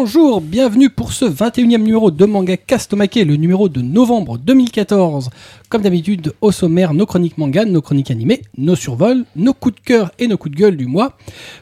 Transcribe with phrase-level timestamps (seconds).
[0.00, 5.28] Bonjour, bienvenue pour ce 21e numéro de Manga Castomake, le numéro de novembre 2014.
[5.68, 9.80] Comme d'habitude, au sommaire, nos chroniques manga, nos chroniques animées, nos survols, nos coups de
[9.80, 11.14] cœur et nos coups de gueule du mois.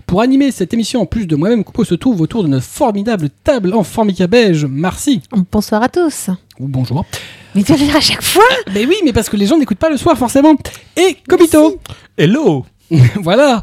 [0.05, 3.31] Pour animer cette émission, en plus de moi-même, Coupeau se trouve autour de notre formidable
[3.43, 4.67] table en formica beige.
[4.67, 5.23] Merci.
[5.51, 6.29] Bonsoir à tous.
[6.61, 7.07] Ou bonjour.
[7.55, 8.45] Mais tu vas le dire à chaque fois?
[8.75, 10.57] Mais oui, mais parce que les gens n'écoutent pas le soir forcément.
[10.95, 11.81] Et Kobito
[12.19, 12.67] Hello
[13.17, 13.63] Voilà.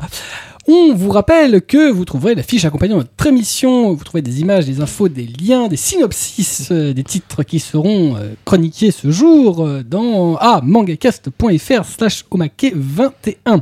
[0.66, 3.91] On vous rappelle que vous trouverez la fiche accompagnant notre émission.
[3.94, 8.16] Vous trouverez des images, des infos, des liens, des synopsis, euh, des titres qui seront
[8.16, 13.59] euh, chroniqués ce jour euh, dans ah, mangacast.fr slash omake21.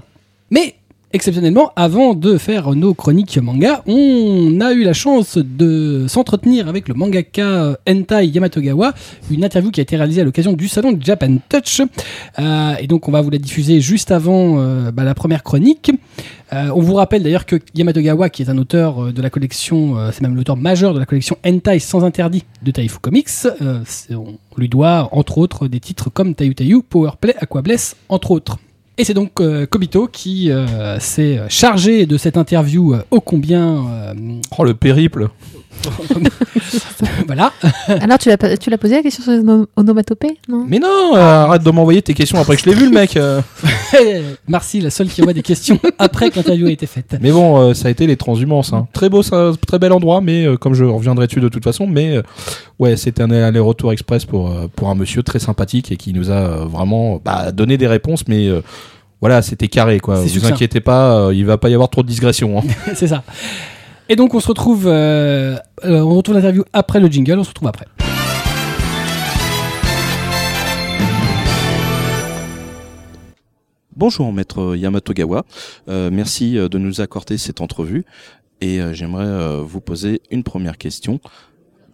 [0.52, 0.76] Mais
[1.12, 6.88] exceptionnellement, avant de faire nos chroniques manga, on a eu la chance de s'entretenir avec
[6.88, 8.94] le mangaka Entai Yamatogawa,
[9.32, 11.82] une interview qui a été réalisée à l'occasion du salon Japan Touch.
[12.80, 14.56] Et donc on va vous la diffuser juste avant
[14.94, 15.92] bah, la première chronique.
[16.54, 19.98] Euh, on vous rappelle d'ailleurs que Yamatogawa, qui est un auteur euh, de la collection,
[19.98, 23.30] euh, c'est même l'auteur majeur de la collection Entai sans interdit de Taifu Comics,
[24.12, 28.58] on lui doit entre autres des titres comme Tayu Tayu, Powerplay, Aquabless, entre autres.
[28.98, 30.52] Et c'est donc Kobito qui
[31.00, 33.86] s'est chargé de cette interview euh, ô combien
[34.58, 35.30] Oh, le périple
[37.28, 37.52] voilà.
[37.88, 40.66] Alors, tu l'as tu l'as posé la question sur les ono- onomatopées Non?
[40.68, 43.18] Mais non, euh, arrête de m'envoyer tes questions après que je l'ai vu, le mec
[43.18, 43.42] euh.
[44.48, 47.16] Marcy, la seule qui envoie des questions après que l'interview a été faite.
[47.22, 48.74] Mais bon, euh, ça a été les transhumances.
[48.74, 48.88] hein.
[48.94, 52.20] Très beau, ça, très bel endroit, mais comme je reviendrai dessus de toute façon, mais
[52.80, 56.66] ouais, c'était un aller-retour express pour, pour un monsieur très sympathique et qui nous a
[56.66, 58.50] vraiment bah, donné des réponses, mais
[59.20, 60.16] voilà, c'était carré, quoi.
[60.16, 60.50] Vous succinct.
[60.54, 62.60] inquiétez pas, il va pas y avoir trop de digression.
[62.60, 62.64] hein.
[62.96, 63.24] c'est ça.
[64.11, 67.49] Et donc on se retrouve, euh, euh, on retrouve l'interview après le jingle, on se
[67.51, 67.87] retrouve après.
[73.97, 75.45] Bonjour maître Yamatogawa,
[75.89, 78.05] Euh, merci euh, de nous accorder cette entrevue
[78.61, 81.19] et euh, j'aimerais euh, vous poser une première question.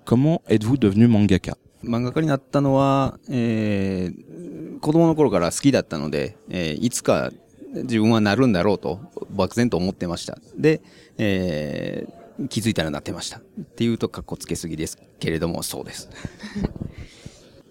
[0.04, 1.54] Comment êtes-vous devenu mangaka
[1.84, 7.30] 漫画家になったのは、えー、子供の頃から好きだったので、えーいつか
[7.74, 10.38] 自分はなるんだろうと漠然と思ってました。
[10.56, 10.80] で、
[11.18, 13.38] えー気づいたらなってました。
[13.38, 13.40] っ
[13.76, 16.08] ていうとかっこつけすぎですけれども、そうです。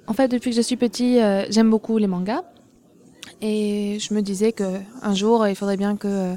[0.07, 2.43] En fait, depuis que je suis petit, euh, j'aime beaucoup les mangas.
[3.41, 6.35] Et je me disais que un jour, il faudrait bien que, euh,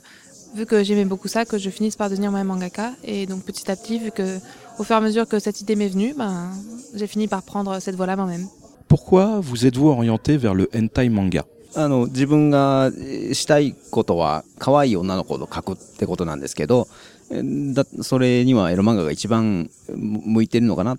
[0.54, 2.92] vu que j'aimais beaucoup ça, que je finisse par devenir moi mangaka.
[3.04, 4.38] Et donc petit à petit, vu que
[4.78, 6.50] au fur et à mesure que cette idée m'est venue, ben,
[6.94, 8.46] j'ai fini par prendre cette voie-là moi-même.
[8.88, 11.44] Pourquoi vous êtes-vous orienté vers le hentai manga
[11.75, 12.91] あの、自分が
[13.33, 16.87] したいことは、可愛い女の子と描くってことなんですけど、
[17.31, 20.97] だそれにはエロ漫画が一番向いてるのかな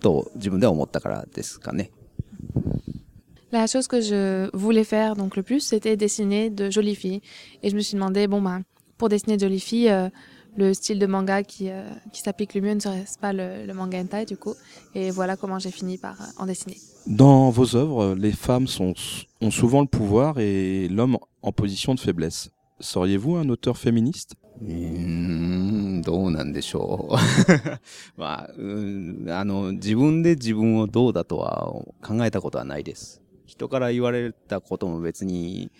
[0.00, 1.90] と自分では思ったからですかね。
[3.50, 7.22] La chose que je voulais faire donc le plus, c'était dessiner de jolies filles.
[7.62, 8.64] Et je me suis demandé, bon ben,
[8.98, 10.10] pour dessiner de jolies filles, euh,
[10.57, 13.73] le style de manga qui, euh, qui s'applique le mieux ne serait-ce pas le, le
[13.73, 14.55] manga hentai du coup.
[14.95, 16.77] Et voilà comment j'ai fini par euh, en dessiner.
[17.07, 18.93] Dans vos œuvres, les femmes sont,
[19.41, 22.49] ont souvent le pouvoir et l'homme en position de faiblesse.
[22.79, 27.15] Seriez-vous un auteur féministe うーん、どうなんでしょう。
[28.19, 31.71] まあ、うーんあの、自分で自分をどうだとは
[32.05, 33.21] 考えたことはないです。
[33.45, 35.71] 人から言われたことも別に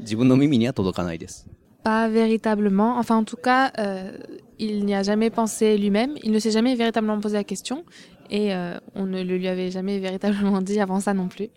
[0.00, 1.46] 自分の耳には届かないです。
[1.84, 4.12] Pas véritablement, enfin en tout cas, euh,
[4.58, 7.84] il n'y a jamais pensé lui-même, il ne s'est jamais véritablement posé la question.
[8.30, 11.48] Et euh, on ne le lui avait jamais véritablement dit avant ça non plus.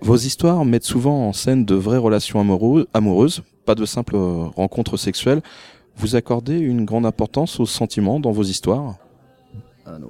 [0.00, 4.46] Vos histoires mettent souvent en scène de vraies relations amoureux- amoureuses, pas de simples euh,
[4.56, 5.42] rencontres sexuelles.
[5.96, 8.96] Vous accordez une grande importance aux sentiments dans vos histoires
[9.84, 10.08] あの、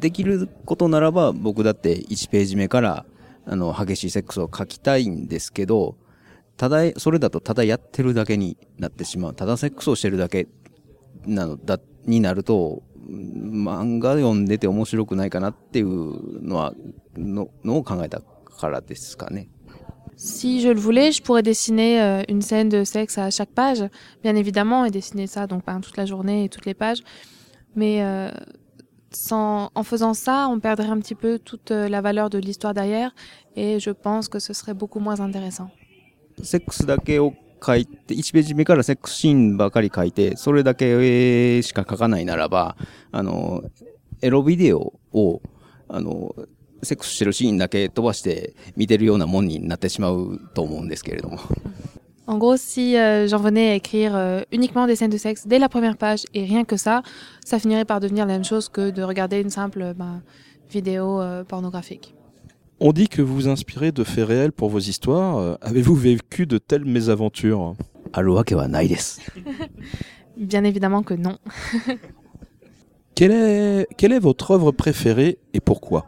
[0.00, 3.04] できることならば僕だって1ページ目から
[3.46, 5.96] あの、激しいセックスを書きたいんですけど、
[6.56, 9.34] ただ、それだとただやってるだけになってしまう。
[9.34, 10.48] ただセックスをしてるだけ
[11.26, 12.88] なのだ、になると、うん
[13.64, 16.74] 漫画読んでて面白くないかなっていうのは、
[17.16, 19.48] の、のを考えたからですかね。
[20.16, 23.84] Si je le voulais, je pourrais dessiner euh, une scène de sexe à chaque page,
[24.24, 27.04] bien évidemment, et dessiner ça donc ben, toute la journée et toutes les pages.
[27.76, 28.32] Mais euh,
[29.12, 32.74] sans, en faisant ça, on perdrait un petit peu toute euh, la valeur de l'histoire
[32.74, 33.14] derrière,
[33.54, 35.70] et je pense que ce serait beaucoup moins intéressant.
[36.41, 37.33] セックスだけを
[37.65, 42.75] 書いて、1ページ目からセックスシーンばかり書いて、それだけしか書かないならば、
[43.11, 43.63] あの、
[44.21, 45.41] エロビデオを、
[45.87, 46.35] あの、
[46.83, 51.39] セックスしてるシーンだけ飛ばして見てるようなもんになってしまうと思うんですけれども。
[52.25, 55.67] En gros, si euh, j'en venais à écrire euh, uniquement des scènes de sexe dès la
[55.67, 57.03] première page et rien que ça,
[57.43, 60.21] ça finirait par devenir la même chose que de regarder une simple ben,
[60.69, 62.15] vidéo euh, pornographique.
[62.82, 65.38] On dit que vous vous inspirez de faits réels pour vos histoires.
[65.38, 67.74] Euh, Avez-vous vécu de telles mésaventures
[68.12, 69.20] あるわ けはないです。
[70.36, 71.38] Bien évidemment que non.
[73.14, 76.04] Quelle est, quelle est votre œuvre préférée et pourquoi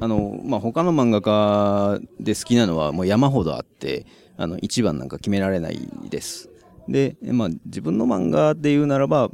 [0.00, 4.06] あの、まあ、他の漫画家で好きなのはもう山ほどあって、
[4.36, 6.50] あの、一番なんか決められないです。
[6.88, 9.30] で、まあ、自分の漫画で言うならば、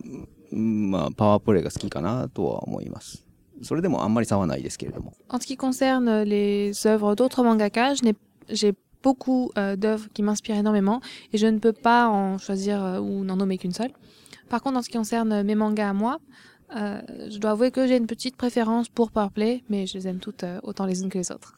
[0.53, 3.26] うんまあ、パワープレイが好きかなとは思います。
[3.63, 5.13] それでもあんまり差はないですけれども。
[5.29, 8.17] En ce qui concerne les œuvres d'autres mangakas, je n'ai-
[8.49, 11.01] j'ai beaucoup euh, d'œuvres qui m'inspirent énormément
[11.33, 13.93] et je ne peux pas en choisir euh, ou n'en nommer qu'une seule.
[14.49, 16.19] Par contre, en ce qui concerne mes mangas à moi,
[16.77, 20.19] euh, je dois avouer que j'ai une petite préférence pour Powerplay, mais je les aime
[20.19, 21.55] toutes euh, autant les unes que les autres.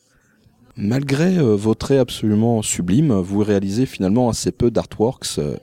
[0.77, 5.39] Malgré euh, vos traits absolument sublimes, vous réalisez finalement assez peu d'artworks.
[5.39, 5.57] euh,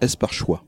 [0.00, 0.62] Est-ce par choix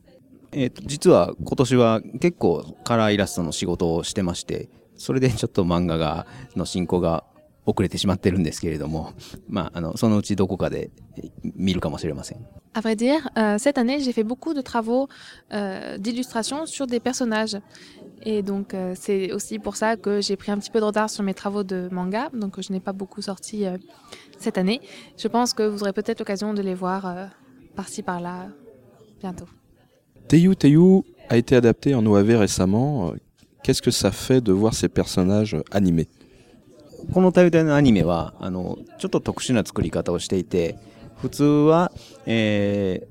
[0.52, 4.68] えっ、と、実は今年は結構カラーイラストの仕事をしてまして、
[5.02, 6.26] それでちょっと漫画が、
[6.56, 7.24] の進行が
[7.66, 9.12] 遅れてしまってるんですけれども、
[9.48, 12.38] まあ、あの、そのうちどこかでえ見るかもしれません。
[12.74, 15.08] À vrai dire, euh, cette année, j'ai fait beaucoup de travaux
[15.52, 17.58] euh, d'illustration sur des personnages.
[18.22, 21.10] Et donc, euh, c'est aussi pour ça que j'ai pris un petit peu de retard
[21.10, 22.30] sur mes travaux de manga.
[22.32, 23.76] Donc, je n'ai pas beaucoup sorti euh,
[24.38, 24.80] cette année.
[25.16, 27.26] Je pense que vous aurez peut-être l'occasion de les voir euh,
[27.76, 28.48] par-ci, par-là
[29.20, 29.46] bientôt.
[30.28, 33.12] Teiyu Teiyu a été adapté en OAV récemment.
[33.63, 36.07] Euh, Qu'est-ce que ça fait de voir ces personnages euh, animés?
[37.13, 40.77] この大体のアニメは、あの、ちょっと特殊な作り方をしていて、
[41.17, 41.91] 普通は、
[42.25, 43.07] え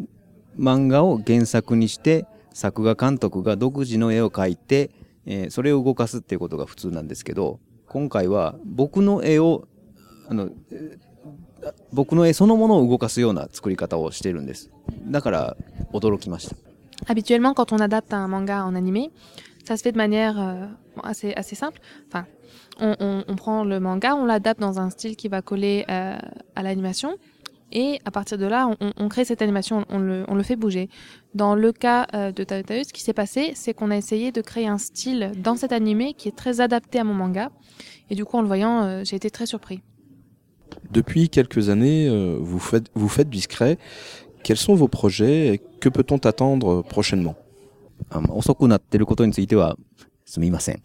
[0.00, 4.90] ー、漫画を原作にして、作画監督が独自の絵を描いて、
[5.24, 9.66] えーそれを動かすっていうことが普通なんですけど、今回は僕の絵を、
[10.28, 11.12] あの、えー
[11.92, 14.70] 僕の絵そのものを動かすような作り方をしてるんです。
[15.06, 15.56] だから、
[15.92, 16.56] 驚きました。
[17.06, 19.10] Habituellement, quand on adapte un manga en animé,
[19.64, 20.66] ça se fait de manière euh,
[21.02, 21.80] assez, assez simple.
[22.08, 22.26] Enfin,
[22.80, 26.16] on, on- on prend le manga, on l'adapte dans un style qui va coller euh,
[26.56, 27.16] à l'animation.
[27.74, 30.56] Et à partir de là, on, on- crée cette animation, on le, on le fait
[30.56, 30.90] bouger.
[31.34, 34.42] Dans le cas euh, de Taotae, ce qui s'est passé, c'est qu'on a essayé de
[34.42, 37.50] créer un style dans cet animé qui est très adapté à mon manga.
[38.10, 39.80] Et du coup, en le voyant, euh, j'ai été très surpris.
[40.90, 43.78] Depuis quelques années, euh, vous faites, vous faites discret.
[44.44, 47.36] Quels sont vos projets et que peut-on attendre prochainement?
[48.10, 49.76] あ遅くなってることについては、
[50.24, 50.82] すみません。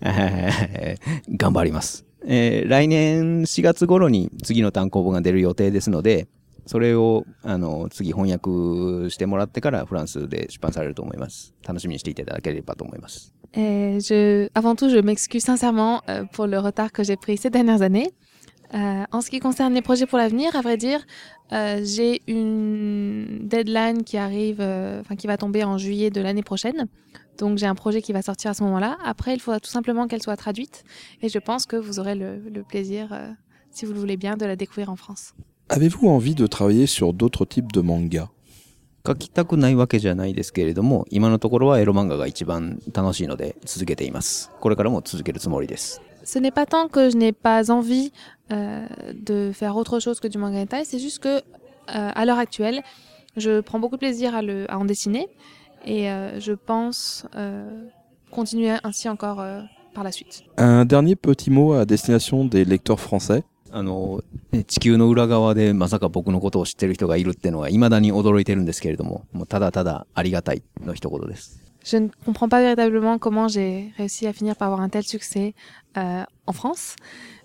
[1.36, 2.04] 頑張ります。
[2.24, 6.28] えー来年4月頃に次の単行本が出る予定ですので、
[6.66, 11.54] それを、あの、次翻訳してもらってからフランスで出版されると思います。
[11.66, 13.34] 楽しみにしていただければと思います。
[13.52, 16.02] Et je, avant tout, je m'excuse sincèrement
[16.32, 18.12] pour le retard que j'ai pris ces dernières années.
[18.73, 21.05] Euh, en ce qui concerne les projets pour l'avenir, à vrai dire,
[21.53, 26.43] euh, j'ai une deadline qui arrive, euh, enfin qui va tomber en juillet de l'année
[26.43, 26.87] prochaine.
[27.37, 28.97] Donc j'ai un projet qui va sortir à ce moment-là.
[29.03, 30.83] Après, il faudra tout simplement qu'elle soit traduite,
[31.21, 33.31] et je pense que vous aurez le, le plaisir, euh,
[33.71, 35.33] si vous le voulez bien, de la découvrir en France.
[35.69, 38.29] Avez-vous envie de travailler sur d'autres types de mangas
[39.05, 44.49] 書きたくないわけじゃないですけれども、今のところはエロ漫画が一番楽しいので続けています。
[44.59, 46.01] これからも続けるつもりです。
[46.23, 48.11] Ce n'est pas tant que je n'ai pas envie
[48.51, 51.41] euh, de faire autre chose que du manga hentai, c'est juste que euh,
[51.87, 52.81] à l'heure actuelle,
[53.37, 55.29] je prends beaucoup de plaisir à, le, à en dessiner
[55.85, 57.87] et euh, je pense euh,
[58.31, 59.61] continuer ainsi encore euh,
[59.93, 60.43] par la suite.
[60.57, 63.43] Un dernier petit mot à destination des lecteurs français.
[63.71, 64.23] あの、
[64.53, 71.59] ね地球の裏側でまさか僕のことを知ってる人がいるってのは未だに驚いてるんですけれども、もうただただありがたいの一言です。
[71.83, 75.53] Je ne comprends pas véritablement comment j'ai réussi à finir par avoir un tel succès
[75.96, 76.94] Euh, en France.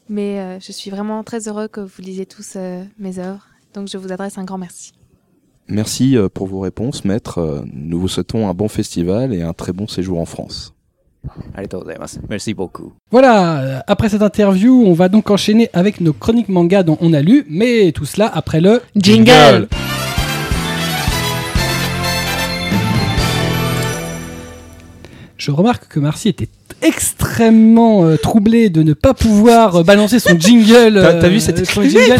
[0.07, 3.47] Mais euh, je suis vraiment très heureux que vous lisiez tous euh, mes œuvres.
[3.73, 4.93] Donc je vous adresse un grand merci.
[5.67, 7.65] Merci pour vos réponses, maître.
[7.73, 10.75] Nous vous souhaitons un bon festival et un très bon séjour en France.
[12.29, 12.93] Merci beaucoup.
[13.09, 17.21] Voilà, après cette interview, on va donc enchaîner avec nos chroniques manga dont on a
[17.23, 19.67] lu, mais tout cela après le jingle
[25.37, 26.47] Je remarque que Marcy était
[26.81, 30.99] extrêmement euh, troublé de ne pas pouvoir euh, balancer son jingle.
[31.01, 32.19] T'as- t'as vu euh, cette- son jingle.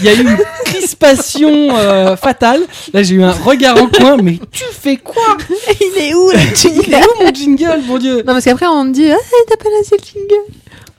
[0.00, 2.60] Il y a eu une crispation euh, fatale.
[2.92, 5.36] Là, j'ai eu un regard en coin, mais tu fais quoi?
[5.80, 7.06] Il est où le Il est jingle?
[7.20, 8.16] où mon jingle, mon dieu?
[8.18, 9.16] Non, parce qu'après, on me dit, ah,
[9.48, 10.44] t'as pas lancé le jingle.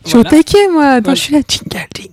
[0.06, 0.30] Je suis Voilà.
[0.30, 0.96] au taquet, moi.
[0.96, 1.16] Donc, Voilà.
[1.16, 2.10] je suis là, jingle, jingle.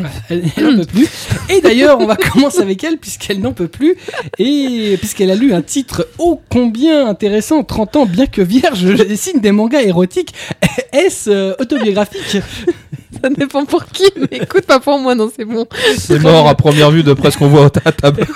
[0.00, 0.22] Bref.
[0.30, 1.08] Elle, elle n'en peut plus.
[1.50, 3.94] Et d'ailleurs, on va commencer avec elle puisqu'elle n'en peut plus
[4.38, 9.02] et puisqu'elle a lu un titre ô combien intéressant, 30 ans, bien que vierge, je
[9.02, 10.34] dessine des mangas érotiques.
[10.92, 12.38] Est-ce euh, autobiographique?
[13.22, 15.66] Ça dépend pour qui, mais écoute, pas pour moi, non, c'est bon.
[15.96, 18.26] C'est mort à première vue de presque on voit à table.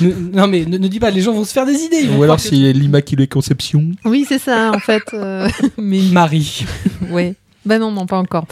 [0.00, 2.02] Ne- Non mais ne, ne dis pas, les gens vont se faire des idées.
[2.08, 3.84] Ou alors croire que c'est l'Immaculée Conception.
[4.04, 5.02] Oui, c'est ça, en fait.
[5.14, 6.64] euh, mais, Marie.
[7.10, 7.34] ouais.
[7.66, 8.46] Bah non, non, pas encore.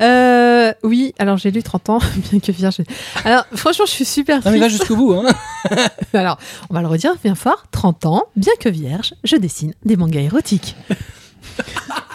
[0.00, 1.98] Euh, oui, alors j'ai lu 30 ans,
[2.30, 2.76] bien que vierge.
[3.24, 5.12] Alors franchement, je suis super Non, mais va jusqu'au bout.
[5.14, 5.24] Hein.
[6.14, 6.38] Alors,
[6.70, 7.64] on va le redire bien fort.
[7.72, 10.76] 30 ans, bien que vierge, je dessine des mangas érotiques.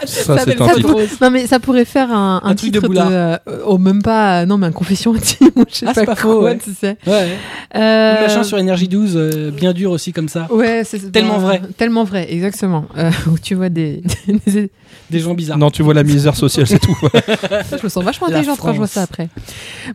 [0.06, 0.80] Ça, Ça, ça, titre.
[0.80, 1.08] drôle.
[1.22, 3.08] Non mais ça pourrait faire un, un Un truc de titre boulard.
[3.12, 6.40] euh, oh, même pas, non mais un confession intime je sais Ah, pas pas, faux,
[6.40, 6.58] quoi, ouais.
[6.58, 6.98] tu sais.
[7.08, 7.38] Ouais.
[7.76, 10.48] Euh, Le machin sur Énergie 12, euh, bien dur aussi comme ça.
[10.52, 11.62] Ouais, c'est Tellement vrai.
[11.78, 12.86] Tellement vrai, exactement.
[12.98, 14.02] Euh, où tu vois des,
[14.46, 14.72] des-
[15.10, 15.58] Des gens bizarres.
[15.58, 16.98] Non, tu vois la misère sociale, c'est tout.
[17.04, 19.30] Je me sens vachement intelligente quand je vois ça après.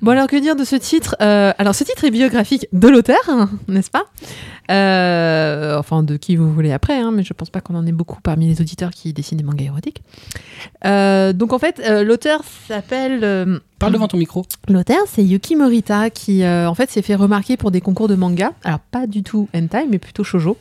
[0.02, 3.18] Bon, alors que dire de ce titre Euh, Alors, ce titre est biographique de l'auteur,
[3.28, 4.04] hein, n'est-ce pas?
[4.70, 7.92] Euh, Enfin, de qui vous voulez après, hein, mais je pense pas qu'on en ait
[7.92, 10.02] beaucoup parmi les auditeurs qui dessinent des mangas érotiques.
[10.84, 13.20] Euh, donc, en fait, euh, l'auteur s'appelle.
[13.22, 14.44] euh, Parle devant ton micro.
[14.68, 18.14] L'auteur, c'est Yuki Morita, qui euh, en fait s'est fait remarquer pour des concours de
[18.16, 18.52] manga.
[18.64, 20.56] Alors, pas du tout hentai, mais plutôt shojo.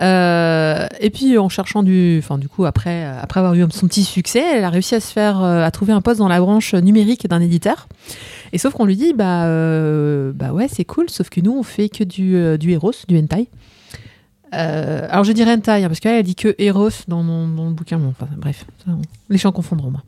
[0.00, 4.04] Euh, et puis en cherchant du, enfin du coup après après avoir eu son petit
[4.04, 6.74] succès, elle a réussi à se faire euh, à trouver un poste dans la branche
[6.74, 7.86] numérique d'un éditeur.
[8.52, 11.62] Et sauf qu'on lui dit bah euh, bah ouais c'est cool, sauf que nous on
[11.62, 13.48] fait que du euh, du Eros, du hentai.
[14.52, 17.66] Euh, alors je dirais hentai hein, parce qu'elle elle dit que Eros dans, mon- dans
[17.66, 17.98] le bouquin.
[17.98, 20.02] Bon, enfin, bref, ça, on- les gens confondront moi.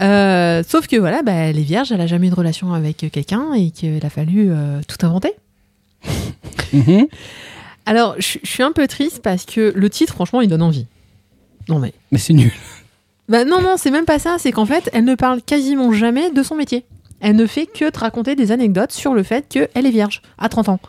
[0.00, 2.98] Euh, sauf que voilà, bah, elle est vierge, elle a jamais eu de relation avec
[3.10, 5.32] quelqu'un et qu'il a fallu euh, tout inventer.
[6.72, 7.06] Mhm.
[7.86, 10.86] Alors, je je suis un peu triste parce que le titre, franchement, il donne envie.
[11.68, 11.92] Non mais.
[12.12, 12.52] Mais c'est nul.
[13.28, 14.36] Bah non, non, c'est même pas ça.
[14.38, 16.84] C'est qu'en fait, elle ne parle quasiment jamais de son métier.
[17.20, 20.48] Elle ne fait que te raconter des anecdotes sur le fait qu'elle est vierge à
[20.50, 20.80] 30 ans.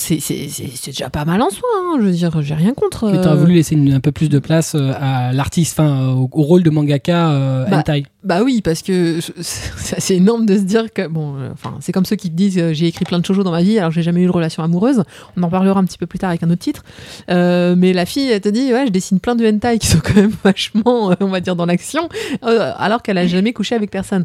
[0.00, 1.96] C'est déjà pas mal en soi, hein.
[2.00, 3.10] je veux dire, j'ai rien contre.
[3.10, 6.08] Mais euh, t'aurais voulu laisser une- un peu plus de place euh, à l'artiste, enfin
[6.14, 8.04] au, au rôle de mangaka euh, Bah, hentai.
[8.24, 11.92] Bah oui, parce que c'est assez énorme de se dire que bon, euh, enfin, c'est
[11.92, 13.90] comme ceux qui te disent euh, j'ai écrit plein de shoujo dans ma vie alors
[13.90, 15.02] j'ai jamais eu de relation amoureuse.
[15.36, 16.82] On en parlera un petit peu plus tard avec un autre titre.
[17.30, 20.00] Euh, mais la fille, elle te dit ouais, je dessine plein de hentai qui sont
[20.04, 22.08] quand même vachement, euh, on va dire, dans l'action,
[22.44, 24.24] euh, alors qu'elle a jamais couché avec personne.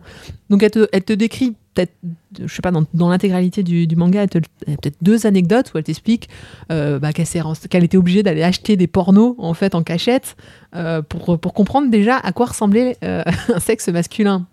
[0.49, 1.93] Donc elle te, elle te décrit peut-être,
[2.39, 4.29] je sais pas, dans, l'intégralité du, manga, elle
[4.65, 6.29] elle a peut-être deux anecdotes où elle t'explique
[6.71, 10.35] euh, bah, qu'elle était obligée d'aller acheter des pornos en fait en cachette
[10.75, 14.47] euh, pour, pour comprendre déjà à quoi ressemblait euh, un sexe masculin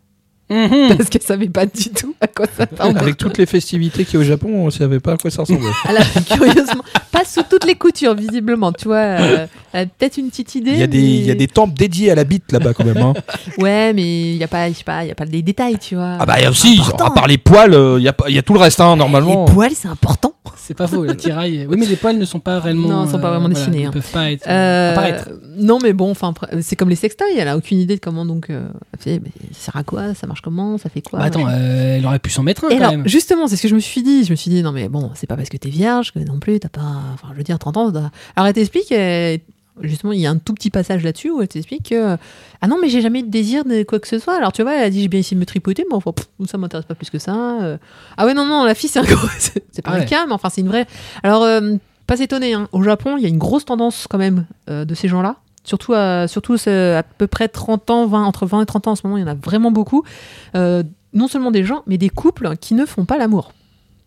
[0.51, 0.97] Mhm.
[0.97, 3.01] parce qu'elle savait pas du tout à quoi ça ressemblait.
[3.01, 5.31] Avec toutes les festivités qu'il y a au Japon, on ne savait pas à quoi
[5.31, 5.69] ça ressemblait.
[5.89, 8.97] Elle a, curieusement, pas sous toutes les coutures, visiblement, tu vois.
[8.97, 10.73] euh, elle a peut-être une petite idée.
[10.73, 12.75] Il y, a des, mais- il y a des temples dédiés à la bite là-bas
[12.75, 12.99] quand même.
[12.99, 13.15] hein.
[13.59, 15.79] Ouais, mais il y a pas, je sais pas, il y a pas des détails,
[15.79, 16.17] tu vois.
[16.21, 18.29] Ah bah il y a aussi, à part les poils, euh, il y, a, pas-
[18.29, 19.47] il y a tout le reste hein, normalement.
[19.47, 20.35] Les poils, c'est important.
[20.57, 21.67] C'est pas faux, la tiraille.
[21.69, 22.89] Oui, mais les poils ne sont pas réellement.
[22.89, 23.91] Non, ils sont pas vraiment voilà, dessinés, Ils hein.
[23.91, 25.29] peuvent pas être, Euh, apparaître.
[25.57, 27.27] non, mais bon, enfin, c'est comme les sextoys.
[27.37, 28.49] Elle a aucune idée de comment donc.
[28.51, 31.25] euh, elle fait, mais ça sert à quoi Ça marche comment Ça fait quoi Bah,
[31.27, 33.09] attends, euh, elle aurait pu s'en mettre un Et quand alors, même.
[33.09, 34.25] justement, c'est ce que je me suis dit.
[34.25, 36.39] Je me suis dit, non, mais bon, c'est pas parce que t'es vierge que non
[36.41, 36.81] plus, t'as pas.
[37.15, 37.89] Enfin, je veux dire, 30 ans.
[38.37, 38.93] Alors, elle t'explique,
[39.81, 42.17] justement, il y a un tout petit passage là-dessus où elle t'explique que.
[42.61, 44.37] Ah non, mais j'ai jamais eu de désir de quoi que ce soit.
[44.37, 46.29] Alors, tu vois, elle a dit, j'ai bien essayé de me tripoter, mais enfin, pff,
[46.49, 47.61] ça m'intéresse pas plus que ça.
[47.63, 47.77] euh.
[48.17, 49.27] Ah ouais, non, non, la fille, c'est un gros.
[49.39, 50.01] c'est pas Ouais.
[50.03, 50.87] un cas, mais enfin, c'est une vraie.
[51.23, 51.75] Alors, euh,
[52.07, 52.69] pas s'étonner, hein.
[52.73, 55.37] Au Japon, il y a une grosse tendance quand même de ces gens-là.
[55.65, 58.97] Surtout, à, surtout à peu près 30 ans, 20, entre 20 et 30 ans en
[58.97, 60.03] ce moment, il y en a vraiment beaucoup.
[60.57, 60.83] Euh,
[61.15, 63.53] non seulement des gens, mais des couples qui ne font pas l'amour.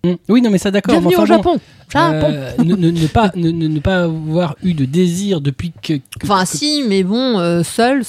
[0.03, 0.13] Mm.
[0.29, 0.93] Oui, non, mais ça d'accord.
[0.99, 1.59] Bienvenue enfin au bon, Japon.
[1.89, 2.27] Japon.
[2.31, 5.93] euh, ne, ne- ne pas, ne, pas avoir eu de désir depuis que.
[5.93, 8.03] que- Enfin, que- si, mais bon, euh, seul,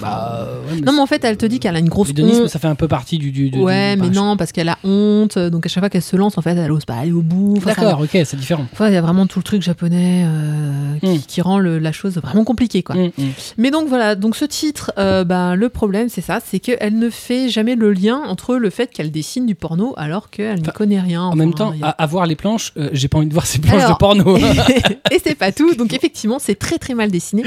[0.00, 2.48] Bah, ouais, mais Non, mais en fait, elle te dit qu'elle a une grosse honte.
[2.48, 3.30] ça fait un peu partie du.
[3.30, 5.38] du, du- Ouais, du- mais bah, non, parce qu'elle a honte.
[5.38, 7.58] Donc à chaque fois qu'elle se lance, en fait, elle ose pas aller au bout.
[7.60, 8.66] ça- D'accord, ok, c'est différent.
[8.72, 11.18] Enfin, il y a vraiment tout le truc japonais euh, qui, Mm.
[11.26, 12.94] qui rend le- la chose vraiment compliquée, quoi.
[12.96, 13.28] Mm, mm.
[13.58, 17.10] Mais donc voilà, donc ce titre, euh, ben, le problème c'est ça, c'est qu'elle ne
[17.10, 20.72] fait jamais le lien entre le fait qu'elle dessine du porno alors qu'elle ne Enfin,
[20.72, 21.22] connaît rien.
[21.22, 23.46] En même temps, a- à, à voir les planches, euh, j'ai pas envie de voir
[23.46, 24.36] ces planches Alors, de porno.
[25.10, 25.74] et c'est pas tout.
[25.74, 27.44] Donc effectivement, c'est très très mal dessiné.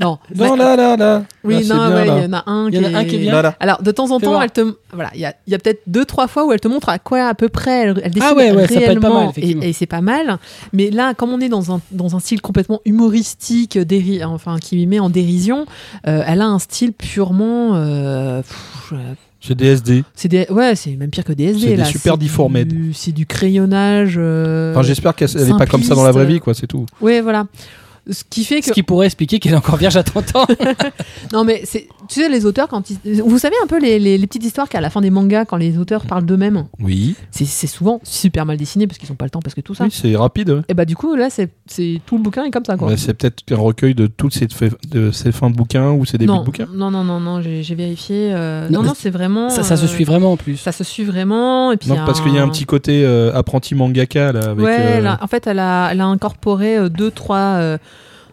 [0.00, 1.22] Non, Non, là, là, là.
[1.44, 2.68] oui, Là, c'est non, bien, ouais, il y en a un.
[2.70, 3.32] Il y en a un qui est bien.
[3.32, 3.56] Là, là.
[3.60, 4.42] Alors de temps en Fais temps, voir.
[4.44, 6.60] elle te, voilà, il y a, il y a peut-être deux trois fois où elle
[6.60, 8.74] te montre à quoi à peu près elle, elle dessine Ah ouais, ouais, ça peut
[8.74, 10.38] être pas réellement, mal, et, et c'est pas mal.
[10.72, 14.86] Mais là, comme on est dans un dans un style complètement humoristique, déri- enfin qui
[14.86, 15.66] met en dérision,
[16.06, 17.74] euh, elle a un style purement.
[17.74, 18.96] euh, pff, euh,
[19.40, 20.04] C'est des SD.
[20.14, 21.60] c'est des, ouais, c'est même pire que des SD.
[21.68, 22.72] C'est des super du- deformed.
[22.94, 24.16] C'est du crayonnage.
[24.18, 26.66] euh, Enfin, j'espère qu'elle elle est pas comme ça dans la vraie vie, quoi, c'est
[26.66, 26.86] tout.
[27.00, 27.46] Ouais, voilà.
[28.08, 30.46] Ce qui fait que Ce qui pourrait expliquer qu'elle est encore vierge à 30 ans.
[31.32, 33.20] Non, mais c'est, tu sais, les auteurs, quand ils.
[33.22, 35.56] Vous savez un peu les, les- les petites histoires qu'à la fin des mangas, quand
[35.56, 37.16] les auteurs parlent d'eux-mêmes, Oui.
[37.32, 39.74] c'est, c'est souvent super mal dessiné parce qu'ils n'ont pas le temps, parce que tout
[39.74, 39.84] ça.
[39.84, 40.50] Oui, c'est rapide.
[40.50, 40.60] ouais.
[40.68, 42.88] Et bah, du coup, là, c'est, c'est tout le bouquin est comme ça, quoi.
[42.88, 44.46] Ouais, c'est peut-être un recueil de toutes ces,
[44.90, 46.66] de ces fins de bouquins ou ces débuts non, de bouquins.
[46.72, 48.30] non, non, non, non, j'ai, j'ai vérifié.
[48.32, 49.50] euh, Non, non, c'est vraiment.
[49.50, 50.56] ça, ça se euh, suit vraiment en plus.
[50.58, 51.72] Ça se suit vraiment.
[51.72, 54.50] Et puis Non, parce qu'il y a un petit côté euh, apprenti mangaka là.
[54.50, 57.78] Avec, ouais, a- en fait, elle a, elle a incorporé deux, trois.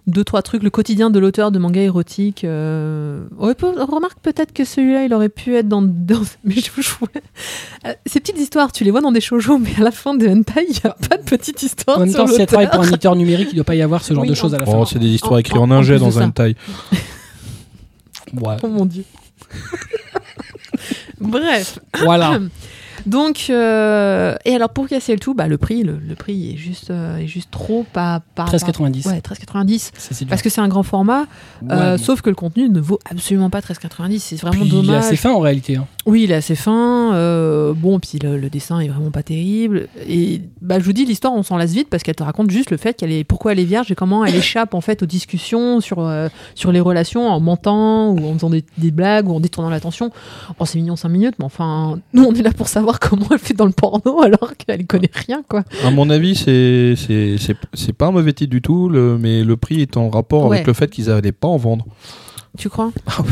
[0.05, 2.43] Deux trois trucs, le quotidien de l'auteur de manga érotique.
[2.43, 3.23] Euh...
[3.39, 6.69] remarque peut-être que celui-là, il aurait pu être dans, dans mais je,
[7.85, 10.27] Euh, ces petites histoires, tu les vois dans des shoujo, mais à la fin de
[10.27, 12.69] hentai, il y a pas de petite histoire En même sur temps, si elle travaille
[12.69, 14.59] pour un éditeur numérique, il doit pas y avoir ce genre Oui, de choses à
[14.59, 14.73] la fin.
[14.77, 16.55] Oh, c'est des histoires écrites en, en- en ingé dans un taille.
[18.33, 18.55] Ouais.
[18.63, 19.03] Oh mon dieu.
[21.19, 21.79] Bref.
[22.03, 22.39] Voilà.
[23.05, 26.57] Donc, euh, et alors pour casser le tout, bah, le prix, le, le prix est
[26.57, 28.21] juste, euh, est juste trop pas.
[28.35, 29.03] pas 13,90.
[29.03, 29.91] pas- Ouais, 13,90.
[29.97, 30.29] Ça, c'est dur.
[30.29, 31.25] Parce que c'est un grand format,
[31.69, 34.19] euh, Ouais, sauf que le contenu ne vaut absolument pas 13,90.
[34.19, 35.03] C'est vraiment Puis, Il est dommage.
[35.05, 35.75] assez fin en réalité.
[35.77, 35.87] hein.
[36.05, 37.13] Oui, il est assez fin.
[37.13, 39.87] euh, bon, puis le, le dessin est vraiment pas terrible.
[40.07, 42.71] Et bah, je vous dis, l'histoire, on s'en lasse vite parce qu'elle te raconte juste
[42.71, 45.05] le fait qu'elle est, pourquoi elle est vierge et comment elle échappe en fait aux
[45.05, 49.33] discussions sur euh, sur les relations en mentant ou en faisant des, des blagues ou
[49.33, 50.11] en détournant l'attention.
[50.59, 53.39] Bon, c'est mignon 5 minutes, mais enfin, nous, on est là pour savoir comment elle
[53.39, 55.63] fait dans le porno alors qu'elle connaît rien, quoi.
[55.85, 56.95] À mon avis, c'est
[57.73, 60.57] c'est pas un mauvais titre du tout, le, mais le prix est en rapport Ouais.
[60.57, 61.85] avec le fait qu'ils n'allaient pas en vendre.
[62.57, 62.91] Tu crois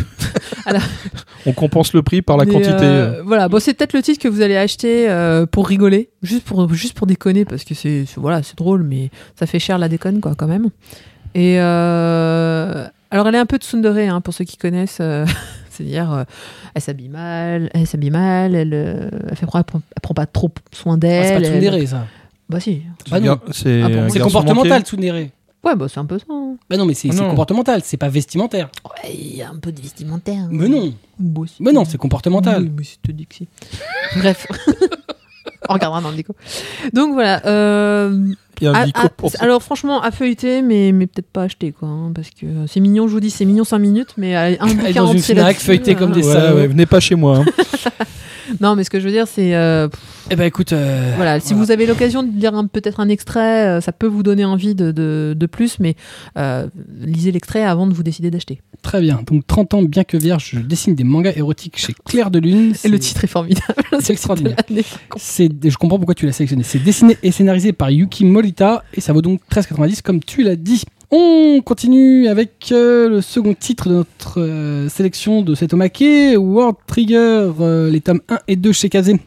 [1.45, 2.69] On compense le prix par la quantité.
[2.81, 6.43] euh, voilà, bon, c'est peut-être le titre que vous allez acheter euh, pour rigoler, juste
[6.43, 9.89] pour, juste pour déconner, parce que c'est voilà, c'est drôle, mais ça fait cher la
[9.89, 10.69] déconne, quoi, quand même.
[11.33, 14.99] Et euh, alors, elle est un peu tsundere, hein, pour ceux qui connaissent.
[15.01, 15.25] euh,
[15.69, 16.23] C'est-à-dire, euh,
[16.75, 20.51] elle s'habille mal, elle s'habille mal, elle, elle, fait, elle, prend, elle prend pas trop
[20.73, 21.25] soin Ah, d'elle.
[21.25, 22.05] c'est pas elle- tsundere ça.
[22.49, 22.81] Bah si.
[23.09, 23.39] Bah non.
[23.51, 25.29] C'est Ah bon, C'est garçon comportemental tsundere.
[25.63, 26.25] Ouais, bah c'est un peu ça.
[26.29, 26.55] hein.
[26.69, 27.29] Bah non, mais c'est c'est non.
[27.29, 28.69] comportemental, c'est pas vestimentaire.
[28.85, 30.47] Ouais, il y a un peu de vestimentaire.
[30.49, 30.93] Mais non.
[31.19, 31.61] Bah, si.
[31.61, 32.63] Mais non, c'est comportemental.
[32.63, 33.47] Oui, mais je te dis que si.
[34.17, 34.47] Bref.
[35.69, 36.35] On regardera dans le déco.
[36.93, 37.45] Donc voilà.
[37.45, 39.37] euh, Il y a un à- dico à- pour ça.
[39.41, 41.87] alors franchement, à feuilleter, mais, mais peut-être pas acheter quoi.
[41.87, 44.41] hein, parce que euh, c'est mignon, je vous dis, c'est mignon 5 minutes, mais à
[44.63, 46.57] un Aller dans une Fnac, feuilleter comme des Ouais, salauds.
[46.57, 47.37] ouais, venez pas chez moi.
[47.37, 47.45] hein.
[48.59, 49.55] Non, mais ce que je veux dire, c'est.
[49.55, 49.87] euh,
[50.29, 53.81] Eh ben écoute, euh, voilà, si vous avez l'occasion de lire peut-être un extrait, euh,
[53.81, 55.95] ça peut vous donner envie de, de, de plus, mais
[56.37, 56.67] euh,
[56.99, 58.61] lisez l'extrait avant de vous décider d'acheter.
[58.81, 59.21] très bien.
[59.25, 62.73] Donc 30 ans, bien que vierge, je dessine des mangas érotiques chez Claire de Lune.
[62.83, 63.75] Et le titre est formidable.
[63.99, 64.55] C'est extraordinaire.
[65.17, 66.63] C'est, je comprends pourquoi tu l'as sélectionné.
[66.63, 70.55] C'est dessiné et scénarisé par Yuki Morita et ça vaut donc 13,90 comme tu l'as
[70.55, 70.83] dit.
[71.13, 76.01] On continue avec euh, le second titre de notre euh, sélection de cet omake,
[76.37, 79.19] World Trigger, euh, les tomes 1 et 2 chez Kazé.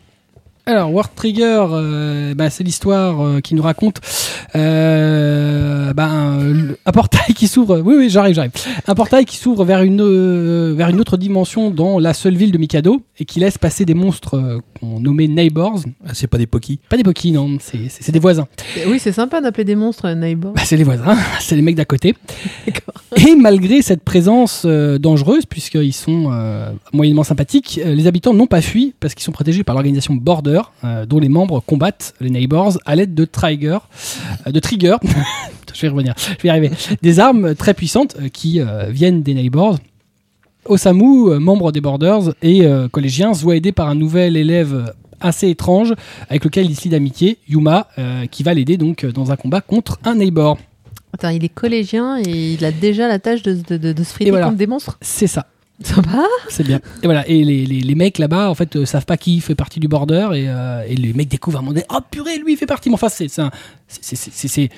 [0.66, 4.00] Alors, World Trigger, euh, bah, c'est l'histoire euh, qui nous raconte
[4.56, 7.80] euh, bah, un, portail qui s'ouvre.
[7.80, 8.52] Oui, oui, j'arrive, j'arrive.
[8.86, 12.50] Un portail qui s'ouvre vers une euh, vers une autre dimension dans la seule ville
[12.50, 15.80] de Mikado et qui laisse passer des monstres euh, qu'on nommait Neighbors.
[16.06, 16.80] Ah, c'est pas des pokis.
[16.88, 18.48] Pas des Poki, non, c'est des voisins.
[18.86, 20.52] Oui, c'est sympa d'appeler des monstres euh, neighbor.
[20.54, 22.14] Bah, c'est les voisins, c'est les mecs d'à côté.
[23.16, 28.46] Et malgré cette présence euh, dangereuse, puisqu'ils sont euh, moyennement sympathiques, euh, les habitants n'ont
[28.46, 30.53] pas fui parce qu'ils sont protégés par l'organisation Border,
[30.84, 33.78] euh, dont les membres combattent les Neighbors à l'aide de Trigger,
[34.46, 34.96] euh, de Trigger.
[35.74, 36.70] je vais y revenir, je vais y arriver.
[37.02, 39.78] Des armes très puissantes euh, qui viennent des Neighbors.
[40.66, 45.92] Osamu, membre des Borders et collégien, se voit aidé par un nouvel élève assez étrange
[46.30, 47.88] avec lequel il se lie d'amitié, Yuma,
[48.30, 50.56] qui va l'aider donc dans un combat contre un Neighbor.
[51.12, 54.14] Attends, il est collégien et il a déjà la tâche de, de, de, de se
[54.14, 54.52] friter voilà.
[54.52, 54.96] des monstres?
[55.02, 55.46] C'est ça.
[55.82, 56.24] Sympa.
[56.48, 56.78] C'est bien.
[57.02, 57.26] Et voilà.
[57.28, 59.88] Et les, les, les mecs là-bas, en fait, euh, savent pas qui fait partie du
[59.88, 62.56] border et, euh, et les mecs découvrent à un moment donné, oh purée, lui il
[62.56, 62.88] fait partie.
[62.90, 63.50] Mais enfin, c'est c'est un-
[63.88, 64.68] c'est- c'est- c'est- c'est- c'est-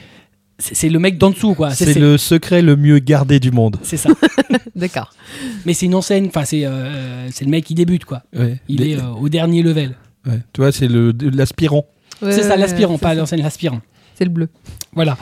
[0.59, 1.70] c'est- c'est le mec d'en dessous, quoi.
[1.70, 3.76] C'est le secret le mieux gardé du monde.
[3.82, 4.09] C'est ça.
[4.74, 5.12] D'accord.
[5.66, 6.26] Mais c'est une enseigne.
[6.28, 8.22] Enfin, c'est euh, c'est le mec qui débute, quoi.
[8.35, 8.59] Ouais.
[8.68, 9.94] Il Les- est euh, au dernier level.
[10.26, 10.40] ouais.
[10.54, 11.85] Tu vois, c'est le de- l'aspirant.
[12.22, 13.14] Ouais, c'est ça, ouais, l'aspirant, c'est pas ça.
[13.16, 13.80] l'enseigne, l'aspirant.
[14.14, 14.48] C'est le bleu.
[14.94, 15.18] Voilà.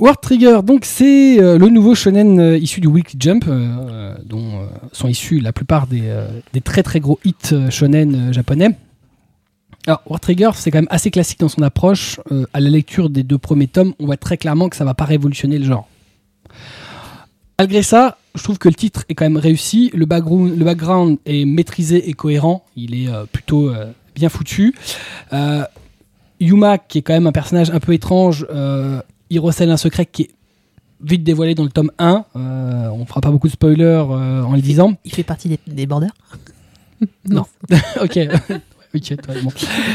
[0.00, 4.68] War Trigger, donc c'est euh, le nouveau shonen euh, issu du Weekly Jump, euh, dont
[4.92, 6.12] sont issus la plupart des,
[6.62, 8.76] très très gros hits shonen japonais.
[9.88, 12.20] Alors, War Trigger, c'est quand même assez classique dans son approche.
[12.52, 15.04] À la lecture des deux premiers tomes, on voit très clairement que ça va pas
[15.04, 15.88] révolutionner le genre.
[17.58, 19.90] Malgré ça, je trouve que le titre est quand même réussi.
[19.94, 22.64] Le background, est maîtrisé et cohérent.
[22.76, 23.72] Il est plutôt
[24.14, 24.74] bien foutu.
[26.38, 28.46] Yuma, qui est quand même un personnage un peu étrange,
[29.30, 30.30] il recèle un secret qui est
[31.02, 32.24] vite dévoilé dans le tome 1.
[32.36, 34.94] Euh, on fera pas beaucoup de spoilers euh, en le disant.
[35.04, 36.14] Il fait partie des, des borders
[37.28, 37.44] Non.
[38.02, 38.18] ok.
[38.94, 39.50] ok, toi, bon.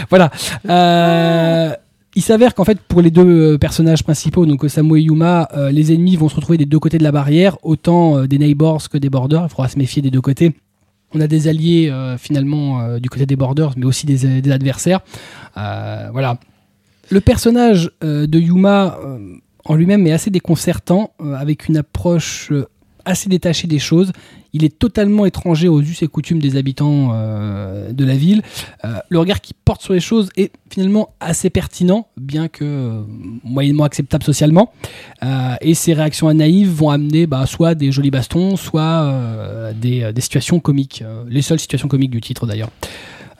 [0.09, 0.31] Voilà.
[0.69, 1.75] Euh,
[2.15, 5.71] il s'avère qu'en fait, pour les deux euh, personnages principaux, donc Osamu et Yuma, euh,
[5.71, 8.87] les ennemis vont se retrouver des deux côtés de la barrière, autant euh, des neighbors
[8.87, 9.43] que des borders.
[9.45, 10.53] Il faudra se méfier des deux côtés.
[11.15, 14.51] On a des alliés euh, finalement euh, du côté des borders, mais aussi des, des
[14.51, 15.01] adversaires.
[15.57, 16.37] Euh, voilà.
[17.09, 19.35] Le personnage euh, de Yuma euh,
[19.65, 22.51] en lui-même est assez déconcertant, euh, avec une approche
[23.05, 24.13] assez détachée des choses.
[24.53, 28.41] il est totalement étranger aux us et coutumes des habitants de la ville.
[29.09, 33.03] Le regard qu'il porte sur les choses est finalement assez pertinent, bien que
[33.43, 34.71] moyennement acceptable socialement.
[35.59, 41.03] Et ses réactions naïves vont amener bah, soit des jolis bastons, soit des, situations comiques.
[41.27, 42.69] Les seules situations comiques du titre d'ailleurs.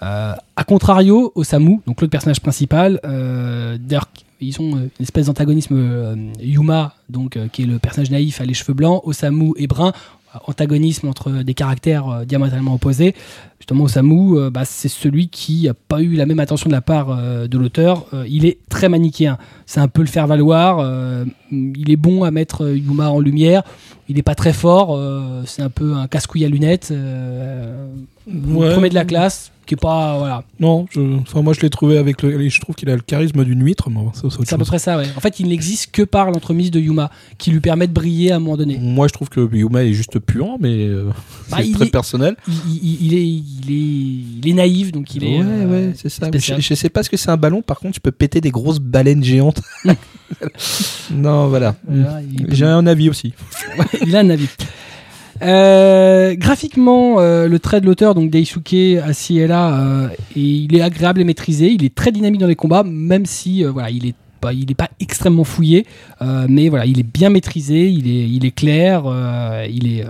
[0.01, 4.09] Euh, a contrario, Osamu, donc l'autre personnage principal, euh, d'ailleurs,
[4.41, 8.41] ils ont euh, une espèce d'antagonisme euh, Yuma, donc euh, qui est le personnage naïf
[8.41, 9.93] à les cheveux blancs, Osamu est brun,
[10.35, 13.15] euh, antagonisme entre des caractères euh, diamétralement opposés.
[13.59, 16.81] Justement, Osamu, euh, bah, c'est celui qui a pas eu la même attention de la
[16.81, 18.05] part euh, de l'auteur.
[18.13, 19.37] Euh, il est très manichéen.
[19.65, 20.79] C'est un peu le faire valoir.
[20.81, 23.63] euh, il est bon à mettre euh, Yuma en lumière.
[24.09, 24.97] Il n'est pas très fort.
[24.97, 26.89] euh, c'est un peu un casse-couille à lunettes.
[26.91, 27.87] Euh,
[28.25, 28.71] Ouais.
[28.73, 30.43] Premier de la classe, qui est pas voilà.
[30.59, 32.49] Non, je, enfin, moi je l'ai trouvé avec le.
[32.49, 34.79] Je trouve qu'il a le charisme d'une huître, mais ça, c'est C'est à peu près
[34.79, 35.05] ça, ouais.
[35.15, 38.35] En fait, il n'existe que par l'entremise de Yuma, qui lui permet de briller à
[38.37, 38.77] un moment donné.
[38.79, 41.09] Moi je trouve que Yuma est juste puant, mais euh,
[41.49, 42.35] Bah, c'est très est- personnel.
[42.47, 45.37] Il, est, il, est, il est naïf, donc il est.
[45.39, 46.29] ouais, euh, ouais, c'est ça.
[46.33, 48.51] Je, je sais pas ce que c'est un ballon, par contre, tu peux péter des
[48.51, 49.61] grosses baleines géantes.
[51.11, 51.75] non, voilà.
[51.87, 53.33] voilà, il, J'ai un avis aussi.
[54.05, 54.47] il a un avis.
[55.41, 61.21] Euh, graphiquement, euh, le trait de l'auteur, donc Daisuke Asiela, euh, et il est agréable
[61.21, 61.71] et maîtrisé.
[61.71, 64.69] Il est très dynamique dans les combats, même si euh, voilà, il est pas, il
[64.69, 65.85] est pas extrêmement fouillé,
[66.49, 69.05] mais voilà, il est bien maîtrisé, il est, il est clair,
[69.69, 70.03] il est,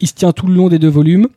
[0.00, 1.28] il se tient tout le long des deux volumes.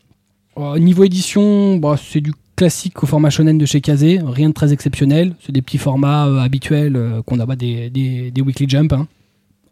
[0.57, 4.71] Niveau édition, bah, c'est du classique au format shonen de chez Kazé, rien de très
[4.71, 5.35] exceptionnel.
[5.45, 8.93] C'est des petits formats habituels qu'on a bah, des, des, Weekly Jump.
[8.93, 9.05] hein.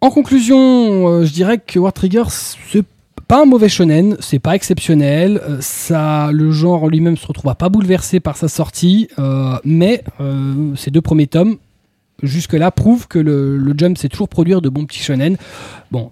[0.01, 2.83] En conclusion, je dirais que War Trigger, c'est
[3.31, 5.39] pas un mauvais shonen, c'est pas exceptionnel.
[5.47, 10.03] euh, ça, le genre en lui-même se retrouve pas bouleversé par sa sortie, euh, mais
[10.19, 11.55] euh, ces deux premiers tomes,
[12.21, 15.37] jusque-là, prouvent que le, Jump sait toujours produire de bons petits shonen.
[15.91, 16.11] Bon,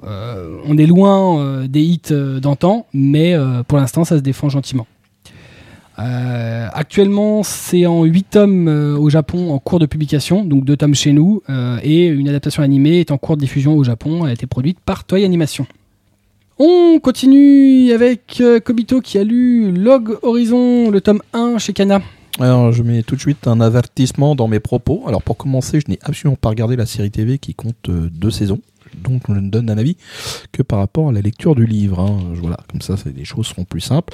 [0.65, 3.35] on est loin des hits d'antan, mais
[3.67, 4.87] pour l'instant, ça se défend gentiment.
[5.97, 11.11] Actuellement, c'est en 8 tomes au Japon en cours de publication, donc 2 tomes chez
[11.11, 11.43] nous,
[11.83, 14.79] et une adaptation animée est en cours de diffusion au Japon, elle a été produite
[14.79, 15.67] par Toei Animation.
[16.61, 22.01] On continue avec euh, Kobito qui a lu Log Horizon, le tome 1 chez Kana.
[22.39, 25.03] Alors, je mets tout de suite un avertissement dans mes propos.
[25.07, 28.29] Alors, pour commencer, je n'ai absolument pas regardé la série TV qui compte euh, deux
[28.31, 28.59] saisons.
[29.01, 29.95] Donc, je ne donne un avis
[30.51, 31.99] que par rapport à la lecture du livre.
[32.01, 32.17] hein.
[32.41, 34.13] Voilà, comme ça, les choses seront plus simples.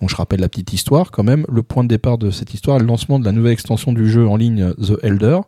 [0.00, 1.44] Donc, je rappelle la petite histoire quand même.
[1.48, 4.26] Le point de départ de cette histoire le lancement de la nouvelle extension du jeu
[4.26, 5.38] en ligne The Elder.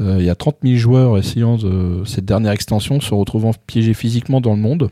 [0.00, 3.94] Euh, Il y a 30 000 joueurs essayant de, cette dernière extension, se retrouvant piégés
[3.94, 4.90] physiquement dans le monde.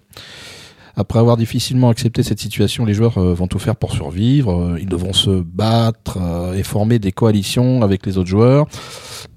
[0.96, 4.52] Après avoir difficilement accepté cette situation, les joueurs euh, vont tout faire pour survivre.
[4.52, 8.66] Euh, ils devront se battre euh, et former des coalitions avec les autres joueurs.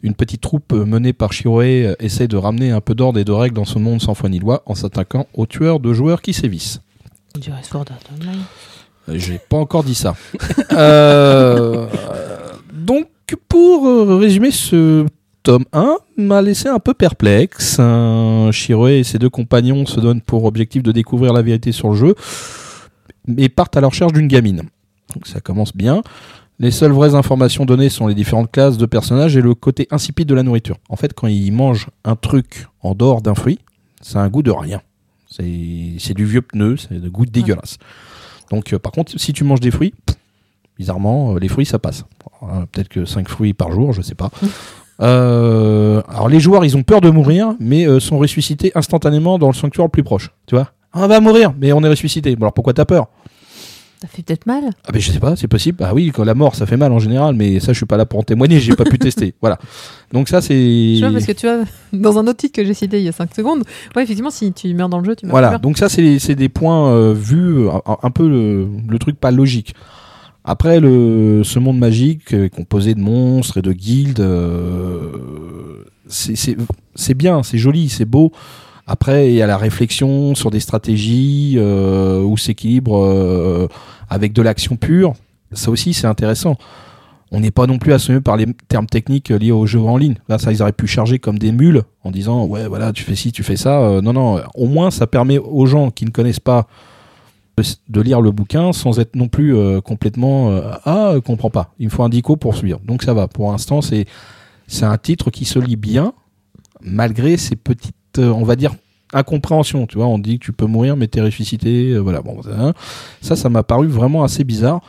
[0.04, 3.24] Une petite troupe euh, menée par Shiroe euh, essaie de ramener un peu d'ordre et
[3.26, 6.22] de règles dans ce monde sans foi ni loi en s'attaquant aux tueurs de joueurs
[6.22, 6.82] qui sévissent.
[9.10, 10.16] Euh, J'ai pas encore dit ça.
[10.74, 11.88] Euh,
[12.72, 13.08] donc,
[13.50, 15.06] pour euh, résumer ce
[15.48, 17.78] tome 1, m'a laissé un peu perplexe.
[17.80, 21.88] Euh, Shiroe et ses deux compagnons se donnent pour objectif de découvrir la vérité sur
[21.88, 22.16] le jeu,
[23.28, 24.64] mais partent à la recherche d'une gamine.
[25.16, 26.02] Donc ça commence bien.
[26.60, 30.28] Les seules vraies informations données sont les différentes classes de personnages et le côté insipide
[30.28, 30.76] de la nourriture.
[30.90, 33.60] En fait, quand ils mangent un truc en dehors d'un fruit,
[34.02, 34.82] ça a un goût de rien.
[35.30, 37.78] C'est du vieux pneu, c'est de goût dégueulasse.
[38.52, 39.94] Donc, euh, par contre, si tu manges des fruits,
[40.78, 42.04] bizarrement, euh, les fruits, ça passe.
[42.44, 44.30] Euh, Peut-être que 5 fruits par jour, je sais pas.
[45.02, 49.48] Euh, alors, les joueurs, ils ont peur de mourir, mais euh, sont ressuscités instantanément dans
[49.48, 50.32] le sanctuaire le plus proche.
[50.48, 52.36] Tu vois Ah, On va mourir, mais on est ressuscité.
[52.36, 53.08] Bon, alors pourquoi t'as peur?
[54.02, 54.64] Ça fait peut-être mal.
[54.86, 55.84] Ah, ben je sais pas, c'est possible.
[55.84, 57.98] Ah oui, quand la mort, ça fait mal en général, mais ça, je suis pas
[57.98, 59.34] là pour en témoigner, j'ai pas pu tester.
[59.42, 59.58] Voilà.
[60.14, 60.54] Donc, ça, c'est.
[60.54, 63.10] Tu vois, parce que tu vois, dans un autre titre que j'ai cité il y
[63.10, 63.64] a 5 secondes,
[63.96, 65.32] ouais, effectivement, si tu meurs dans le jeu, tu meurs.
[65.32, 65.60] Voilà, peur.
[65.62, 69.32] donc ça c'est c'est des points euh, vus, un, un peu le, le truc pas
[69.32, 69.74] logique.
[70.50, 77.44] Après, le, ce monde magique euh, composé de monstres et de guildes, euh, c'est- bien,
[77.44, 78.32] c'est joli, c'est beau.
[78.88, 83.68] Après, il y a la réflexion sur des stratégies euh, où s'équilibre euh,
[84.10, 85.14] avec de l'action pure.
[85.52, 86.56] Ça aussi, c'est intéressant.
[87.34, 90.16] On n'est pas non plus assommé par les termes techniques liés au jeu en ligne.
[90.30, 93.16] Là, ça, ils auraient pu charger comme des mules en disant ouais, voilà, tu fais
[93.16, 93.82] ci, tu fais ça.
[93.82, 94.40] Euh, non, non.
[94.56, 96.68] Au moins, ça permet aux gens qui ne connaissent pas
[97.90, 101.74] de, lire le bouquin sans être non plus euh, complètement euh, ah, euh, comprends pas.
[101.80, 102.80] Il me faut un dico pour suivre.
[102.86, 103.28] Donc ça va.
[103.28, 104.06] Pour l'instant, c'est
[104.68, 106.14] c'est un titre qui se lit bien
[106.82, 108.76] malgré ces petites, euh, on va dire
[109.14, 109.88] incompréhensions.
[109.88, 111.94] Tu vois, on dit que tu peux mourir, mais t'es ressuscité.
[111.94, 112.22] euh, voilà.
[112.22, 112.74] Bon, ça,
[113.22, 114.82] ça, ça m'a paru vraiment assez bizarre.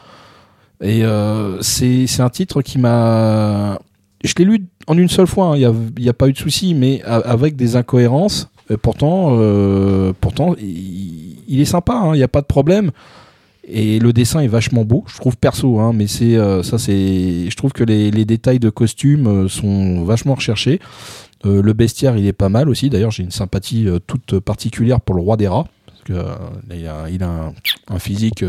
[0.81, 1.03] Et
[1.61, 3.81] c'est c'est un titre qui m'a.
[4.23, 6.39] Je l'ai lu en une seule fois, hein, il n'y a, a pas eu de
[6.39, 10.13] souci, mais avec des incohérences pourtant, euh,
[10.61, 12.91] il, est sympa, hein, il n'y a pas de problème.
[13.71, 17.51] Et le dessin est vachement beau, je trouve perso, hein, mais c'est euh, ça, c'est,
[17.51, 20.81] je trouve que les, détails de costumes euh, sont vachement recherchés.
[21.45, 22.91] Le bestiaire, il est pas mal aussi.
[22.91, 27.53] D'ailleurs, j'ai une sympathie toute particulière pour le roi des rats, parce que il a,
[27.89, 28.45] un, physique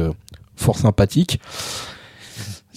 [0.55, 1.39] fort sympathique.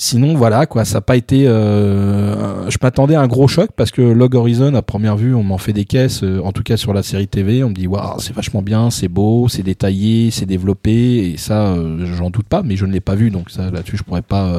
[0.05, 1.47] Sinon, voilà, quoi, ça n'a pas été.
[1.47, 5.45] euh, je m'attendais à un gros choc parce que Log Horizon, à première vue, on
[5.45, 7.63] m'en fait des caisses, euh, en tout cas sur la série TV.
[7.63, 11.75] On me dit, waouh, c'est vachement bien, c'est beau, c'est détaillé, c'est développé, et ça,
[11.75, 14.23] euh, j'en doute pas, mais je ne l'ai pas vu, donc ça, là-dessus, je pourrais
[14.23, 14.53] pas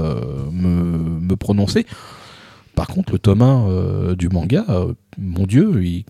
[0.49, 1.85] me, me prononcer.
[2.73, 4.63] Par contre, le tome 1 euh, du manga,
[5.17, 6.05] mon dieu, il,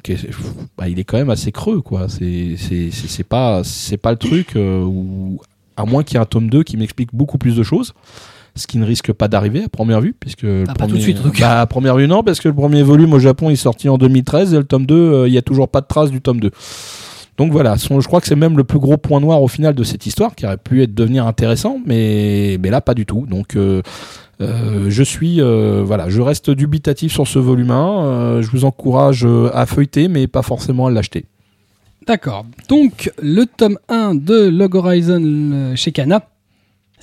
[0.77, 2.07] bah, il est quand même assez creux, quoi.
[2.07, 5.41] C'est c'est- pas, c'est pas le truc où,
[5.75, 7.95] à moins qu'il y ait un tome 2 qui m'explique beaucoup plus de choses
[8.55, 10.97] ce qui ne risque pas d'arriver à première vue, puisque le Ah, pas premier- tout
[10.97, 11.17] de suite.
[11.39, 13.97] Bah, à première vue non, parce que le premier volume au Japon est sorti en
[13.97, 16.39] 2013 et le tome 2, euh, il y a toujours pas de trace du tome
[16.39, 16.51] 2.
[17.37, 19.73] Donc voilà, son- je crois que c'est même le plus gros point noir au final
[19.73, 23.25] de cette histoire, qui aurait pu être devenir intéressant, mais, mais là pas du tout.
[23.27, 23.81] Donc euh,
[24.41, 28.05] euh, je suis, euh, voilà, je reste dubitatif sur ce volume 1.
[28.05, 31.25] euh, je vous encourage euh, à feuilleter, mais pas forcément à l'acheter.
[32.05, 32.45] D'accord.
[32.67, 36.21] Donc, le tome 1 de Log Horizon euh, chez Kana.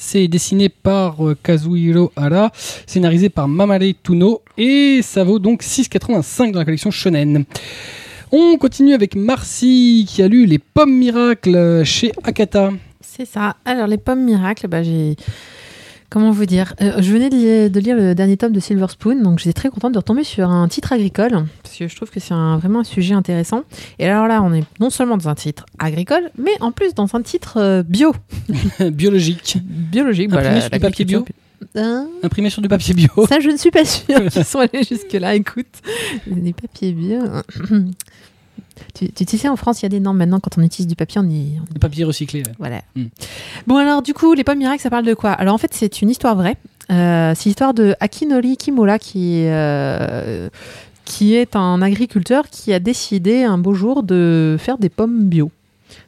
[0.03, 2.51] C'est dessiné par euh, Kazuhiro Hara,
[2.87, 7.45] scénarisé par Mamare Tuno, et ça vaut donc 6,85 dans la collection Shonen.
[8.33, 12.71] On continue avec Marcy qui a lu Les Pommes Miracles euh, chez Akata.
[13.03, 13.57] C'est ça.
[13.67, 15.17] Alors, les pommes miracles, bah, j'ai.
[16.11, 18.87] Comment vous dire Euh, Je venais de lire, de lire le dernier tome de Silver
[18.89, 22.11] Spoon, donc j'étais très contente de retomber sur un titre agricole, parce que je trouve
[22.11, 23.63] que c'est un- vraiment un sujet intéressant.
[24.01, 27.15] Et alors là, on est non seulement dans un titre agricole, mais en plus dans
[27.15, 28.13] un titre euh, bio,
[28.93, 29.59] Biologique.
[29.63, 30.31] biologique.
[30.33, 31.25] Imprimé Voilà, sur du papier bio.
[31.77, 33.09] Hein Imprimé sur du papier bio.
[33.29, 35.35] Ça, je ne suis pas sûre qu'ils sont allés jusque-là.
[35.37, 35.67] Écoute,
[36.27, 37.21] des papiers bio.
[38.95, 40.41] Tu, tu, tu sais, en France, il y a des normes maintenant.
[40.41, 42.41] Quand on utilise du papier, on y, on Du papier recyclé.
[42.41, 42.53] ouais.
[42.59, 42.83] voilà.
[42.97, 43.05] Mm.
[43.67, 45.31] Bon, alors, du coup, les pommes miracles, ça parle de quoi?
[45.33, 46.57] Alors, en fait, c'est une histoire vraie.
[46.91, 50.49] Euh, c'est l'histoire de Akinori Kimura qui, euh,
[51.05, 55.53] qui est un agriculteur qui a décidé un beau jour de faire des pommes bio.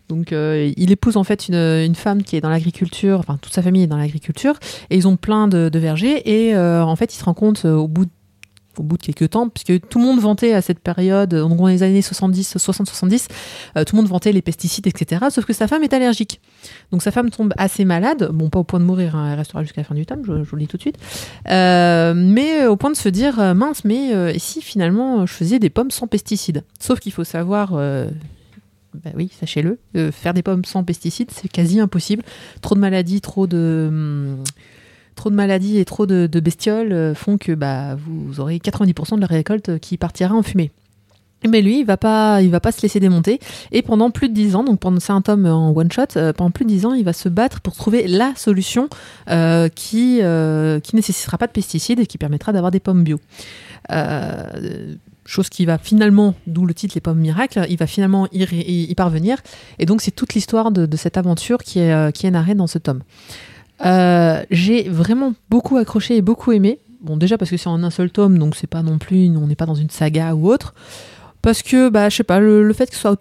[0.08, 3.52] Donc, euh, il épouse en fait une, une femme qui est dans l'agriculture, enfin, toute
[3.52, 4.54] sa famille est dans l'agriculture,
[4.90, 6.22] et ils ont plein de, de vergers.
[6.30, 8.10] Et en fait, il se rend compte au bout de
[8.78, 11.82] au bout de quelques temps, puisque tout le monde vantait à cette période, dans les
[11.82, 13.28] années 70, 60-70,
[13.76, 15.26] euh, tout le monde vantait les pesticides, etc.
[15.30, 16.40] Sauf que sa femme est allergique.
[16.90, 19.62] Donc sa femme tombe assez malade, bon pas au point de mourir, hein, elle restera
[19.62, 20.98] jusqu'à la fin du tome, je, vous le dis tout de suite,
[21.48, 25.58] Euh, mais au point de se dire, euh, mince, mais euh, si finalement je faisais
[25.58, 26.64] des pommes sans pesticides?
[26.80, 27.72] Sauf qu'il faut savoir...
[27.74, 28.08] euh,
[28.94, 32.22] bah oui, sachez-le, euh, faire des pommes sans pesticides, c'est quasi impossible.
[32.60, 34.44] Trop de maladies, trop de, hum,
[35.14, 39.20] trop de maladies et trop de, bestioles euh, font que bah, vous aurez 90% de
[39.20, 40.70] la récolte qui partira en fumée.
[41.48, 43.40] Mais lui, il va pas, il va pas se laisser démonter.
[43.72, 46.32] Et pendant plus de 10 ans, donc pendant c'est un tome en one shot, euh,
[46.32, 48.88] pendant plus de 10 ans, il va se battre pour trouver la solution
[49.28, 53.18] euh, qui euh, qui nécessitera pas de pesticides et qui permettra d'avoir des pommes bio.
[53.90, 54.94] Euh,
[55.24, 59.38] chose qui va finalement, d'où le titre Les pommes miracles, il va finalement y, parvenir.
[59.78, 62.54] Et donc c'est toute l'histoire de, de cette aventure qui est, euh, qui est narrée
[62.54, 63.02] dans ce tome.
[63.84, 66.78] Euh, J'ai vraiment beaucoup accroché et beaucoup aimé.
[67.00, 69.46] Bon, déjà parce que c'est en un seul tome, donc c'est pas non plus, on
[69.48, 70.74] n'est pas dans une saga ou autre.
[71.40, 73.18] Parce que, bah, je sais pas, le, fait que ce soit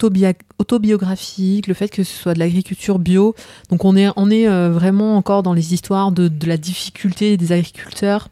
[0.60, 3.34] autobiographique, le fait que ce soit de l'agriculture bio,
[3.72, 7.52] donc on est, on est euh, vraiment encore dans les histoires de, la difficulté des
[7.52, 8.28] agriculteurs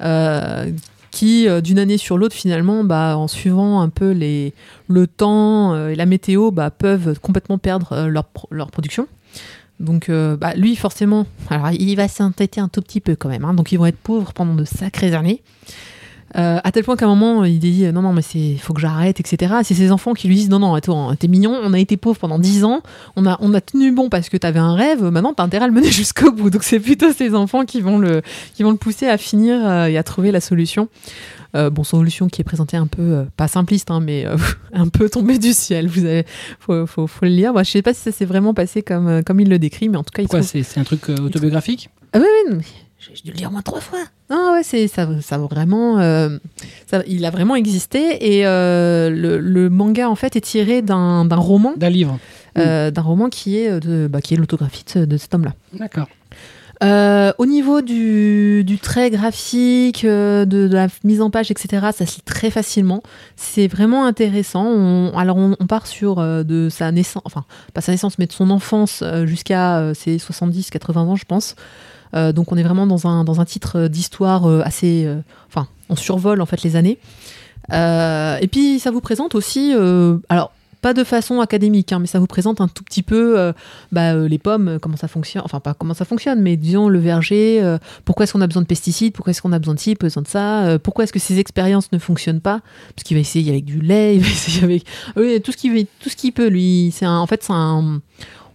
[0.00, 0.68] euh,
[1.12, 4.52] qui, d'une année sur l'autre, finalement, bah, en suivant un peu les,
[4.88, 9.06] le temps et la météo, bah, peuvent complètement perdre leur, leur production.
[9.80, 13.44] Donc, euh, bah, lui, forcément, alors il va s'entêter un tout petit peu quand même.
[13.44, 15.42] hein, donc, ils vont être pauvres pendant de sacrées années.
[16.36, 18.80] Euh, à tel point qu'à un moment, il dit non, non, mais c'est faut que
[18.80, 19.54] j'arrête, etc.
[19.62, 22.18] C'est ses enfants qui lui disent non, non, attends, t'es mignon, on a été pauvres
[22.18, 22.82] pendant 10 ans,
[23.16, 25.68] on a, on a tenu bon parce que t'avais un rêve, maintenant t'as intérêt à
[25.68, 26.50] le mener jusqu'au bout.
[26.50, 28.22] Donc, c'est plutôt ses enfants qui vont le,
[28.54, 30.88] qui vont le pousser à finir euh, et à trouver la solution.
[31.56, 34.36] Euh, bon, solution qui est présentée un peu, euh, pas simpliste, hein, mais euh,
[34.74, 35.88] un peu tombée du ciel.
[35.88, 36.26] Vous avez,
[36.60, 37.52] faut, faut, faut le lire.
[37.54, 39.96] Moi, je sais pas si ça s'est vraiment passé comme, comme il le décrit, mais
[39.96, 41.88] en tout cas, il Quoi, trouve- c'est c'est un truc autobiographique?
[42.12, 42.64] Ah oui, oui,
[42.98, 44.00] j'ai dû le lire au moins trois fois.
[44.30, 46.38] Non, ouais, c'est ça, ça vaut vraiment, euh,
[46.90, 51.24] ça, il a vraiment existé et euh, le, le manga en fait est tiré d'un
[51.24, 52.18] d'un roman, D'un livre.
[52.58, 55.54] euh, d'un roman qui est de, bah, qui est l'autographie de, ce- de cet homme-là.
[55.72, 56.08] D'accord.
[56.84, 61.88] Euh, au niveau du, du trait graphique, euh, de, de la mise en page, etc.,
[61.92, 63.02] ça se lit très facilement.
[63.34, 64.64] C'est vraiment intéressant.
[64.64, 68.26] On, alors, on, on part sur euh, de sa naissance, enfin, pas sa naissance, mais
[68.26, 71.56] de son enfance euh, jusqu'à euh, ses 70-80 ans, je pense.
[72.14, 75.04] Euh, donc, on est vraiment dans un, dans un titre d'histoire euh, assez.
[75.06, 76.98] euh, Enfin, on survole en fait les années.
[77.72, 79.72] Euh, et puis, ça vous présente aussi.
[79.74, 83.36] euh, alors, pas de façon académique, hein, mais ça vous présente un tout petit peu
[83.36, 83.52] euh,
[83.90, 86.88] bah, euh, les pommes, euh, comment ça fonctionne, enfin pas comment ça fonctionne, mais disons
[86.88, 89.74] le verger, euh, pourquoi est-ce qu'on a besoin de pesticides, pourquoi est-ce qu'on a besoin
[89.74, 92.60] de ci, besoin de ça, euh, pourquoi est-ce que ces expériences ne fonctionnent pas,
[92.94, 94.84] parce qu'il va essayer avec du lait, il va essayer avec
[95.16, 95.58] oui, tout ce
[96.10, 98.00] ce qu'il peut, lui, c'est en fait c'est un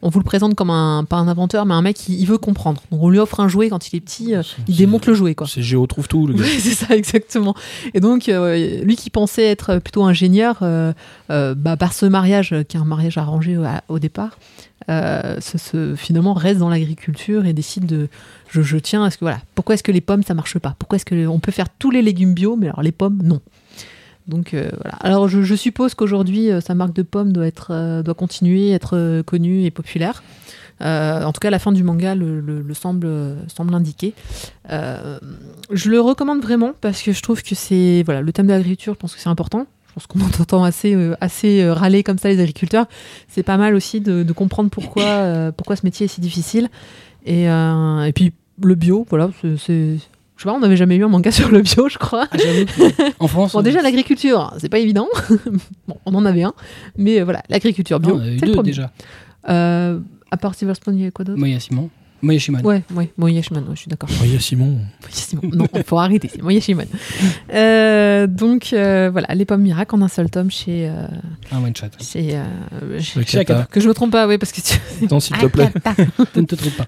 [0.04, 2.38] on vous le présente comme un pas un inventeur mais un mec qui il veut
[2.38, 2.84] comprendre.
[2.92, 5.34] Donc on lui offre un jouet quand il est petit, euh, il démonte le jouet
[5.34, 5.48] quoi.
[5.48, 6.44] C'est Géo trouve tout, le gars.
[6.60, 7.56] C'est ça, exactement.
[7.94, 10.94] Et donc, euh, lui qui pensait être plutôt ingénieur, euh,
[11.32, 14.38] euh, bah, par ce mariage, qui est un mariage arrangé au, au départ,
[14.90, 18.10] ce, ce- finalement reste dans l'agriculture et décide de.
[18.50, 19.24] Je, je tiens à ce que.
[19.26, 19.40] Voilà.
[19.56, 20.76] Pourquoi est-ce que les pommes, ça marche pas?
[20.78, 23.40] Pourquoi est-ce qu'on peut faire tous les légumes bio, mais alors les pommes, non
[24.28, 24.96] donc euh, voilà.
[24.98, 28.96] Alors je, suppose qu'aujourd'hui euh, sa marque de pommes doit être euh, doit continuer être
[28.96, 30.24] euh, connue et populaire.
[30.82, 33.08] En tout cas, la fin du manga le, le- le semble
[33.48, 34.14] semble l'indiquer.
[34.70, 35.18] Euh,
[35.72, 38.94] je le recommande vraiment parce que je trouve que c'est voilà le thème de l'agriculture.
[38.94, 39.66] Je pense que c'est important.
[39.88, 42.88] Je pense qu'on entend assez assez râler comme ça les agriculteurs.
[43.30, 46.68] C'est pas mal aussi de, comprendre pourquoi pourquoi ce métier est si difficile.
[47.26, 47.48] Et
[48.14, 50.00] puis le bio, voilà, c'est
[50.44, 52.28] sais pas, on n'avait jamais eu un manga sur le bio, je crois.
[52.32, 52.38] Ah,
[53.20, 55.08] en France, Bon, déjà, l'agriculture, c'est pas évident.
[55.88, 56.54] bon, on en avait un.
[56.98, 58.92] Mais euh, voilà, l'agriculture non, bio, on a eu c'est le deux déjà.
[59.50, 60.00] Euh,
[60.32, 61.40] à part Silver Spoon, il y avait quoi d'autre?
[61.40, 61.90] Moya Simon.
[62.24, 62.68] Moya Shimano.
[62.68, 64.10] Ouais, ouais, Moya Shimon, ouais, je suis d'accord.
[64.14, 64.66] Voyez Simon.
[65.02, 65.42] Moya Shimon.
[65.56, 66.86] Non, il faut arrêter, c'est Moya Shimon.
[67.54, 70.88] Euh, donc, euh, voilà, Les Pommes Miracles en un seul tome chez.
[70.90, 71.06] euh,
[71.52, 71.88] Un one shot.
[72.02, 73.40] chez, euh, chez- Chez.
[73.40, 73.68] Akata.
[73.70, 75.08] Que je me trompe pas, oui, parce que tu.
[75.12, 75.70] Non, s'il te plaît.
[76.36, 76.86] Ne te trompe pas.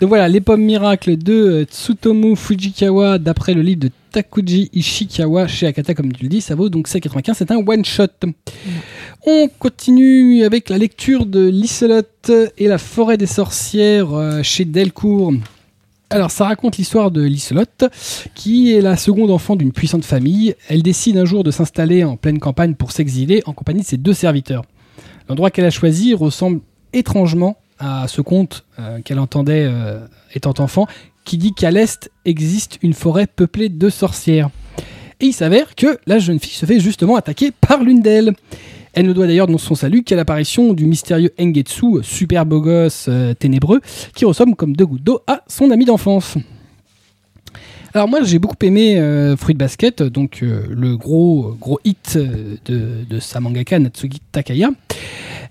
[0.00, 5.66] Donc voilà, Les Pommes Miracles de Tsutomu Fujikawa, d'après le livre de Takuji Ishikawa chez
[5.66, 7.34] Akata, comme tu le dis, ça vaut donc 7,95.
[7.34, 8.06] C'est un one-shot.
[9.26, 15.32] On continue avec la lecture de Liselotte et la forêt des sorcières euh, chez Delcourt.
[16.12, 17.84] Alors, ça raconte l'histoire de Liselotte,
[18.34, 20.56] qui est la seconde enfant d'une puissante famille.
[20.68, 23.96] Elle décide un jour de s'installer en pleine campagne pour s'exiler en compagnie de ses
[23.96, 24.64] deux serviteurs.
[25.28, 26.60] L'endroit qu'elle a choisi ressemble
[26.92, 30.00] étrangement à ce conte euh, qu'elle entendait euh,
[30.34, 30.86] étant enfant,
[31.24, 34.50] qui dit qu'à l'est existe une forêt peuplée de sorcières.
[35.20, 38.32] Et il s'avère que la jeune fille se fait justement attaquer par l'une d'elles.
[38.92, 43.06] Elle ne doit d'ailleurs dans son salut qu'à l'apparition du mystérieux Engetsu, super beau gosse
[43.08, 43.80] euh, ténébreux,
[44.14, 46.36] qui ressemble comme deux gouttes d'eau à son ami d'enfance.
[47.92, 52.56] Alors moi j'ai beaucoup aimé euh, Fruit Basket, donc euh, le gros gros hit euh,
[52.64, 54.70] de, de sa mangaka Natsuki Takaya.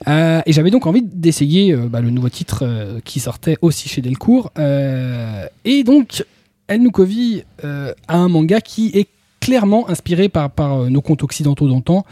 [0.08, 4.50] Et j'avais donc envie d'essayer bah, le nouveau titre qui sortait aussi chez Delcourt.
[4.58, 6.26] Et donc
[6.68, 9.10] El Nukovi a un manga qui est
[9.42, 12.06] clairement inspiré par, par nos contes occidentaux d'antan,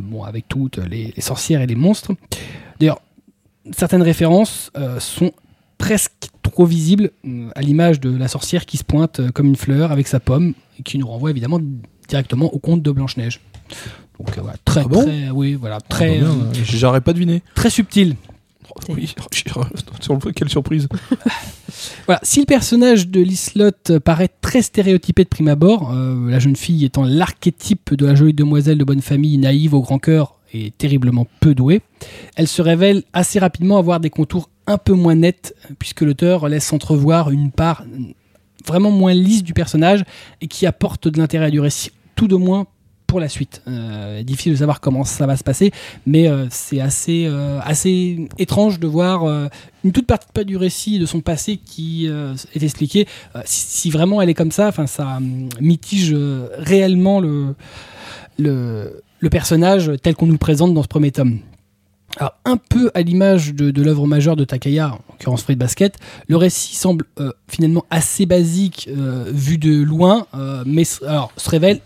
[0.00, 2.12] bon, avec toutes les, les sorcières et les monstres.
[2.80, 3.02] D'ailleurs,
[3.76, 5.32] certaines références sont
[5.76, 9.56] presque trop visibles, euh, à l'image de la sorcière qui se pointe euh, comme une
[9.56, 11.58] fleur avec sa pomme, et qui nous renvoie évidemment
[12.08, 13.40] directement au conte de Blanche-Neige.
[14.20, 17.42] Donc euh, voilà, très, Ah bon très, oui, voilà, très, Ah, bah, J'aurais pas deviné.
[17.56, 18.14] très subtil.
[18.70, 19.12] Oh, oui,
[20.36, 20.88] quelle surprise.
[22.06, 26.54] Voilà, si le personnage de Lislot paraît très stéréotypé de prime abord, euh, la jeune
[26.54, 30.70] fille étant l'archétype de la jolie demoiselle de bonne famille, naïve au grand cœur et
[30.70, 31.82] terriblement peu douée,
[32.36, 36.72] elle se révèle assez rapidement avoir des contours un peu moins nets, puisque l'auteur laisse
[36.72, 37.84] entrevoir une part
[38.66, 40.04] vraiment moins lisse du personnage
[40.40, 42.66] et qui apporte de l'intérêt du récit, tout de moins
[43.06, 43.62] pour la suite.
[43.68, 45.70] Euh, difficile de savoir comment ça va se passer,
[46.04, 49.48] mais euh, c'est assez, euh, assez étrange de voir
[49.84, 53.06] une toute partie du récit de son passé qui est expliqué.
[53.36, 56.12] Euh, si, vraiment elle est comme ça, enfin ça hum, mitige
[56.58, 57.54] réellement le,
[58.38, 61.38] le, le personnage tel qu'on nous présente dans ce premier tome.
[62.44, 65.96] Un peu à l'image de, l'œuvre majeure de Takaya, en l'occurrence Fruit Basket,
[66.28, 71.48] le récit semble euh, finalement assez basique euh, vu de loin, euh, mais alors, se
[71.48, 71.80] révèle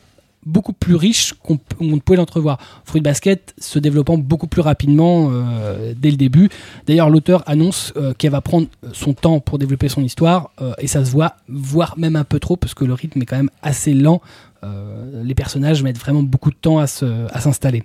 [0.44, 2.58] beaucoup plus riche qu'on ne pouvait l'entrevoir.
[2.84, 5.30] Fruit Basket se développant beaucoup plus rapidement
[5.96, 6.48] dès le début.
[6.86, 11.10] D'ailleurs, l'auteur annonce qu'elle va prendre son temps pour développer son histoire, et ça se
[11.10, 14.22] voit, voire même un peu trop, parce que le rythme est quand même assez lent.
[14.64, 17.84] Euh, les personnages mettent vraiment beaucoup de temps à s'installer.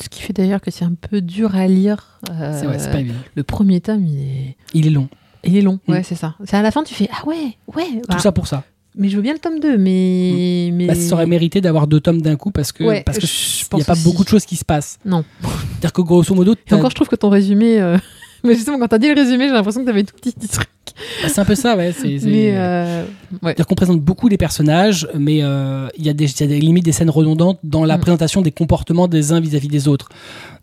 [0.00, 2.20] Ce qui fait d'ailleurs que c'est un peu dur à lire.
[2.30, 3.18] euh, c'est vrai, c'est pas évident.
[3.34, 5.08] le premier tome, il est, Il est long.
[5.42, 5.80] il est long.
[5.88, 5.92] Mm.
[5.92, 6.36] Ouais, c'est ça.
[6.44, 8.00] C'est à la fin, tu fais Ah ouais, ouais.
[8.02, 8.62] Tout bah, ça pour ça.
[8.96, 10.70] Mais je veux bien le tome 2, mais.
[10.72, 10.86] mais...
[10.86, 13.24] Bah, ça aurait mérité d'avoir deux tomes d'un coup parce que Ouais, parce que
[13.76, 14.04] n'y a pas aussi.
[14.04, 14.98] beaucoup de choses qui se passent.
[15.04, 15.24] Non.
[15.42, 17.80] C'est-à-dire que grosso modo, Et encore, je trouve que ton résumé.
[17.80, 17.96] euh,
[18.44, 20.68] Mais justement, quand t'as dit le résumé, j'ai l'impression que t'avais tout petit truc.
[21.22, 21.92] bah, c'est un peu ça, ouais.
[21.92, 22.52] C'est, Mais.
[22.54, 23.38] euh, Ouais.
[23.42, 26.46] C'est-à-dire qu'on présente beaucoup les personnages, mais euh, il y, a des- il y a
[26.46, 28.00] des limites des scènes redondantes dans la Mm.
[28.00, 30.08] présentation des comportements des uns vis-à-vis des autres.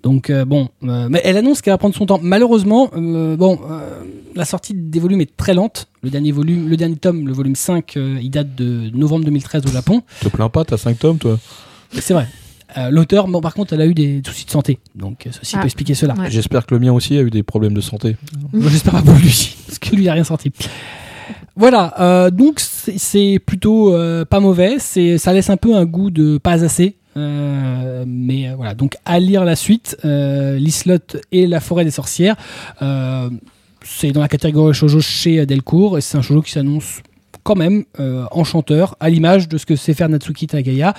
[0.03, 2.19] Donc euh, bon, euh, mais elle annonce qu'elle va prendre son temps.
[2.21, 4.01] Malheureusement, euh, bon, euh,
[4.36, 5.88] la sortie des volumes est très lente.
[6.01, 9.63] Le dernier volume, le dernier tome, le volume 5, euh, il date de novembre 2013
[9.65, 10.01] au Japon.
[10.21, 11.38] Te plains pas, t'as 5 tomes, toi?
[11.91, 12.28] C'est vrai.
[12.78, 15.55] Euh, L'auteur, bon, par contre, elle a eu des soucis de santé, donc euh, ceci
[15.55, 15.59] Ah.
[15.59, 16.13] peut expliquer cela.
[16.15, 16.30] Ouais.
[16.30, 18.17] J'espère que le mien aussi a eu des problèmes de santé.
[18.53, 20.51] J'espère pas pour lui, parce que lui il a rien sorti.
[21.55, 24.76] Voilà, euh, donc c'est c'est plutôt euh, pas mauvais.
[24.80, 26.95] C'est ça laisse un peu un goût de pas assez.
[27.17, 30.97] Euh, mais euh, voilà, donc à lire la suite, euh, L'Islot
[31.32, 32.36] et la forêt des sorcières.
[32.82, 33.30] Euh,
[33.86, 37.01] c'est dans la catégorie shoujo chez Delcourt et c'est un shoujo qui s'annonce
[37.43, 40.93] quand même euh, enchanteur, à l'image de ce que sait faire Natsuki Tagaya.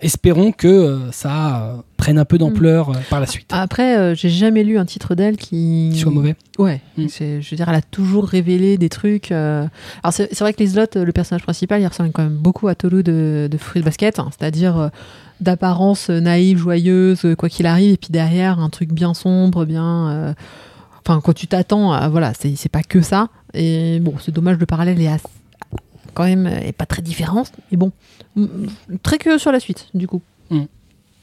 [0.00, 3.48] Espérons que euh, ça euh, prenne un peu d'ampleur euh, par la suite.
[3.52, 5.90] Après, j'ai jamais lu un titre d'elle qui...
[5.92, 6.36] Qui soit mauvais.
[6.58, 7.06] Ouais, Mm.
[7.18, 9.32] je veux dire, elle a toujours révélé des trucs.
[9.32, 9.68] Alors,
[10.12, 13.02] c'est vrai que les slots, le personnage principal, il ressemble quand même beaucoup à Tolu
[13.02, 14.90] de, de Fruit Basket, hein, c'est-à-dire
[15.40, 20.08] d'apparence naïve, joyeuse, quoi qu'il arrive, et puis derrière, un truc bien sombre, bien.
[20.10, 20.34] euh,
[21.06, 23.28] Enfin, quand tu t'attends, voilà, c'est pas que ça.
[23.54, 25.24] Et bon, c'est dommage, le parallèle est assez-
[26.12, 27.44] quand même est pas très différent.
[27.70, 27.90] Mais bon, mm,
[29.02, 30.22] très curieux sur la suite, du coup.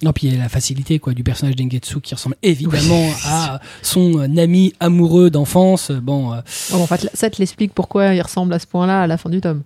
[0.04, 3.62] Non, puis il y a la facilité quoi, du personnage d'Engetsu qui ressemble évidemment à
[3.82, 5.90] son euh, ami amoureux d'enfance.
[5.92, 6.42] Bon, euh,
[6.74, 9.40] en fait, ça te l'explique pourquoi il ressemble à ce point-là à la fin du
[9.40, 9.64] tome.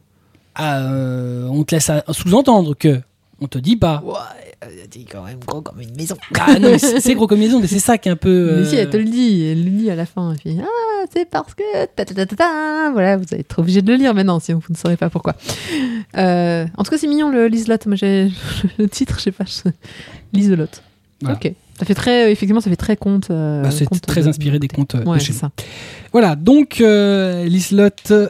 [0.55, 3.01] ah, euh, on te laisse sous-entendre que
[3.41, 4.03] on te dit pas.
[4.91, 6.15] C'est quand même gros comme une maison.
[6.39, 8.57] Ah non, mais c'est gros comme maison, mais c'est ça qui est un peu.
[8.59, 10.33] Mais si, euh, elle te le dit, elle le dit à la fin.
[10.33, 11.85] Elle fait, ah, c'est parce que.
[11.95, 12.89] ta, ta, ta, ta, ta.
[12.91, 15.35] Voilà, vous allez être obligé de le lire maintenant, si vous ne saurez pas pourquoi.
[16.17, 17.77] Euh, en tout cas, c'est mignon le Liselot.
[17.85, 18.31] Moi, j'ai
[18.77, 19.45] le titre, je sais pas.
[19.45, 19.69] je-
[20.33, 20.65] Liselot.
[21.21, 21.37] Voilà.
[21.37, 21.53] Ok.
[21.77, 23.29] Ça fait très, effectivement, ça fait très conte.
[23.31, 25.39] euh, bah, c'est très de- inspiré des contes euh, de Ouais, chez nous.
[25.39, 25.49] ça.
[26.11, 27.89] Voilà, donc euh, Lislot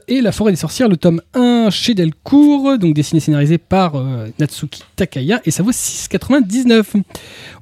[0.09, 3.95] et la forêt des sorcières, le tome 1 chez Delcourt, donc dessiné et scénarisé par
[3.95, 6.83] euh, Natsuki Takaya, et ça vaut 6,99.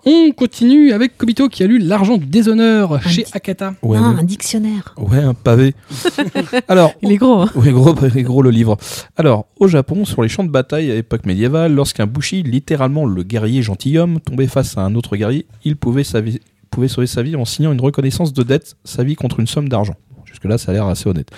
[0.08, 3.76] On continue avec Kobito qui a lu L'argent du déshonneur chez Akata.
[3.84, 4.96] Ouais, ah, mais- un dictionnaire.
[4.98, 5.76] ouais, un pavé.
[6.68, 7.50] Alors, Il est gros, hein.
[7.56, 8.76] Oui, gros, oui, gros le livre.
[9.18, 13.22] Alors, au Japon, sur les champs de bataille à époque médiévale, lorsqu'un bushi, littéralement le
[13.22, 16.40] guerrier gentilhomme, tombait face à un autre guerrier, il pouvait, sa vie-
[16.72, 19.70] pouvait sauver sa vie en signant une reconnaissance de dette, sa vie contre une somme
[19.70, 19.94] d'argent.
[20.38, 21.30] Jusque-là, ça a l'air assez honnête.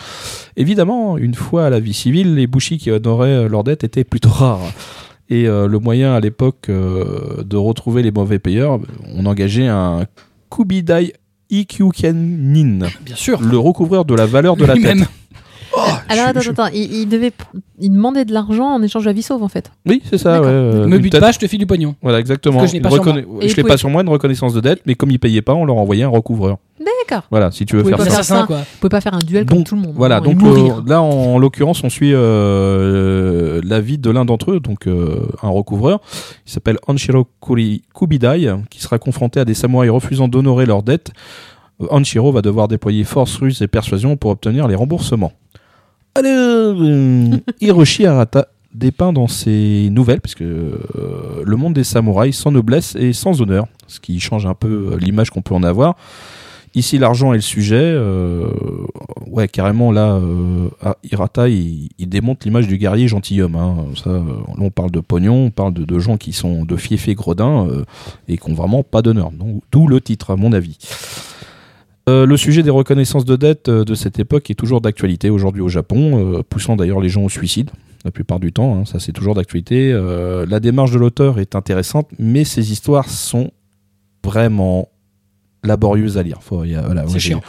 [0.58, 4.28] Évidemment, une fois à la vie civile, les bushi qui honoraient leur dette étaient plutôt
[4.30, 4.60] rares.
[5.30, 8.80] Et euh, le moyen à l'époque euh, de retrouver les mauvais payeurs,
[9.16, 10.06] on engageait un
[10.50, 11.14] kubidai
[11.52, 13.42] Ikyukenin, Bien sûr.
[13.42, 14.84] le recouvreur de la valeur de la tête.
[14.84, 15.06] Lui-même.
[16.10, 17.32] Alors, je- attends, je- attends, il, il devait,
[17.80, 19.72] il demandait de l'argent en échange de la vie sauve, en fait.
[19.86, 20.42] Oui, c'est ça.
[20.42, 21.96] Ouais, euh, Me une bute tête- pas, je te file du pognon.
[22.02, 22.58] Voilà, exactement.
[22.60, 25.12] Parce que je l'ai pas reconna- pas sur moi, une reconnaissance de dette, mais comme
[25.12, 26.58] il payait pas, on leur envoyait un recouvreur.
[26.80, 27.24] D'accord.
[27.30, 28.10] Voilà, si tu veux Vous faire ça.
[28.10, 28.44] faire ça.
[28.48, 28.58] quoi.
[28.60, 29.94] Vous pouvez pas faire un duel Donc, comme tout le monde.
[29.96, 34.26] Voilà, hein, donc le- là en, en l'occurrence, on suit euh, la vie de l'un
[34.26, 36.00] d'entre eux, donc euh, un recouvreur.
[36.46, 41.12] Il s'appelle Anshiro Kuri- Kubidai, qui sera confronté à des samouraïs refusant d'honorer leurs dettes.
[41.82, 45.34] Euh, Anshiro va devoir déployer force, ruse et persuasion pour obtenir les remboursements.
[46.16, 50.78] Alors, euh, Hiroshi Arata dépeint dans ses nouvelles, puisque euh,
[51.44, 54.98] le monde des samouraïs sans noblesse et sans honneur, ce qui change un peu euh,
[54.98, 55.96] l'image qu'on peut en avoir.
[56.76, 57.82] Ici, l'argent est le sujet.
[57.82, 58.46] euh,
[59.28, 63.56] ouais, carrément, là, euh, ah, Hirata, il, démonte l'image du guerrier gentilhomme.
[63.56, 63.86] Hein.
[63.96, 64.24] Ça, là,
[64.58, 67.84] on parle de pognon, on parle de, gens qui sont de fiefs et gredins euh,
[68.28, 69.32] et qui ont vraiment pas d'honneur.
[69.72, 70.78] D'où le titre, à mon avis.
[72.08, 76.42] Le sujet des reconnaissances de dette de cette époque est toujours d'actualité aujourd'hui au Japon,
[76.50, 77.70] poussant d'ailleurs les gens au suicide
[78.04, 78.78] la plupart du temps.
[78.78, 79.92] hein, ça, c'est toujours d'actualité.
[80.48, 83.52] La démarche de l'auteur est intéressante, mais ces histoires sont
[84.24, 84.90] vraiment
[85.64, 86.38] laborieuses à lire.
[86.42, 87.42] Faut, y a- voilà, C'est chiant.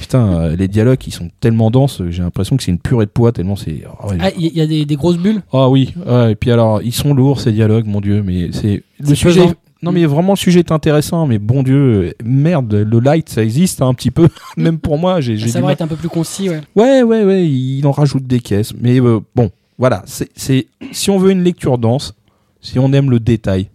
[0.00, 3.06] Putain, euh, les dialogues ils sont tellement denses, euh, j'ai l'impression que c'est une purée
[3.06, 3.84] de poids tellement c'est.
[4.02, 4.16] oh, ouais.
[4.20, 5.42] Ah, il y, a des, des grosses bulles?
[5.52, 8.82] Ah oui, ouais, et puis alors ils sont lourds ces dialogues, mon dieu, mais c'est
[8.98, 9.46] le sujet.
[9.84, 13.82] Non mais vraiment le sujet est intéressant, mais bon dieu, merde, le light ça existe
[13.82, 16.08] hein, un petit peu, même pour moi j'ai j'ai Ça va être un peu plus
[16.08, 16.60] concis, ouais.
[16.76, 21.10] Ouais ouais ouais, il en rajoute des caisses, mais euh, bon, voilà, c'est c'est si
[21.10, 22.14] on veut une lecture dense,
[22.60, 23.68] si on aime le détail,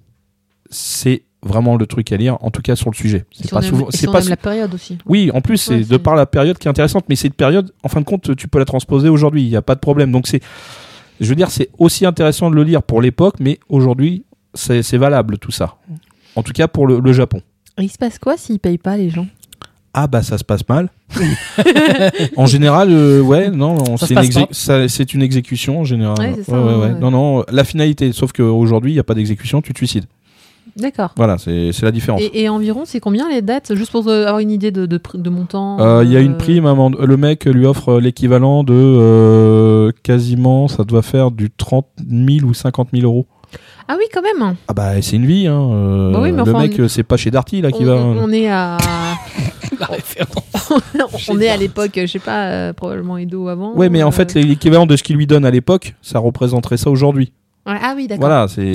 [0.70, 3.26] c'est vraiment le truc à lire, en tout cas sur le sujet.
[3.32, 4.98] C'est Si pas souvent, si c'est pas aime la période aussi.
[5.06, 7.90] oui, en plus, c'est de par la période qui est intéressante, mais cette période, en
[7.90, 10.12] fin de compte, tu peux la transposer aujourd'hui, il n'y a pas de problème.
[10.12, 10.42] Donc c'est,
[11.20, 14.24] je veux dire, c'est aussi intéressant de le lire pour l'époque, mais aujourd'hui,
[14.54, 15.76] c'est c'est valable tout ça.
[16.36, 17.42] En tout cas pour le, le Japon.
[17.80, 19.28] Et il se passe quoi s'ils payent pas les gens?
[20.00, 20.90] Ah bah ça se passe mal.
[22.38, 24.14] en général, euh, ouais, non, c'est
[25.14, 26.20] une, exécution en général.
[26.20, 26.94] Ouais, c'est ça, ouais, ouais, ouais.
[26.94, 27.00] ouais.
[27.00, 30.06] Non, non, la finalité, sauf qu'aujourd'hui, il n'y a pas d'exécution, tu te suicides.
[30.78, 31.12] D'accord.
[31.18, 32.22] Voilà, c'est c'est la différence.
[32.22, 35.30] Et, et environ, c'est combien les dates Juste pour euh, avoir une idée de, de,
[35.30, 38.00] montant Euh, Il y a euh, une prime, à un moment- le mec lui offre
[38.00, 43.26] l'équivalent de euh, quasiment, ça doit faire du 30 000 ou 50 000 euros.
[43.88, 44.56] Ah oui, quand même.
[44.68, 45.70] Ah bah c'est une vie, hein.
[45.72, 47.84] euh, Bah oui, mais le enfin, mec, on- euh, c'est pas chez Darty là qui
[47.84, 47.96] on, va.
[47.96, 48.78] on- est à,
[49.80, 50.72] La référence.
[51.30, 53.74] on est à l'époque, je sais pas, euh, probablement Edo avant.
[53.76, 56.78] Ouais, mais en euh, fait l'équivalent de ce qu'il lui donne à l'époque, ça représenterait
[56.78, 57.32] ça aujourd'hui.
[57.66, 58.28] ouais, ah oui, d'accord.
[58.28, 58.74] Voilà, c'est.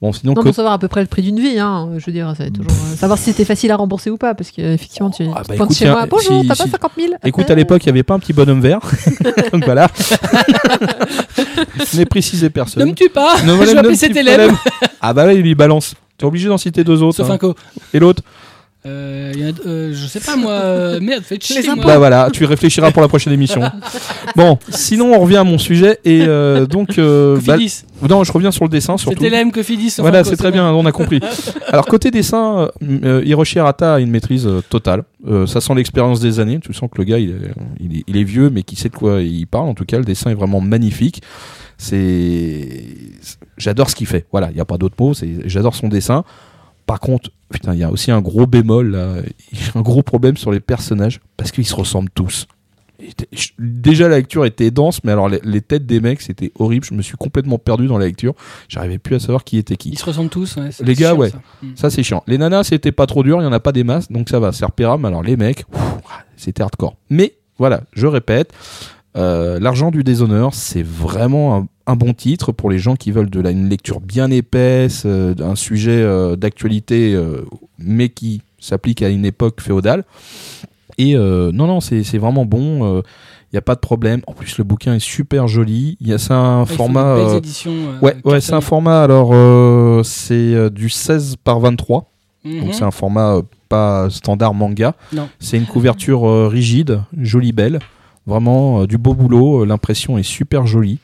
[0.00, 2.12] Bon, sinon, Non, pour savoir à peu près le prix d'une vie, hein, je veux
[2.12, 2.70] dire, ça va être toujours.
[2.70, 5.74] euh, savoir si c'était facile à rembourser ou pas, parce qu'effectivement, tu, Ah, bah, écoute,
[5.74, 6.06] chez moi.
[6.08, 8.20] Bonjour, si- t'as pas si- 50 000 Écoute, à l'époque, il n'y avait pas un
[8.20, 8.78] petit bonhomme vert.
[9.52, 9.88] Donc voilà.
[11.92, 12.88] Je n'ai précisé Ne personne.
[12.88, 14.86] me tue pas Ne Je vais ne appeler cet élève pas.
[15.00, 15.94] Ah bah là, il lui balance.
[16.16, 17.16] T'es obligé d'en citer deux autres.
[17.16, 17.34] Sauf hein.
[17.34, 17.54] un co.
[17.94, 18.22] Et l'autre
[18.86, 20.52] Euh, y a- euh, je sais pas moi.
[20.52, 21.60] euh, Merde, faites chier.
[21.74, 21.84] Moi.
[21.84, 23.60] Bah voilà, tu réfléchiras pour la prochaine émission.
[24.36, 27.56] Bon, sinon on revient à mon sujet et euh, donc euh, bah,
[28.08, 29.18] non, je reviens sur le dessin surtout.
[29.18, 29.94] C'était l'AM Cofidis.
[29.98, 31.18] Voilà, c'est très bien, on a compris.
[31.68, 32.68] Alors côté dessin,
[33.24, 35.02] Hiroshi Arata a une maîtrise euh, totale.
[35.26, 36.60] Euh, ça sent l'expérience des années.
[36.60, 37.34] Tu sens que le gars, il est,
[37.80, 39.68] il est, il est vieux, mais qui sait de quoi il parle.
[39.68, 41.20] En tout cas, le dessin est vraiment magnifique.
[41.76, 42.68] C'est,
[43.56, 44.26] j'adore ce qu'il fait.
[44.30, 45.14] Voilà, il n'y a pas d'autre mot.
[45.14, 46.24] C'est, j'adore son dessin.
[46.88, 49.16] Par contre, putain, il y a aussi un gros bémol là,
[49.74, 52.46] un gros problème sur les personnages parce qu'ils se ressemblent tous.
[53.58, 56.86] Déjà la lecture était dense, mais alors les, les têtes des mecs c'était horrible.
[56.86, 58.32] Je me suis complètement perdu dans la lecture.
[58.68, 59.90] J'arrivais plus à savoir qui était qui.
[59.90, 60.56] Ils se ressemblent tous.
[60.56, 61.28] ouais, Les gars, chiant, ouais.
[61.28, 61.42] ça.
[61.62, 61.66] Mm.
[61.76, 62.24] Ça c'est chiant.
[62.26, 64.40] Les nanas c'était pas trop dur, il y en a pas des masses, donc ça
[64.40, 65.04] va, c'est repérable.
[65.04, 65.66] Alors les mecs,
[66.36, 66.96] c'était hardcore.
[67.10, 68.54] Mais voilà, je répète,
[69.16, 73.30] euh, l'argent du déshonneur, c'est vraiment un, un bon titre pour les gens qui veulent
[73.30, 77.44] de la, une lecture bien épaisse, euh, d'un sujet euh, d'actualité, euh,
[77.78, 80.04] mais qui s'applique à une époque féodale.
[80.98, 83.02] Et euh, non, non, c'est vraiment bon.
[83.50, 84.20] Il n'y a pas de problème.
[84.26, 85.96] En plus, le bouquin est super joli.
[86.00, 87.36] Il y a c'est un Ouais, font format.
[87.36, 87.72] éditions,
[88.02, 89.02] Ouais, ouais, c'est un format.
[89.02, 89.32] Alors,
[90.04, 92.10] c'est du 16 par 23.
[92.44, 92.60] Mhm.
[92.60, 94.94] Donc, c'est un format pas standard manga.
[95.40, 97.78] C'est une couverture rigide, jolie, belle.
[98.26, 99.64] Vraiment euh, du beau boulot.
[99.64, 100.98] L'impression est super jolie.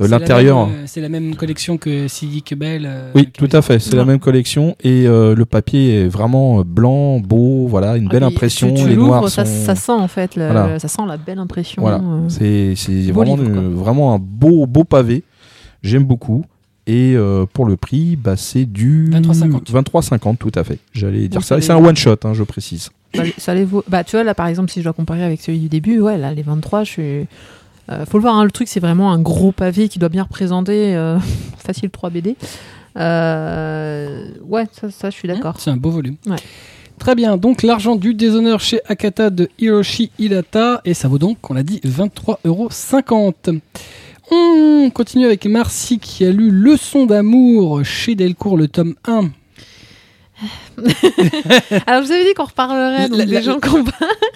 [0.00, 0.66] Euh, C'est la L'intérieur.
[0.66, 2.82] même, euh, C'est la même collection que Sidic Bell.
[2.84, 3.78] euh, Oui, tout à fait.
[3.78, 7.66] C'est la même collection et euh, le papier est vraiment blanc, beau.
[7.68, 8.74] Voilà, une Ah, belle impression.
[8.74, 9.64] Tu, tu les noirs ça, sont.
[9.64, 10.78] ça sent en fait, le- Voilà.
[10.78, 11.82] ça sent la belle impression.
[11.82, 11.98] Voilà.
[11.98, 12.28] euh.
[12.28, 15.22] C'est vraiment, un beau, beau pavé.
[15.82, 16.44] J'aime beaucoup.
[16.86, 19.70] Et euh, pour le prix, bah, c'est du 23,50.
[19.72, 20.78] 23,50, tout à fait.
[20.92, 21.58] J'allais dire Bon, ça.
[21.60, 22.90] c'est un one shot, hein, je précise.
[23.14, 23.82] Ça, ça les vaut.
[23.88, 26.18] Bah, tu vois, là, par exemple, si je dois comparer avec celui du début, ouais,
[26.18, 27.26] là, les 23, je suis.
[27.90, 30.22] Euh, faut le voir, hein, le truc, c'est vraiment un gros pavé qui doit bien
[30.22, 31.18] représenter euh,
[31.58, 32.36] facile 3 BD.
[32.96, 35.60] Euh, ouais, ça, ça, je suis d'accord.
[35.60, 36.16] C'est un beau volume.
[36.26, 36.36] Ouais.
[36.98, 41.50] Très bien, donc l'argent du déshonneur chez Akata de Hiroshi Hirata, et ça vaut donc,
[41.50, 43.60] on l'a dit, 23,50€.
[44.30, 49.30] On continue avec Marcy qui a lu Leçon d'amour chez Delcourt, le tome 1.
[51.86, 53.84] Alors, je vous avais dit qu'on reparlerait donc, La- des la- gens qu'on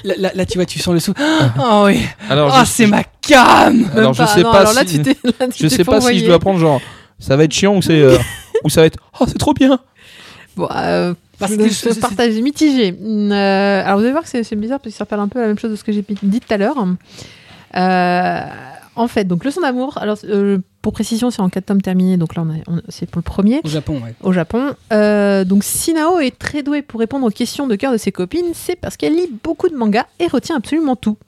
[0.04, 1.12] Là, là- là, tu vois, tu sens le sou.
[1.58, 2.00] Oh oui,
[2.30, 5.16] Alors, oh, c'est ma cam alors, je sais non, pas alors là, si, tu t'es,
[5.24, 6.80] là, tu je sais pas si je dois prendre genre,
[7.18, 8.16] ça va être chiant ou c'est, euh,
[8.64, 9.78] ou ça va être, oh, c'est trop bien.
[10.56, 12.94] Bon, euh, Parce que je je- c'est- partage mitigé.
[13.00, 15.40] Euh, alors vous allez voir que c'est c'est bizarre parce que ça rappelle un peu
[15.40, 16.76] la même chose de ce que j'ai dit tout à l'heure.
[17.76, 18.40] Euh,
[18.96, 19.98] en fait, donc leçon d'amour.
[20.00, 22.16] Alors euh, pour précision, c'est en quatre tomes terminés.
[22.16, 24.14] Donc là, on c'est pour le premier Au Japon, ouais.
[24.22, 24.72] au Japon.
[24.90, 28.10] Euh, donc si Nao est très douée pour répondre aux questions de cœur de ses
[28.10, 31.18] copines, c'est parce qu'elle lit beaucoup de mangas et retient absolument tout.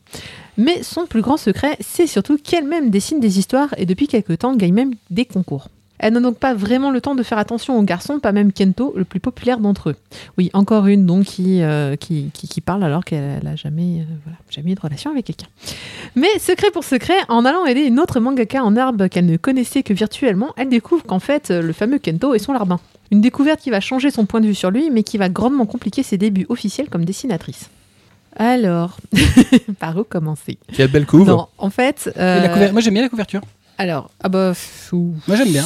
[0.57, 4.57] Mais son plus grand secret, c'est surtout qu'elle-même dessine des histoires et depuis quelque temps
[4.57, 5.69] gagne même des concours.
[6.03, 8.95] Elle n'a donc pas vraiment le temps de faire attention aux garçons, pas même Kento,
[8.97, 9.97] le plus populaire d'entre eux.
[10.39, 14.05] Oui, encore une donc qui, euh, qui, qui, qui parle alors qu'elle n'a jamais, euh,
[14.25, 15.47] voilà, jamais eu de relation avec quelqu'un.
[16.17, 19.83] Mais secret pour secret, en allant aider une autre mangaka en herbe qu'elle ne connaissait
[19.83, 22.81] que virtuellement, elle découvre qu'en fait, euh, le fameux Kento est son larbin.
[23.11, 25.67] Une découverte qui va changer son point de vue sur lui, mais qui va grandement
[25.67, 27.69] compliquer ses débuts officiels comme dessinatrice.
[28.37, 28.97] Alors,
[29.81, 30.57] par où commencer?
[30.73, 31.27] Quelle belle couve.
[31.29, 33.41] Non, en fait, Et euh, la couver- Moi, j'aime bien la couverture.
[33.81, 35.63] Alors, ah bah, pff, ou- Moi, j'aime bien.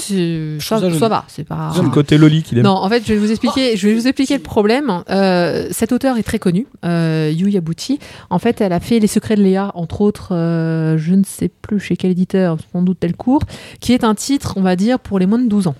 [0.60, 1.72] ça, ça va, c'est pas.
[1.74, 2.64] C'est le côté Loli qu'il aime.
[2.64, 5.02] Non, en fait, je vais vous expliquer, je vais vous expliquer le problème.
[5.10, 7.98] Euh, cet auteur est très connu, euh, Yu Yabuchi.
[8.30, 11.48] En fait, elle a fait Les Secrets de Léa, entre autres, euh, je ne sais
[11.48, 13.42] plus chez quel éditeur, sans doute Delcourt,
[13.80, 15.74] qui est un titre, on va dire, pour les moins de 12 ans.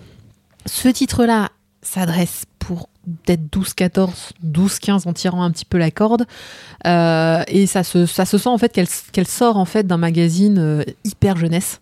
[0.66, 1.51] Ce titre-là
[1.82, 2.89] s'adresse pour
[3.26, 6.24] peut-être 12, 14, 12, 15 en tirant un petit peu la corde.
[6.87, 9.99] Euh, et ça se, ça se sent en fait qu'elle qu'elle sort en fait d'un
[9.99, 11.80] magazine euh, hyper jeunesse.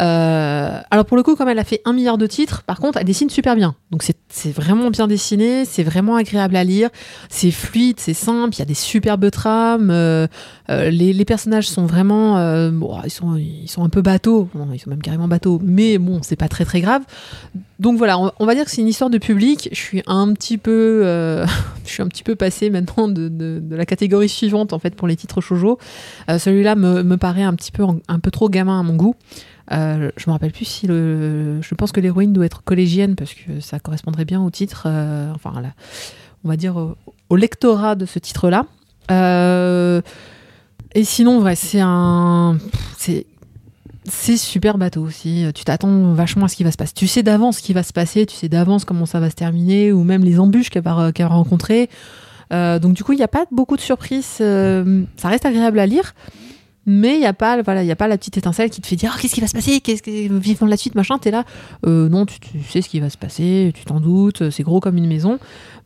[0.00, 2.98] Euh, alors pour le coup, comme elle a fait un milliard de titres, par contre,
[2.98, 3.74] elle dessine super bien.
[3.90, 6.88] Donc c'est vraiment bien dessiné, c'est vraiment agréable à lire,
[7.28, 10.26] c'est fluide, c'est simple, il y a des superbes trames, euh,
[10.70, 12.38] euh, les, personnages sont vraiment,
[13.04, 16.64] ils sont un peu bateaux, ils sont même carrément bateaux, mais bon, c'est pas très
[16.64, 17.02] très grave.
[17.78, 19.68] Donc voilà, on, va dire que c'est une histoire de public.
[19.72, 21.02] Je suis un petit peu,
[21.84, 25.16] je suis un petit peu passé maintenant de, la catégorie suivante en fait pour les
[25.16, 25.78] titres shoujo.
[26.28, 27.72] Celui-là me, paraît un petit
[28.08, 29.14] un peu trop gamin à mon goût.
[29.72, 31.60] Euh, je me rappelle plus si le.
[31.62, 34.84] Je pense que l'héroïne doit être collégienne parce que ça correspondrait bien au titre.
[34.86, 35.52] euh, enfin,
[36.44, 36.76] on va dire
[37.28, 38.66] au, lectorat de ce titre-là.
[39.10, 40.00] Euh,
[40.94, 42.58] et sinon, vrai, c'est un.
[42.98, 43.26] C'est.
[44.04, 45.46] c'est super bateau aussi.
[45.54, 46.94] Tu t'attends vachement à ce qui va se passer.
[46.94, 49.36] Tu sais d'avance ce qui va se passer, tu sais d'avance comment ça va se
[49.36, 51.90] terminer, ou même les embûches qu'elle va, rencontrer.
[52.52, 54.26] Euh, donc du coup, il n'y a pas beaucoup de surprises.
[54.26, 56.14] ça reste agréable à lire,
[56.86, 58.86] mais il n'y a pas, voilà, il y a pas la petite étincelle qui te
[58.86, 61.18] fait dire oh, qu'est-ce qui va se passer, qu'est-ce que vivement la suite, machin.
[61.18, 61.44] T'es là,
[61.86, 64.50] euh, non, tu, tu sais ce qui va se passer, tu t'en doutes.
[64.50, 65.38] C'est gros comme une maison.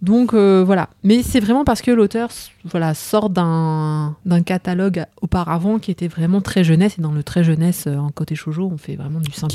[0.03, 0.89] Donc euh, voilà.
[1.03, 2.29] Mais c'est vraiment parce que l'auteur,
[2.65, 7.43] voilà, sort d'un d'un catalogue auparavant qui était vraiment très jeunesse et dans le très
[7.45, 9.53] jeunesse euh, en côté shoujo, on fait vraiment du simple.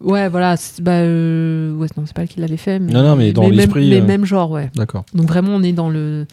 [0.00, 0.56] Ouais, voilà.
[0.56, 2.78] c'est- Bah, euh, ouais, non, c'est pas elle qui l'avait fait.
[2.80, 4.70] Mais, Non, non, mais dans même- l'esprit, Mais même genre, ouais.
[4.74, 5.04] D'accord.
[5.14, 6.26] Donc vraiment, on est dans le,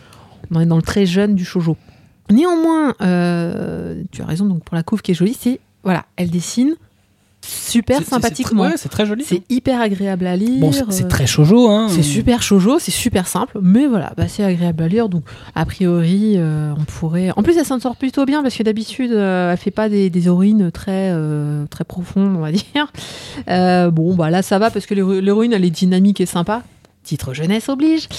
[0.52, 1.78] on est dans le très jeune du shoujo.
[2.32, 4.46] Néanmoins, euh, tu as raison.
[4.46, 6.76] Donc pour la couve qui est jolie, c'est voilà, elle dessine
[7.42, 8.70] super sympathiquement.
[8.76, 9.24] C'est, ouais, très joli.
[9.26, 10.60] C'est hyper agréable à lire.
[10.60, 11.88] Bon, c'est, très shoujo, hein.
[11.90, 15.08] c'est super shoujo, c'est super simple, mais voilà, bah, c'est agréable à lire.
[15.10, 15.24] Donc,
[15.56, 17.32] a priori, euh, on pourrait.
[17.38, 20.10] En plus, elle s'en sort plutôt bien parce que d'habitude, euh, elle fait pas des,
[20.10, 22.92] des héroïnes très, euh, très profondes, on va dire.
[23.92, 26.64] Bon, bah là, ça va parce que l'héro- l'héroïne, elle est dynamique et sympa.
[27.04, 28.10] Titre jeunesse oblige.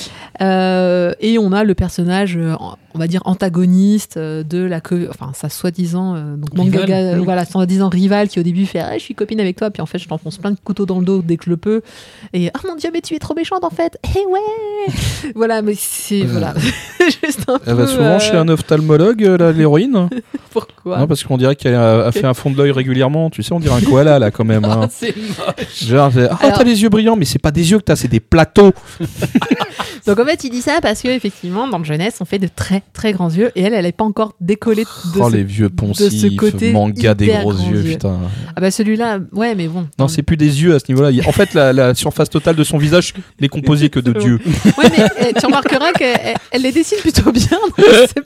[0.41, 2.39] Et on a le personnage,
[2.95, 4.80] on va dire, antagoniste euh, de la.
[4.80, 6.14] co- Enfin, sa soi-disant.
[6.16, 6.80] euh, donc, Rival.
[6.80, 9.70] mangaka, euh, voilà, soi-disant rival qui au début fait ah, Je suis copine avec toi,
[9.70, 11.57] puis en fait, je t'enfonce plein de couteaux dans le dos dès que je le
[11.57, 11.82] peux.
[12.32, 13.99] Et oh mon dieu, mais tu es trop méchante en fait.
[14.16, 16.22] Eh ouais Voilà, mais c'est.
[16.22, 16.55] Euh, Voilà.
[17.01, 17.82] Juste un Elle peu.
[17.82, 20.09] va souvent euh, chez un ophtalmologue, euh, la- l'héroïne?
[20.51, 20.99] Pourquoi?
[20.99, 23.30] Non, parce qu'on dirait qu'elle a, a fait un fond de l'œil régulièrement.
[23.30, 24.64] Tu sais, on dirait un koala là quand même.
[24.64, 24.88] hein.
[24.91, 25.84] c'est moche.
[25.84, 28.09] Genre, ah, Alors- t'as les yeux brillants, mais c'est pas des yeux que t'as, c'est
[28.09, 28.72] des plateaux.
[30.07, 32.49] Donc en fait, il dit ça parce que effectivement, dans le jeunesse, on fait de
[32.49, 35.43] très très grands yeux et elle, elle n'est pas encore décollée de oh, ce- les
[35.45, 37.91] vieux de poncifs, ce côté manga des gros yeux, yeux.
[37.93, 38.18] putain.
[38.57, 39.87] Ah bah celui-là, ouais, mais bon.
[39.99, 41.11] Non, c'est plus des yeux à ce niveau-là.
[41.26, 44.39] En fait, la, la surface totale de son visage n'est composée que de dieux.
[44.78, 47.47] Ouais, mais eh, tu remarqueras qu'elle elle- elle les dessine plutôt bien.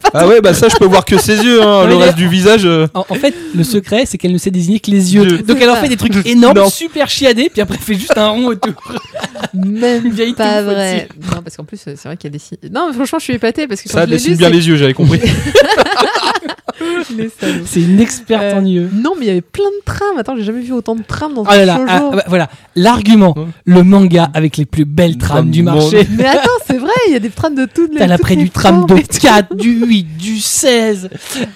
[0.00, 1.62] pas Ah ouais, bah ça, je peux voir que ses yeux.
[1.62, 1.86] Hein.
[1.86, 2.64] Le reste du visage.
[2.64, 5.26] euh, En, en fait, le secret, c'est qu'elle ne sait désigner que les yeux.
[5.26, 5.38] Dieu.
[5.38, 6.68] Donc elle en fait des trucs énormes, Non.
[6.70, 8.72] super chiadés, puis après elle fait juste un rond autour.
[9.54, 10.02] même
[10.36, 11.08] pas vrai.
[11.32, 12.56] Non, parce qu'en plus, c'est vrai qu'elle dessine.
[12.72, 14.10] Non, mais franchement, je suis épatée parce que quand Ça je
[14.48, 15.20] bien les yeux, j'avais compris.
[17.66, 18.90] C'est une experte Euh, en yeux.
[18.92, 20.18] Non, mais il y avait plein de trames.
[20.18, 21.86] Attends, j'ai jamais vu autant de trames dans là un là, shoujo.
[21.88, 23.44] ah, bah, voilà, l'argument, Ouais.
[23.64, 26.06] le manga avec les plus belles trames du marché.
[26.16, 27.98] Mais attends, c'est vrai, il y a des trames de toutes les.
[27.98, 29.18] T'as l'après du tram formes de et tout.
[29.20, 31.10] 4, du 8, du 16,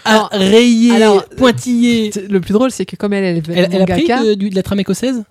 [0.05, 2.11] à Alors, rayé, alors, pointillé.
[2.31, 4.55] Le plus drôle, c'est que comme elle, elle est Elle, elle a pris mangaka, de,
[4.55, 5.25] la trame écossaise.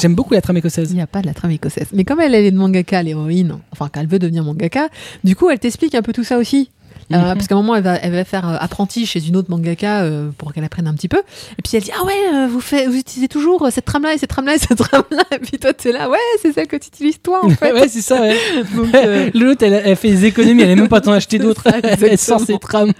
[0.00, 0.90] J'aime beaucoup la trame écossaise.
[0.90, 1.86] il n'y a pas de la trame écossaise.
[1.92, 4.88] Mais comme elle, elle est de mangaka, l'héroïne, enfin qu'elle veut devenir mangaka,
[5.24, 6.70] du coup, elle t'explique un peu tout ça aussi.
[7.14, 7.34] Euh, Mhm.
[7.34, 10.02] Parce qu'à un moment, elle va, elle va faire euh, apprenti chez une autre mangaka
[10.02, 11.18] euh, pour qu'elle apprenne un petit peu.
[11.58, 14.30] Et puis elle dit Ah ouais, vous, faites, vous utilisez toujours cette trame-là et cette
[14.30, 15.22] trame-là et cette trame-là.
[15.32, 17.72] Et puis toi, t'es là Ouais, c'est celle que tu utilises toi en fait.
[17.72, 18.36] ouais, c'est ça, ouais.
[18.76, 21.64] Donc, euh, L'autre, elle, elle fait des économies, elle n'a même pas t'en acheter d'autres.
[21.82, 22.92] Elle sort ses trames.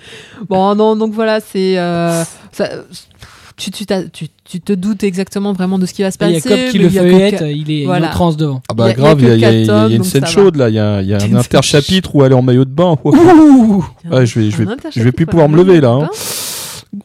[0.48, 1.74] Bon, non, donc voilà, c'est.
[2.52, 2.70] ça-
[3.56, 6.34] tu, tu, tu, tu te doutes exactement vraiment de ce qui va se Il y
[6.34, 6.52] passer.
[6.52, 8.08] a Cobb qui le que feuillette, quatre- il est Voilà.
[8.08, 8.62] en transe devant.
[8.70, 10.26] Ah bah y a grave, que il y y y a une scène va.
[10.26, 12.70] chaude là, il y a, y a un interchapitre où elle est en maillot de
[12.70, 12.96] bain.
[13.04, 13.10] Ouh.
[13.14, 15.90] Ouh Ouais, je vais, je vais, je vais plus pouvoir me lever là.
[15.90, 16.08] hein.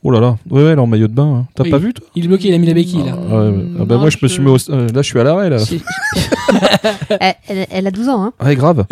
[0.03, 1.23] Oh là là, ouais, ouais, elle est en maillot de bain.
[1.41, 1.45] hein.
[1.55, 1.69] T'as Oui.
[1.69, 2.05] pas vu toi?
[2.15, 3.13] Il est bloqué, il a mis la béquille là.
[3.31, 3.63] Ah, ouais, ouais.
[3.79, 4.57] Ah bah Non, moi je me je- suis mis au...
[4.69, 5.57] euh, là je suis à l'arrêt là.
[7.71, 8.33] Elle, a 12 ans, hein.
[8.43, 8.85] Ouais grave.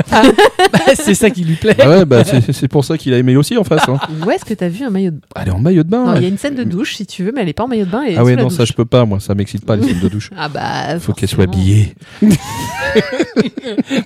[0.95, 1.75] c'est ça qui lui plaît.
[1.81, 3.87] Ah ouais bah c'est c'est pour ça qu'il a aimé aussi en face.
[3.87, 3.97] Hein.
[4.25, 5.41] Où est-ce que t'as vu un maillot de bain?
[5.41, 6.13] Elle est en maillot de bain.
[6.15, 7.67] Il y a une scène de douche si tu veux, mais elle est pas en
[7.67, 8.03] maillot de bain.
[8.05, 9.83] Elle est Ah ouais la non ça je peux pas moi, ça m'excite pas les
[9.83, 10.29] scènes de douche.
[10.37, 10.99] Ah bah.
[10.99, 11.95] Faut qu'elle soit habillée.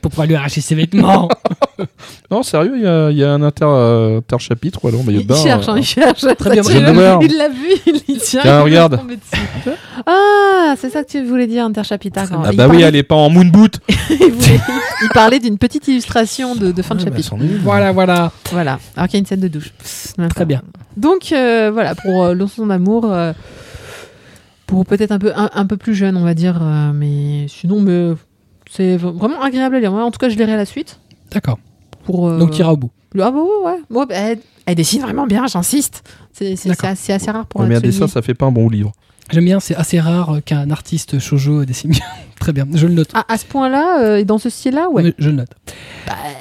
[0.01, 1.29] Pour pouvoir lui arracher ses vêtements.
[2.31, 5.03] Non sérieux, il y a, il y a un inter, euh, interchapitre ou alors en
[5.03, 5.35] maillot de Il bain.
[5.35, 6.21] cherche, hein, euh, il cherche.
[6.37, 7.19] Très bien, il l'a-.
[7.21, 8.41] Il vu, il y tient.
[8.41, 8.99] Tiens, il regarde.
[10.05, 12.19] Ah, c'est ça que tu voulais dire, interchapitre.
[12.31, 13.79] Ah bah oui, elle est pas en moon boot.
[14.09, 17.33] il, parlait d'une petite illustration de, de fin de Ah, bah, chapitre.
[17.35, 17.57] une.
[17.59, 18.31] voilà, voilà.
[18.51, 19.73] Voilà, alors qu'il y a une scène de douche.
[20.29, 20.61] Très bien.
[20.97, 23.33] Donc euh, voilà, pour euh, Leçon d'amour, euh,
[24.67, 27.79] pour peut-être un peu, un, un peu plus jeune, on va dire, euh, mais sinon,
[27.79, 28.13] mais,
[28.69, 29.93] c'est vraiment agréable à lire.
[29.93, 30.99] En tout cas, je lirai à la suite.
[31.31, 31.57] D'accord.
[32.03, 32.91] Pour, euh, Donc tu iras au bout.
[33.19, 36.03] Ah bah ouais, bah, elle, elle dessine vraiment bien, j'insiste.
[36.31, 36.89] C'est c'est- D'accord.
[36.95, 38.91] c'est assez, assez rare pour Ouais, mais un dessin ça fait pas un bon livre.
[39.31, 42.05] J'aime bien, c'est assez rare qu'un artiste shoujo dessine bien.
[42.39, 43.09] Très bien, je le note.
[43.13, 45.13] Ah, à ce point-là, euh, et dans ce style-là, ouais.
[45.19, 45.49] Je le note.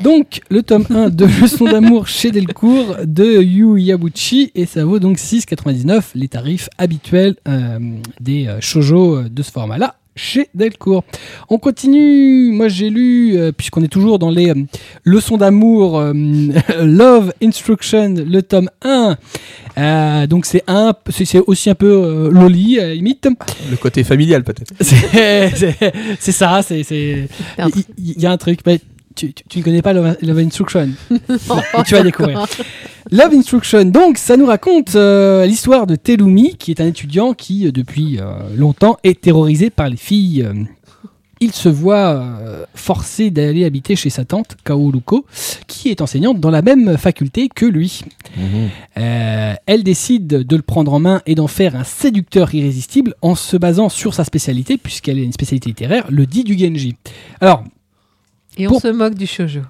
[0.02, 5.00] Donc, le tome 1 de Leçon d'amour chez Delcourt de Yu Yabuchi, et ça vaut
[5.00, 7.78] donc 6,99, les tarifs habituels euh,
[8.20, 11.04] des euh, shoujo de ce format-là chez Delcourt.
[11.48, 14.54] On continue, moi j'ai lu, euh, puisqu'on est toujours dans les euh,
[15.04, 16.12] leçons d'amour, euh,
[16.82, 19.16] Love Instruction, le tome 1.
[19.78, 23.28] Euh, donc c'est un, c'est c'est aussi un peu euh, loli, à la limite.
[23.70, 24.72] Le côté familial peut-être.
[26.18, 28.60] C'est ça, c'est il y, a un truc.
[28.66, 28.80] mais
[29.14, 30.88] tu, tu- tu ne connais pas Love, Love Instruction.
[31.10, 31.18] Non,
[31.86, 32.44] tu vas découvrir.
[33.10, 37.66] Love Instruction, donc ça nous raconte euh, l'histoire de Telumi, qui est un étudiant qui,
[37.66, 38.24] euh, depuis euh,
[38.56, 40.46] longtemps, est terrorisé par les filles.
[41.40, 45.24] Il se voit euh, forcé d'aller habiter chez sa tante, Kaoluko,
[45.68, 48.00] qui est enseignante dans la même faculté que lui.
[48.96, 53.36] Euh, elle décide de le prendre en main et d'en faire un séducteur irrésistible en
[53.36, 56.96] se basant sur sa spécialité, puisqu'elle est une spécialité littéraire, le dit du Genji.
[57.40, 57.62] Alors,
[58.56, 59.60] Et on Pour- se moque du shoujo.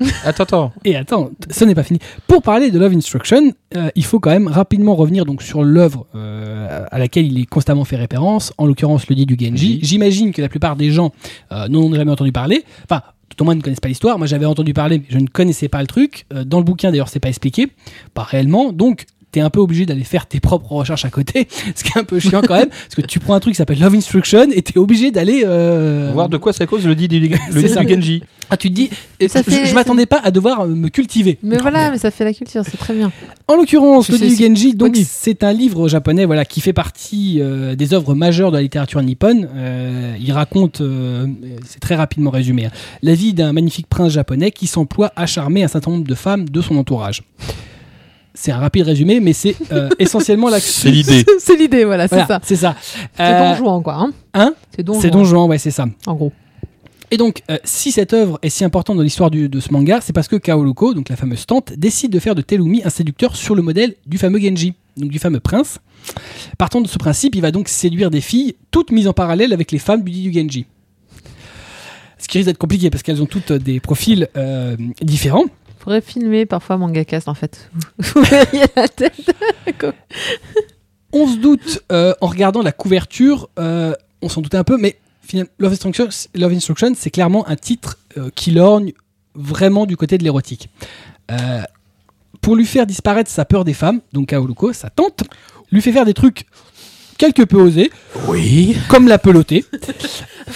[0.24, 0.72] Attends, attends.
[0.84, 1.98] Et attends, ce n'est pas fini.
[2.26, 6.06] Pour parler de Love Instruction, euh, il faut quand même rapidement revenir donc sur l'œuvre
[6.14, 9.78] euh, à laquelle il est constamment fait référence, en l'occurrence le dit du Genji.
[9.82, 11.12] J'imagine que la plupart des gens
[11.52, 12.64] euh, n'en ont jamais entendu parler.
[12.84, 14.18] Enfin, tout au moins ne connaissent pas l'histoire.
[14.18, 16.26] Moi, j'avais entendu parler, mais je ne connaissais pas le truc.
[16.32, 17.68] Euh, dans le bouquin, d'ailleurs, c'est pas expliqué,
[18.12, 18.72] pas réellement.
[18.72, 22.00] Donc T'es un peu obligé d'aller faire tes propres recherches à côté, ce qui est
[22.00, 24.46] un peu chiant quand même, parce que tu prends un truc qui s'appelle Love Instruction
[24.52, 27.62] et t'es obligé d'aller euh, Voir de quoi ça cause le dit du, le C'est
[27.62, 27.84] dit ça.
[27.84, 28.22] du Genji.
[28.52, 28.90] Ah, tu te dis,
[29.28, 31.38] Ça je, je m'attendais pas à devoir me cultiver.
[31.40, 33.12] Mais voilà, mais ça fait la culture, c'est très bien.
[33.46, 36.72] En l'occurrence, le dit du c'est Genji, donc c'est un livre japonais, voilà, qui fait
[36.72, 39.48] partie euh, des œuvres majeures de la littérature nippone.
[39.54, 41.28] Euh, il raconte, euh,
[41.64, 42.70] c'est très rapidement résumé, hein,
[43.02, 46.48] la vie d'un magnifique prince japonais qui s'emploie à charmer un certain nombre de femmes
[46.48, 47.22] de son entourage.
[48.42, 50.60] C'est un rapide résumé, mais c'est euh, essentiellement la.
[50.60, 51.26] C'est l'idée.
[51.38, 52.40] c'est l'idée, voilà, c'est Voilà, ça.
[52.42, 52.74] c'est ça.
[53.14, 53.96] C'est Euh, Don Juan, quoi.
[53.96, 55.84] Hein hein c'est Don Don Juan, ouais, c'est ça.
[56.06, 56.32] en gros.
[57.10, 60.14] Et donc, euh, si cette œuvre est si importante dans l'histoire de ce manga, c'est
[60.14, 63.54] parce que Kaoluko, donc la fameuse tante, décide de faire de Telumi un séducteur sur
[63.54, 65.78] le modèle du fameux Genji, donc du fameux prince.
[66.56, 69.70] Partant de ce principe, il va donc séduire des filles, toutes mises en parallèle avec
[69.70, 70.64] les femmes du dit du Genji.
[72.16, 75.44] Ce qui risque d'être compliqué parce qu'elles ont toutes des profils euh, différents.
[75.80, 77.70] Faudrait filmer parfois Mangacast, en fait.
[77.98, 79.34] Vous verriez la tête.
[81.12, 84.98] 11 d'août, euh, en regardant la couverture, euh, on s'en doutait un peu, mais
[85.58, 88.92] Love Instruction, Love Instruction, c'est clairement un titre euh, qui lorgne
[89.34, 90.68] vraiment du côté de l'érotique.
[91.30, 91.62] Euh,
[92.40, 95.24] pour lui faire disparaître sa peur des femmes, donc Kaoluko, sa tante,
[95.70, 96.46] lui fait faire des trucs
[97.20, 97.90] quelque peu osés,
[98.28, 98.74] Oui.
[98.88, 99.64] comme la peloter.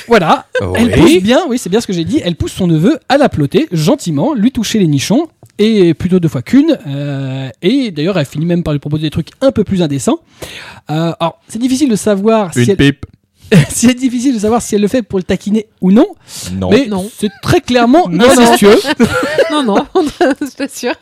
[0.09, 0.47] voilà,
[0.77, 3.19] elle pousse bien, oui, c'est bien ce que j'ai dit, elle pousse son neveu à
[3.19, 6.79] la peloter, gentiment, lui toucher les nichons, et plutôt deux fois qu'une.
[6.89, 10.21] euh, et d'ailleurs, elle finit même par lui proposer des trucs un peu plus indécents.
[10.91, 13.07] Euh, alors, c'est difficile de savoir si Une elle, pipe.
[13.69, 16.07] c'est difficile de savoir si elle le fait pour le taquiner ou non,
[16.55, 16.71] Non.
[16.71, 17.09] mais Non.
[17.15, 18.31] c'est très clairement Non, non.
[18.41, 18.79] incestueux.
[19.53, 19.87] non, non,
[20.41, 20.95] je t'assure.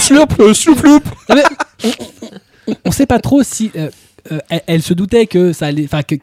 [0.00, 1.88] slurp, slurp, on,
[2.68, 3.88] on- on sait pas trop si euh,
[4.48, 6.14] elle, elle se doutait que ça allait, enfin que,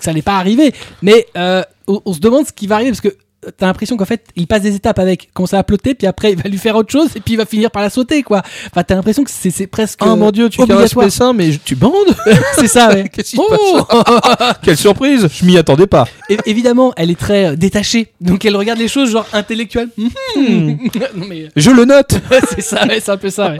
[0.00, 3.00] ça allait pas arriver, mais euh, on, on se demande ce qui va arriver parce
[3.00, 3.08] que
[3.46, 6.06] euh, t'as l'impression qu'en fait il passe des étapes avec commence à la plotter puis
[6.08, 8.22] après il va lui faire autre chose et puis il va finir par la sauter
[8.24, 8.42] quoi.
[8.72, 11.52] Enfin t'as l'impression que c'est c'est presque Oh mon dieu, tu caresses mes seins, mais
[11.52, 11.92] je- tu bandes
[12.58, 13.08] c'est ça ouais.
[13.12, 13.84] Qu'est-ce qui se Oh
[14.62, 16.08] Quelle surprise Je m'y attendais pas.
[16.46, 19.90] Évidemment elle est très euh, détachée donc elle regarde les choses genre intellectuelles.
[19.96, 22.14] Non mais Je le note.
[22.32, 23.58] euh, c'est ça ouais, c'est un peu ça ouais.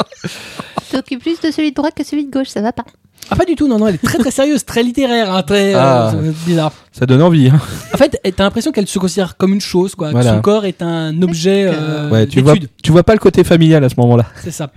[0.90, 2.84] T'occupes plus de celui de droite que celui de gauche, ça va pas.
[3.30, 5.74] Ah pas du tout non non elle est très très sérieuse très littéraire hein, très
[5.74, 6.12] euh, Ah.
[6.46, 6.72] bizarre.
[6.92, 7.48] Ça donne envie.
[7.48, 7.60] hein.
[7.92, 10.08] En fait, t'as l'impression qu'elle se considère comme une chose, quoi.
[10.08, 10.34] que Voilà.
[10.34, 12.70] son corps est un objet euh, Ouais, tu vois, d'étude.
[12.82, 14.24] tu vois pas le côté familial à ce moment-là.
[14.42, 14.70] C'est ça.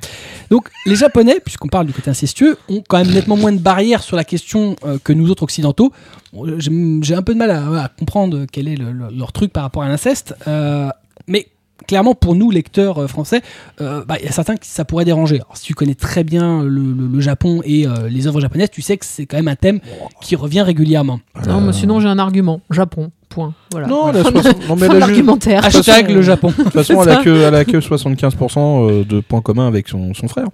[0.49, 4.03] Donc, les Japonais, puisqu'on parle du côté incestueux, ont quand même nettement moins de barrières
[4.03, 5.93] sur la question euh, que nous autres occidentaux.
[6.33, 6.71] Bon, euh, J'ai
[7.03, 9.63] j'ai un peu de mal à, à comprendre quel est le- le- leur truc par
[9.63, 10.89] rapport à l'inceste, euh,
[11.27, 11.47] mais
[11.87, 13.41] clairement pour nous lecteurs euh, français,
[13.81, 15.37] euh, bah, il y a certains qui ça pourrait déranger.
[15.37, 18.69] Alors, si tu connais très bien le, le- le Japon et euh, les œuvres japonaises,
[18.71, 19.79] tu sais que c'est quand même un thème
[20.21, 21.19] qui revient régulièrement.
[21.47, 22.61] Non, mais sinon j'ai un argument.
[22.69, 23.11] Japon.
[23.29, 23.53] Point.
[23.71, 23.85] Voilà.
[23.87, 25.63] Non, la non, mais Fin elle de a juste- l'argumentaire.
[25.65, 26.47] Hashtag le Japon.
[26.57, 28.57] De toute façon, elle a, que, elle a que 75%
[28.89, 30.47] euh, de points communs avec son, son frère.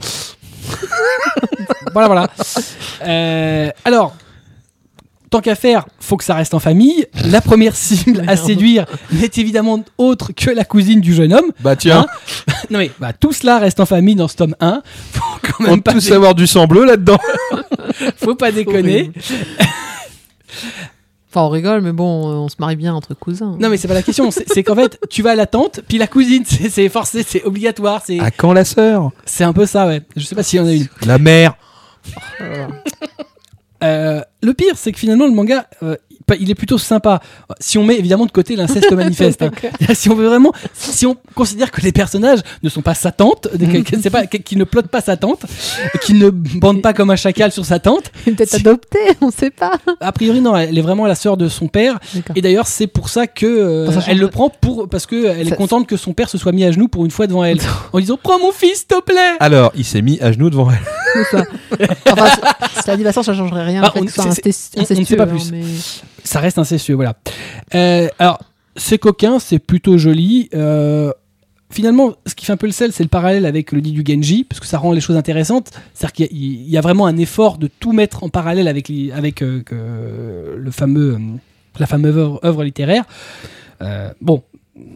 [1.94, 2.28] voilà, voilà.
[3.06, 4.16] Euh, alors,
[5.36, 7.08] tant qu'à faire, faut que ça reste en famille.
[7.26, 11.52] La première cible à séduire n'est évidemment autre que la cousine du jeune homme.
[11.60, 12.06] Bah tiens,
[12.70, 14.82] Non mais, bah, tout cela reste en famille dans ce tome 1.
[15.12, 17.18] Faut quand on même peut pas, tous avoir du sang bleu là-dedans.
[18.16, 19.12] faut pas déconner.
[21.30, 23.58] Enfin, on rigole, mais bon, euh, on se marie bien entre cousins.
[23.60, 24.30] Non mais c'est pas la question.
[24.32, 28.02] C'est qu'en fait, tu vas à la tante, puis la cousine, c'est forcé, c'est obligatoire.
[28.06, 29.12] C'est À quand la sœur?
[29.26, 30.02] C'est un peu ça, ouais.
[30.16, 30.88] Je sais pas s'il y en a une.
[31.06, 31.56] La mère
[32.40, 32.70] Voilà.
[33.84, 35.96] Euh, le pire, c'est que finalement, le manga, euh,
[36.40, 37.20] il est plutôt sympa.
[37.60, 39.42] Si on met évidemment de côté l'inceste manifeste.
[39.44, 39.52] hein.
[39.94, 43.48] Si on veut vraiment, si on considère que les personnages ne sont pas sa tante,
[44.02, 45.46] c'est pas, qu'ils ne plotent pas sa tante,
[46.02, 49.52] qu'ils ne bandent pas comme un chacal sur sa tante, Peut-être Si- adopté, on sait
[49.52, 49.78] pas.
[50.00, 52.00] a priori non, elle est vraiment la sœur de son père.
[52.14, 52.36] D'accord.
[52.38, 55.48] Et d'ailleurs, c'est pour ça que euh, Ça elle le prend pour parce que elle
[55.48, 57.44] est Ça- contente que son père se soit mis à genoux pour une fois devant
[57.44, 57.60] elle,
[57.94, 59.36] en disant prends mon fils, s'il te plaît.
[59.40, 60.78] Alors, il s'est mis à genoux devant elle.
[61.32, 61.44] C'est ça.
[62.12, 63.82] Enfin, façon, ça changerait rien.
[63.84, 65.52] Ah, le fait on- incest- on- on ne sait pas hein, plus.
[65.52, 65.64] mais-
[66.24, 67.16] Ça reste incestueux, voilà.
[67.76, 68.40] Euh, alors,
[68.76, 70.50] c'est coquin, c'est plutôt joli.
[70.54, 71.12] Euh,
[71.72, 74.04] finalement, ce qui fait un peu le sel, c'est le parallèle avec le dit du
[74.06, 75.72] Genji, parce que ça rend les choses intéressantes.
[75.94, 79.12] C'est-à-dire qu'il y, y a vraiment un effort de tout mettre en parallèle avec, les-
[79.12, 81.20] avec euh, que- le fameux, euh,
[81.80, 83.04] la fameuse œuvre, œuvre littéraire.
[83.82, 84.42] Euh, bon,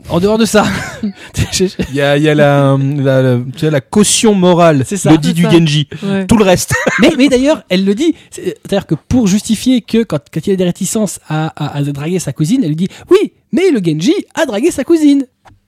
[0.09, 0.65] en dehors de ça,
[1.03, 4.97] Il y a, il y a la, la, la- tu sais, la caution morale, C'est
[4.97, 5.49] ça, le dit du ça.
[5.51, 5.87] Genji.
[6.03, 6.25] Ouais.
[6.27, 6.73] Tout le reste.
[6.99, 8.13] mais, mais d'ailleurs, elle le dit.
[8.29, 11.77] C'est- C'est-à-dire que pour justifier que quand, quand il y a des réticences à, à-
[11.77, 15.25] à draguer sa cousine, elle lui dit Oui, mais le Genji a dragué sa cousine.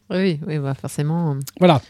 [0.09, 1.37] Oui, oui, bah forcément.
[1.59, 1.81] Voilà.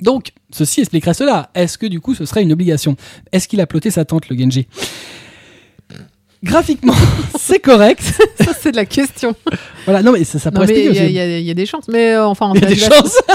[0.00, 1.50] Donc, ceci expliquerait cela.
[1.54, 2.96] Est-ce que du coup, ce serait une obligation?
[3.32, 4.66] Est-ce qu'il a ploté sa tante, le Genji?
[6.44, 6.94] Graphiquement,
[7.38, 8.00] c'est correct.
[8.40, 9.34] Ça, c'est de la question.
[9.86, 11.88] Voilà, non, mais ça, ça pourrait il y, a- y y des chances.
[11.88, 13.18] Mais euh, enfin, Il y a cela des chances.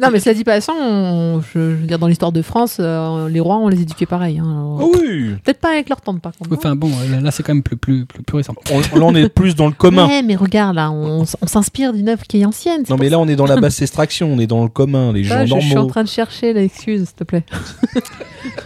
[0.00, 3.28] Non, mais cela dit passant, on- je, je veux dire, dans l'histoire de France, euh,
[3.28, 4.38] les rois, on les éduquait pareil.
[4.38, 4.44] hein.
[4.50, 5.34] Alors, Oh oui.
[5.44, 6.50] Peut-être pas avec leur tante, par contre.
[6.56, 8.54] Enfin bon, là, là, c'est quand même plus, plus, plus, plus récent.
[8.72, 10.06] On, là, on est plus dans le commun.
[10.08, 12.82] Ouais, mais regarde, là, on, s'inspire d'une œuvre qui est ancienne.
[12.88, 14.32] Non, mais là, on est dans la basse extraction.
[14.32, 15.44] On est dans le commun, les ça.
[15.44, 15.90] gens je, je suis en normaux.
[15.90, 17.44] train de chercher l'excuse, s'il te plaît.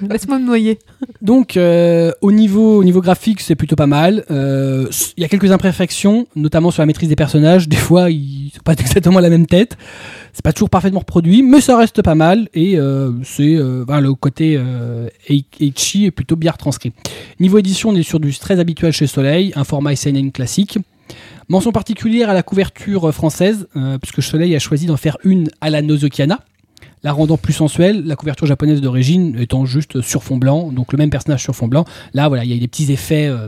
[0.09, 0.79] Laisse-moi me noyer.
[1.21, 4.25] Donc, euh, au, niveau, au niveau graphique, c'est plutôt pas mal.
[4.31, 7.69] Euh, Il y a quelques imperfections, notamment sur la maîtrise des personnages.
[7.69, 9.77] Des fois, ils n'ont pas exactement la même tête.
[10.33, 12.49] C'est pas toujours parfaitement reproduit, mais ça reste pas mal.
[12.55, 14.61] Et euh, c'est euh, voilà, le côté
[15.29, 16.93] Eichi est plutôt bien retranscrit.
[17.41, 20.79] Niveau édition, on est sur du très habituel chez Soleil, un format SNN classique.
[21.49, 25.69] Mention particulière à la couverture française, euh, puisque Soleil a choisi d'en faire une à
[25.69, 26.41] la Nozokiana,
[27.05, 30.97] la rendant plus sensuelle, la couverture japonaise d'origine étant juste sur fond blanc, donc le
[30.97, 31.85] même personnage sur fond blanc.
[32.15, 33.47] Là, voilà, il y a des petits effets euh,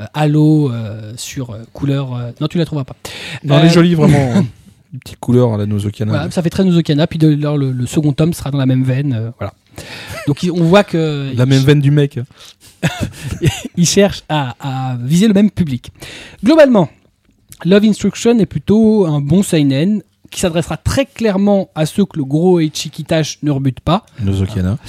[0.00, 2.10] euh, halo euh, sur couleur.
[2.40, 2.96] Non, tu la trouveras pas.
[3.44, 4.32] Non, elle est jolie, vraiment.
[4.36, 4.44] hein.
[4.92, 6.10] Une petite couleur à la Nozokana.
[6.10, 8.66] Voilà, ça fait très Nozokana, puis de, alors, le, le second tome sera dans la
[8.66, 9.32] même veine.
[9.38, 9.54] voilà.
[10.26, 12.18] Donc on voit que La même veine du mec.
[13.76, 15.92] il cherche à, à viser le même public.
[16.42, 16.88] Globalement,
[17.64, 22.24] Love Instruction est plutôt un bon seinen qui s'adressera très clairement à ceux que le
[22.24, 24.04] gros Eichikitash ne rebute pas.
[24.22, 24.76] Nozokana.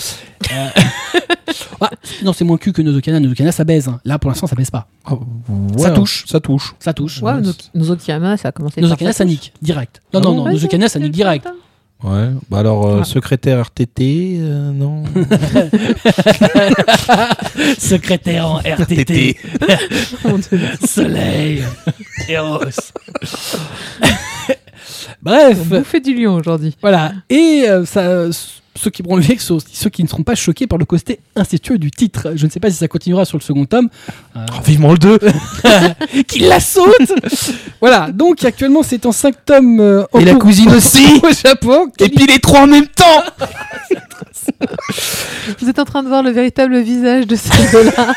[1.82, 1.90] Ah,
[2.24, 3.20] non, c'est moins cul que Nozokana.
[3.22, 3.88] Nozokana, ça baise.
[3.88, 4.00] hein.
[4.04, 4.88] Là, pour l'instant, ça baise pas.
[5.06, 5.14] Ah,
[5.78, 6.26] Ça touche.
[6.28, 6.76] Ça touche.
[6.80, 7.22] Ça touche.
[7.22, 7.34] Ouais,
[7.74, 9.54] Nozokiyama, ça a commencé Nozokana, ça nique.
[9.62, 10.02] Direct.
[10.14, 10.44] Non, Ah non, bon non.
[10.46, 11.48] Ouais, Nozokana, ça nique direct.
[12.04, 12.30] Ouais.
[12.50, 13.06] Bah alors, euh, Ah.
[13.06, 15.04] secrétaire RTT, euh, non.
[17.78, 19.38] Secrétaire en RTT.
[20.86, 21.64] Soleil.
[22.28, 22.92] Eros.
[25.22, 25.58] Bref.
[25.62, 26.76] On bouffait du lion aujourd'hui.
[26.82, 27.14] Voilà.
[27.30, 28.26] Et euh, ça,
[28.82, 31.78] ceux qui pourront le aussi ceux qui ne seront pas choqués par le côté incestueux
[31.78, 32.34] du titre.
[32.36, 33.90] Je ne sais pas si ça continuera sur le second tome.
[34.36, 35.20] Euh, Oh, vivement le 2
[36.28, 36.94] qui la saute
[37.82, 38.10] Voilà.
[38.12, 39.80] Donc actuellement, c'est en 5 tomes.
[39.80, 41.92] euh, en Et la cousine aussi Au Japon.
[42.00, 43.24] Et puis les trois en même temps
[45.60, 48.14] Vous êtes en train de voir le véritable visage de ces deux-là.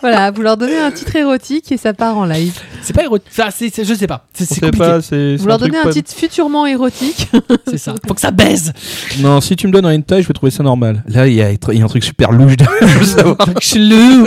[0.00, 2.58] voilà, vous leur donnez un titre érotique et ça part en live.
[2.82, 3.28] C'est pas érotique.
[3.30, 4.26] Enfin, c'est, c'est- je sais pas.
[4.34, 4.84] C'est, On c'est sait compliqué.
[4.86, 5.36] pas, c'est.
[5.36, 7.28] Vous leur donnez un pas- titre futurement érotique.
[7.66, 7.94] C'est ça.
[8.06, 8.72] Faut que ça baise.
[9.20, 11.02] Non, si tu me donnes un hentai, je vais trouver ça normal.
[11.08, 13.36] Là, il y, a il y a un truc super louche derrière, je veux savoir.
[13.60, 14.26] Chelou.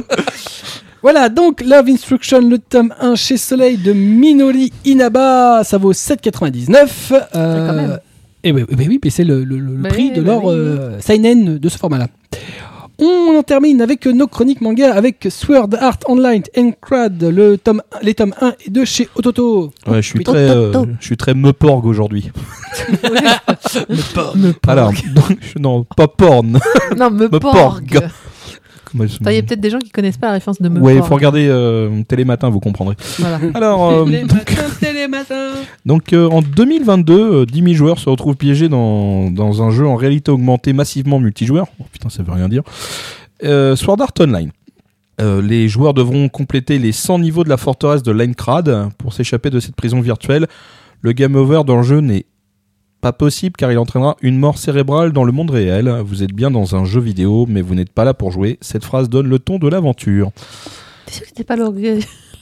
[1.01, 6.87] Voilà, donc Love Instruction, le tome 1 chez Soleil de Minori Inaba, ça vaut 7,99.
[7.35, 7.99] Euh, quand même.
[8.43, 10.43] et oui, oui, oui, mais c'est le, le- le Bah prix oui, de bah leur
[10.45, 10.53] oui.
[10.55, 12.07] euh, seinen de ce format-là.
[12.99, 18.15] On en termine avec nos chroniques manga avec Sword Art Online Encrad, le tome, les
[18.15, 19.71] tomes 1 et 2 chez Ototo.
[19.85, 22.31] Ouais, je suis très, euh, je suis très me porg aujourd'hui.
[24.67, 26.59] Alors, donc, je- non, pas porn.
[26.97, 27.51] non, me Me porg.
[27.91, 27.99] porg.
[27.99, 30.61] Comment elle se- Attends, Il y a peut-être des gens qui connaissent pas la référence
[30.61, 32.95] de me Ouais, il faut regarder euh, Télématin, vous comprendrez.
[33.19, 33.39] Voilà.
[33.53, 35.51] Alors, euh, Les matins, télé matins.
[35.85, 39.87] donc euh, en 2022, euh, 10 000 joueurs se retrouvent piégés dans, dans un jeu
[39.87, 41.67] en réalité augmentée massivement multijoueur.
[41.79, 42.63] Oh, putain, ça veut rien dire.
[43.43, 44.51] Euh, Sword Art Online.
[45.19, 49.49] Euh, les joueurs devront compléter les 100 niveaux de la forteresse de Linecrad pour s'échapper
[49.49, 50.47] de cette prison virtuelle.
[51.01, 52.25] Le game over dans le jeu n'est
[53.01, 55.89] pas possible car il entraînera une mort cérébrale dans le monde réel.
[56.05, 58.57] Vous êtes bien dans un jeu vidéo, mais vous n'êtes pas là pour jouer.
[58.61, 60.31] Cette phrase donne le ton de l'aventure.
[61.05, 61.55] T'es sûr que pas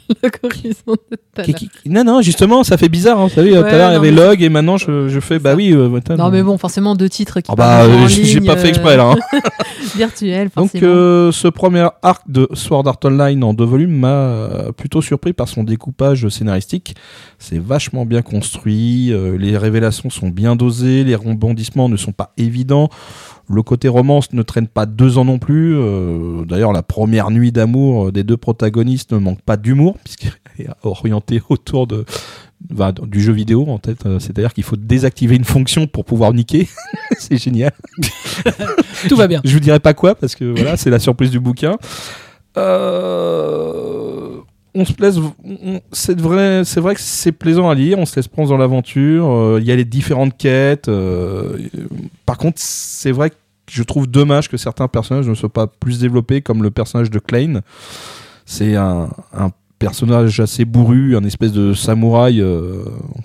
[0.24, 3.20] de tout à l'heure Non, non, justement, ça fait bizarre.
[3.20, 3.28] Hein.
[3.28, 5.20] Vous savez, tout à l'heure, il y non, avait mais- log et maintenant je, je
[5.20, 5.72] fais, bah oui.
[5.74, 8.40] euh, attends, Non mais bon, forcément deux titres qui Ah bah, parlent euh, j'ai j'ai
[8.40, 9.12] ligne, pas fait exprès là.
[9.12, 9.16] hein.
[9.34, 9.40] euh,
[9.96, 10.88] virtuel Donc, forcément.
[10.92, 15.34] euh, ce premier arc de Sword Art Online en deux volumes m'a euh, plutôt surpris
[15.34, 16.96] par son découpage scénaristique.
[17.40, 22.32] C'est vachement bien construit, euh, les révélations sont bien dosées, les rebondissements ne sont pas
[22.38, 22.90] évidents.
[23.48, 25.76] Le côté romance ne traîne pas deux ans non plus.
[25.78, 30.68] euh, D'ailleurs, la première nuit d'amour des deux protagonistes ne manque pas d'humour, puisqu'elle est
[30.84, 32.06] orientée autour de,
[32.72, 34.06] bah, du jeu vidéo en tête.
[34.08, 36.68] Euh, C'est-à-dire qu'il faut désactiver une fonction pour pouvoir niquer.
[37.20, 37.72] c'est génial.
[39.10, 39.42] Tout va bien.
[39.44, 41.76] Je vous dirai pas quoi parce que voilà, c'est la surprise du bouquin.
[42.58, 44.35] Euh,
[44.76, 45.20] on se plaise.
[45.92, 47.98] C'est vrai, c'est vrai que c'est plaisant à lire.
[47.98, 49.26] On se laisse prendre dans l'aventure.
[49.30, 50.90] euh, Il y a les différentes quêtes.
[50.90, 51.58] euh,
[52.26, 53.36] par contre, c'est vrai que
[53.72, 57.20] je trouve dommage que certains personnages ne soient pas plus développés, comme le personnage de
[57.20, 57.62] Klein.
[58.46, 59.50] C'est un, un
[59.80, 62.40] personnage assez bourru, un espèce de samouraï.
[62.42, 62.84] euh,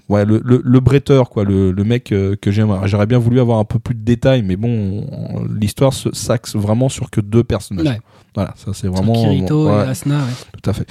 [0.09, 2.75] ouais, le, le, le bretteur, quoi, le, le mec que j'aime.
[2.87, 6.89] J'aurais bien voulu avoir un peu plus de détails, mais bon, on- l'histoire s'axe vraiment
[6.89, 7.87] sur que deux personnages.
[7.87, 8.01] Ouais.
[8.35, 9.13] Voilà, ça c'est vraiment.
[9.13, 9.73] Kirito ouais.
[9.85, 10.15] et ouais.
[10.63, 10.87] Tout à fait.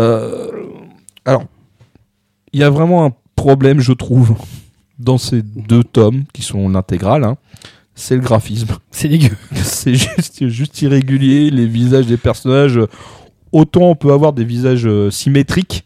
[0.00, 0.50] Euh,
[1.24, 1.44] alors,
[2.52, 4.34] il y a vraiment un problème, je trouve,
[4.98, 7.24] dans ces deux tomes qui sont l'intégrale.
[7.24, 7.36] hein.
[7.94, 8.68] C'est le graphisme.
[8.90, 9.34] C'est dégueu.
[9.54, 11.50] C'est juste, juste irrégulier.
[11.50, 12.78] Les visages des personnages,
[13.52, 15.84] autant on peut avoir des visages euh, symétriques.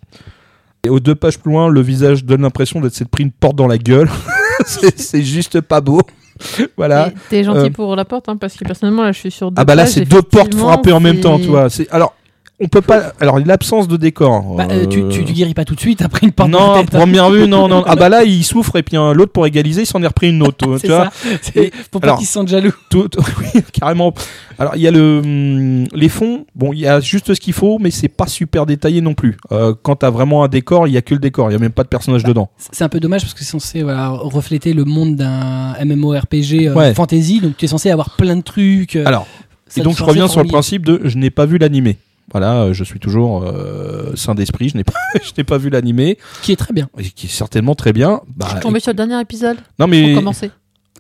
[0.85, 3.67] Et aux deux pages plus loin, le visage donne l'impression d'être pris une porte dans
[3.69, 4.11] la gueule.
[4.67, 6.01] c'est juste pas beau.
[6.77, 7.11] voilà.
[7.29, 9.61] T'es gentil Euh, pour la porte, hein, parce que personnellement, là, je suis sur deux
[9.61, 11.69] Ah bah là, c'est deux portes frappées en même temps, tu vois.
[11.91, 12.15] Alors.
[12.63, 13.13] On peut pas.
[13.21, 14.55] Alors l'absence de décor.
[14.57, 16.59] Bah, euh, tu, euh, tu, tu guéris pas tout de suite après une porte non,
[16.75, 16.95] la à tête.
[16.95, 16.99] hein.
[16.99, 17.83] première vue, non, non.
[17.87, 20.29] Ah bah là, il souffre et puis hein, l'autre pour égaliser, il s'en est repris
[20.29, 20.75] une autre.
[20.75, 21.05] tu C'est vois.
[21.07, 21.11] ça.
[21.41, 22.73] C'est- Faut pas qu'ils se sentent jaloux.
[22.91, 23.23] Tout- tout-
[23.55, 24.13] oui, carrément.
[24.59, 26.45] Alors il y a le hum, les fonds.
[26.55, 29.39] Bon, il y a juste ce qu'il faut, mais c'est pas super détaillé non plus.
[29.53, 31.51] Euh, quand t'as vraiment un décor, il y a que le décor.
[31.51, 32.51] Il y a même pas de personnage dedans.
[32.59, 36.75] C'est un peu dommage parce que c'est censé voilà, refléter le monde d'un MMORPG euh,
[36.75, 36.93] Ouais.
[36.95, 38.97] fantasy, donc tu es censé avoir plein de trucs.
[38.97, 39.27] euh, Alors,
[39.67, 41.97] ça et donc je reviens sur le principe de je n'ai pas vu l'animé.
[42.33, 44.69] Voilà, euh, je suis toujours euh, sain d'esprit.
[44.69, 46.89] Je n'ai pas, je n'ai pas vu l'animé, Qui est très bien.
[46.99, 48.21] et qui est certainement très bien.
[48.37, 50.51] Bah, Je suis tombé sur le dernier épisode non pour mais commencer.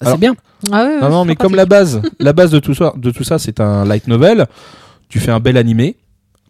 [0.00, 0.34] Alors- C'est bien.
[0.72, 3.24] Ah ouais, ouais, Non, mais comme la base, la base de tout ça, de tout
[3.24, 4.46] ça, c'est un light novel.
[5.08, 5.96] Tu fais un bel animé,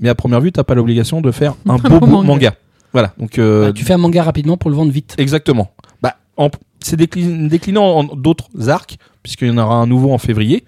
[0.01, 2.26] mais à première vue, t'as pas l'obligation de faire un beau, beau beau manga.
[2.26, 2.55] manga.
[2.93, 3.12] Voilà.
[3.18, 5.14] Donc euh, Bah, tu fais un manga rapidement pour le vendre vite.
[5.18, 5.72] exactement.
[6.03, 6.51] Bah, en-
[6.83, 10.64] c'est déclin- déclinant en d'autres arcs, puisqu'il y en aura un nouveau en février.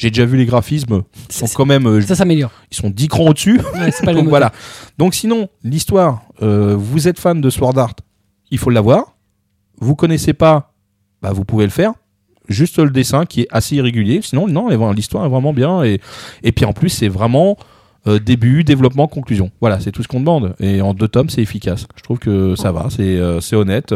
[0.00, 2.50] J'ai déjà vu les graphismes, ils sont quand même, euh, Ça s'améliore.
[2.72, 3.60] ils sont 10 crans au-dessus.
[3.74, 4.50] Ouais, le Donc voilà.
[4.96, 7.94] Donc sinon, l'histoire, euh, vous êtes fan de Sword Art,
[8.50, 9.18] il faut l'avoir.
[9.78, 10.72] Vous connaissez pas,
[11.20, 11.92] bah vous pouvez le faire.
[12.48, 14.20] Juste le dessin qui est assez irrégulier.
[14.22, 15.84] Sinon, non, l'histoire est vraiment bien.
[15.84, 16.00] Et,
[16.42, 17.58] et puis en plus, c'est vraiment
[18.06, 19.50] euh, début, développement, conclusion.
[19.60, 20.54] Voilà, c'est tout ce qu'on demande.
[20.60, 21.86] Et en deux tomes, c'est efficace.
[21.96, 23.94] Je trouve que ça va, c'est euh, honnête.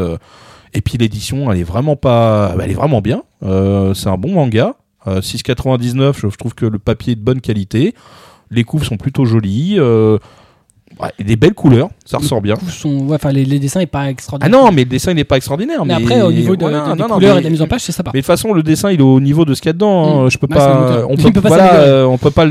[0.74, 3.22] Et puis l'édition, elle est vraiment pas, elle est vraiment bien.
[3.44, 4.74] Euh, c'est un bon manga.
[5.06, 7.94] Euh, 6,99, je je trouve que le papier est de bonne qualité.
[8.50, 9.76] Les couves sont plutôt jolies.
[9.78, 10.18] euh,
[11.00, 12.54] ouais, des belles couleurs, ça ressort bien.
[12.68, 14.58] sont- ouais, les, les dessins n'est pas Ah extraordinaire.
[14.60, 15.84] non, mais le dessin il n'est pas extraordinaire.
[15.84, 17.44] mais Mais, après, au niveau de, voilà, de- des non, non, couleurs mais- et de
[17.46, 18.10] la mise en page, c'est sympa.
[18.14, 19.72] Mais de toute façon, le dessin il est au niveau de ce qu'il y a
[19.74, 20.22] dedans.
[20.22, 20.26] hein.
[20.26, 20.30] Mm.
[20.30, 20.74] Je peux Bah, pas.
[20.74, 21.10] moteur.
[21.10, 22.46] On Il peut, peut pas voilà, euh, on peut pas.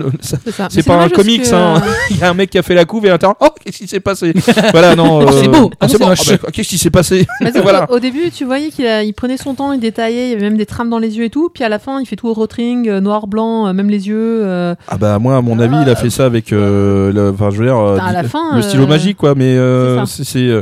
[0.70, 1.76] C'est pas un comics, que, hein.
[1.78, 1.80] euh,
[2.12, 3.36] Il y a un mec qui a fait la couve et à l'intérieur.
[3.40, 4.34] Oh, qu'est-ce qui s'est passé?
[4.72, 5.26] Voilà, non.
[5.32, 5.70] C'est euh, beau.
[5.74, 6.08] ah, Ah, c'est bon.
[6.08, 6.20] moche.
[6.32, 7.26] Ah, bah, Qu'est-ce qui s'est passé?
[7.64, 7.90] Voilà.
[7.92, 10.66] Au début, tu voyais qu'il prenait son temps, il détaillait, il y avait même des
[10.66, 11.50] trames dans les yeux et tout.
[11.54, 14.08] Puis à la fin, il fait tout au rotring, euh, noir, blanc, euh, même les
[14.08, 14.42] yeux.
[14.44, 16.52] euh, Ah bah moi, à mon avis, il a fait ça avec.
[16.54, 17.98] euh, enfin, je veux dire, euh,
[18.34, 19.36] fin, le stylo euh, magique, quoi.
[19.36, 20.62] Mais euh, c'est euh.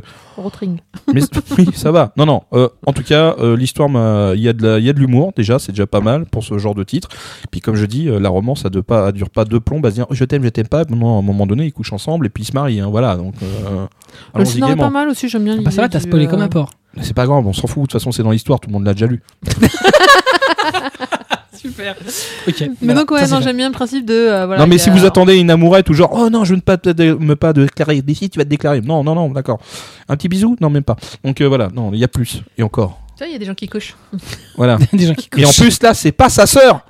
[1.14, 1.22] Mais
[1.58, 2.12] oui, ça va.
[2.18, 2.42] Non, non.
[2.54, 3.90] euh, en tout cas, euh, l'histoire,
[4.36, 7.10] il y a de l'humour déjà, c'est déjà pas mal pour ce genre de titre.
[7.52, 9.90] Puis comme je dis, euh, la romance, ça ne pas, dure pas deux plombs, à
[9.90, 10.84] se dire oh, je t'aime, je t'aime pas.
[10.90, 12.80] Non, à un moment donné, ils couchent ensemble et puis ils se marient.
[12.82, 13.16] hein, voilà.
[13.16, 13.86] Donc, euh,
[14.36, 16.30] Le scénario est pas mal aussi, j'aime bien Ah bah, ça va, t'as spoilé euh,
[16.30, 16.70] comme un porc.
[16.96, 17.84] Mais C'est pas grave, on s'en fout.
[17.84, 19.22] De toute façon, c'est dans l'histoire, tout le monde l'a déjà lu.
[21.54, 21.96] Super.
[22.48, 23.44] Mais voilà, donc, ouais, ça, c'est non, fait.
[23.46, 24.14] j'aime bien le principe de.
[24.14, 26.30] euh, voilà, non, mais il y si a- vous attendez une amourette ou genre oh
[26.30, 28.82] non, je ne pas te, me pas déclarer d'ici, tu vas te déclarer.
[28.82, 29.60] Non, non, non, d'accord.
[30.10, 30.96] Un petit bisou Non, même pas.
[31.24, 33.00] Donc euh, voilà, non, il y a plus et encore.
[33.16, 33.96] Tu vois, il y a des gens qui cochent.
[34.56, 34.78] Voilà.
[34.94, 35.60] des gens qui Et en couchent.
[35.60, 36.82] plus là, c'est pas sa sœur.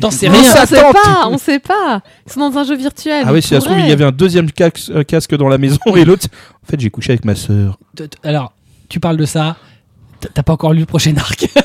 [0.00, 0.50] T'en sais Mais rien.
[0.50, 0.92] ça on sait tente.
[0.94, 2.02] pas, on sait pas.
[2.26, 3.24] Ils sont dans un jeu virtuel.
[3.26, 5.58] Ah oui, ça se trouve, il y avait un deuxième casque, euh, casque dans la
[5.58, 6.26] maison et l'autre.
[6.62, 7.78] En fait, j'ai couché avec ma sœur.
[7.96, 8.52] T- t- Alors,
[8.88, 9.56] tu parles de ça.
[10.32, 11.48] T'as pas encore lu le prochain arc.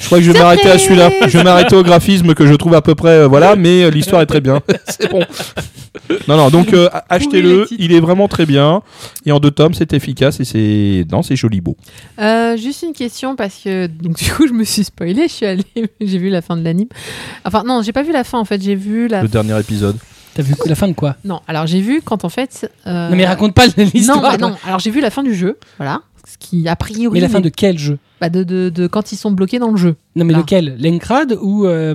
[0.00, 1.10] Je crois que je vais m'arrêter à celui-là.
[1.26, 3.90] Je vais m'arrêter au graphisme que je trouve à peu près, euh, voilà, mais euh,
[3.90, 4.60] l'histoire est très bien.
[4.86, 5.20] c'est bon.
[6.28, 7.66] Non, non, donc euh, achetez-le.
[7.78, 8.80] Il est vraiment très bien.
[9.26, 11.76] Et en deux tomes, c'est efficace et c'est, non, c'est joli beau.
[12.20, 15.46] Euh, juste une question parce que donc du coup je me suis spoilé, je suis
[15.46, 15.64] allée,
[16.00, 16.88] j'ai vu la fin de l'anime.
[17.44, 19.22] Enfin non, j'ai pas vu la fin en fait, j'ai vu la.
[19.22, 19.96] Le dernier épisode.
[20.34, 21.16] T'as vu la fin de quoi?
[21.24, 22.70] Non, alors j'ai vu quand en fait.
[22.86, 24.20] euh, Non mais raconte pas Non, l'histoire.
[24.22, 24.54] bah non.
[24.64, 26.02] Alors j'ai vu la fin du jeu, voilà.
[26.30, 27.14] Ce qui a priori.
[27.14, 29.70] Mais la fin de quel jeu bah, de, de, de quand ils sont bloqués dans
[29.70, 29.94] le jeu.
[30.16, 30.76] Non mais lequel?
[30.78, 31.94] L'Encrad ou euh,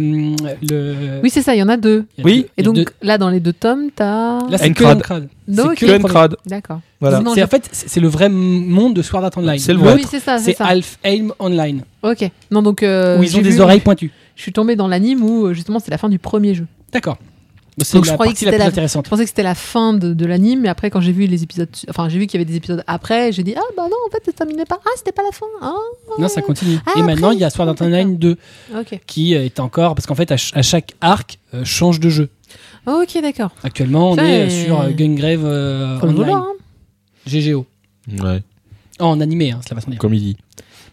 [0.62, 2.06] le Oui, c'est ça, il y en a deux.
[2.24, 2.42] Oui.
[2.44, 4.40] deux- Et donc deux- là dans les deux tomes, t'as.
[4.48, 4.98] là c'est que Encrad.
[4.98, 5.28] l'Encrad.
[5.48, 6.00] Non, c'est ok.
[6.02, 6.50] que.
[6.50, 6.80] D'accord.
[7.00, 7.20] Voilà.
[7.20, 9.60] Non, C'est en fait c'est le vrai monde de Sword Art Online.
[9.60, 9.96] C'est le vrai.
[9.96, 10.60] oui, c'est ça, c'est.
[10.62, 12.30] Half Aim Online Ok.
[12.52, 12.82] Non donc.
[12.84, 14.12] euh, où ils ont des vu- oreilles pointues.
[14.36, 16.66] Je suis tombée dans l'anime où justement c'est la fin du premier jeu.
[16.92, 17.18] D'accord.
[17.82, 19.06] C'est Donc, je la croyais que la c'était plus la- intéressante.
[19.06, 21.42] Je pensais que c'était la fin de, de l'anime, mais après quand j'ai vu les
[21.44, 23.98] épisodes, enfin j'ai vu qu'il y avait des épisodes après, j'ai dit ah bah non
[24.08, 24.80] en fait ça terminait pas.
[24.86, 25.46] Ah c'était pas la fin.
[25.62, 25.74] Ah
[26.20, 26.78] Non, ça continue.
[26.86, 27.76] Ah, Et maintenant, il y a Sword Art.
[27.82, 28.38] Online 2
[28.80, 29.00] ok.
[29.08, 32.30] qui est encore parce qu'en fait à, ch- à chaque arc euh, change de jeu.
[32.86, 33.52] Ok, d'accord.
[33.64, 36.16] Actuellement, on est euh, sur euh, Gungrave euh, Online.
[36.16, 36.52] vouloir, hein.
[37.26, 37.66] GGO.
[38.22, 38.42] Ouais,
[39.00, 40.00] Oh, en animé, hein, cela va sans dire.
[40.00, 40.38] comme il dit.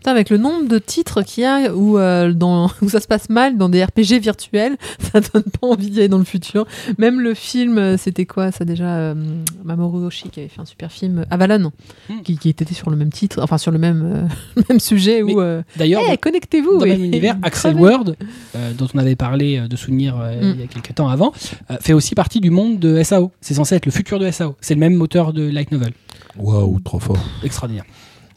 [0.00, 3.06] Putain, avec le nombre de titres qu'il y a où, euh, dans, où ça se
[3.06, 4.76] passe mal dans des RPG virtuels,
[5.12, 6.66] ça donne pas envie d'y aller dans le futur.
[6.98, 9.14] Même le film, euh, c'était quoi ça déjà euh,
[9.62, 11.70] Mamoru Oshii qui avait fait un super film, Avalon,
[12.08, 12.22] Hmm.
[12.22, 14.26] qui, qui était sur le même titre, enfin sur le même,
[14.56, 15.40] euh, même sujet Mais où.
[15.42, 17.76] euh, D'ailleurs, Eh, connectez-vous dans le et- même univers, Axel.
[17.76, 18.16] World,
[18.56, 20.54] euh, dont on avait parlé de souvenirs euh, Mm.
[20.54, 21.32] il y a quelques temps avant,
[21.70, 23.32] euh, fait aussi partie du monde de SAO.
[23.42, 24.56] C'est censé être le futur de SAO.
[24.62, 25.92] C'est le même moteur de Light Novel.
[26.38, 27.18] Waouh, trop fort.
[27.44, 27.84] Extraordinaire.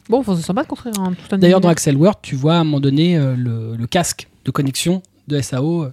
[0.08, 1.68] Bon, enfin, c'est sympa de construire un tout un D'ailleurs, dans.
[1.68, 5.40] Axel World, tu vois à un moment donné euh, le, le casque de connexion de
[5.40, 5.86] SAO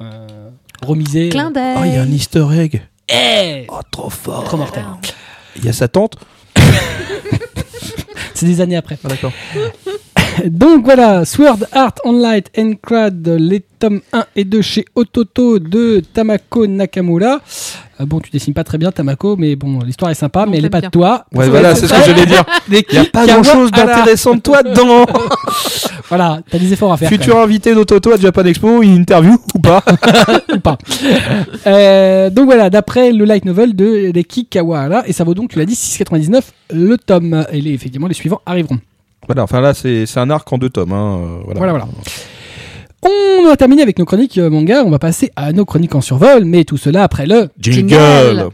[0.00, 0.50] euh,
[0.82, 1.28] remisé.
[1.30, 1.76] Clin d'œil.
[1.78, 2.82] Oh, il y a un easter egg.
[3.08, 4.44] Eh Oh, trop fort.
[4.44, 4.84] Trop mortel.
[5.56, 6.16] Il y a sa tante.
[8.34, 8.98] C'est des années après.
[9.04, 9.32] Ah, d'accord.
[10.46, 16.66] Donc voilà, Sword Art Online Encrad, les tomes 1 et 2 chez Ototo de Tamako
[16.66, 17.40] Nakamura.
[18.00, 20.64] Euh, bon, tu dessines pas très bien Tamako, mais bon, l'histoire est sympa, mais elle
[20.64, 20.88] est pas bien.
[20.88, 21.26] de toi.
[21.32, 22.44] Ouais, voilà, c'est ce que j'allais dire.
[22.68, 25.06] des Il n'y a pas grand chose d'intéressant de toi dedans.
[26.08, 27.08] Voilà, t'as des efforts à faire.
[27.08, 29.82] Futur invité d'Ototo à Japan Expo, une interview ou pas
[30.54, 30.76] ou pas.
[31.66, 35.58] Euh, donc voilà, d'après le light novel de Reki Kawahara, et ça vaut donc, tu
[35.58, 36.42] l'as dit, 6,99
[36.74, 37.46] le tome.
[37.50, 38.78] Et les, effectivement, les suivants arriveront.
[39.26, 40.92] Voilà, enfin là, c'est c'est un arc en deux tomes.
[40.92, 41.58] Hein, euh, voilà.
[41.58, 41.88] Voilà, voilà.
[43.02, 46.00] On a terminé avec nos chroniques euh, manga, on va passer à nos chroniques en
[46.00, 47.50] survol, mais tout cela après le...
[47.58, 47.90] Jingle.
[47.90, 48.50] Jingle.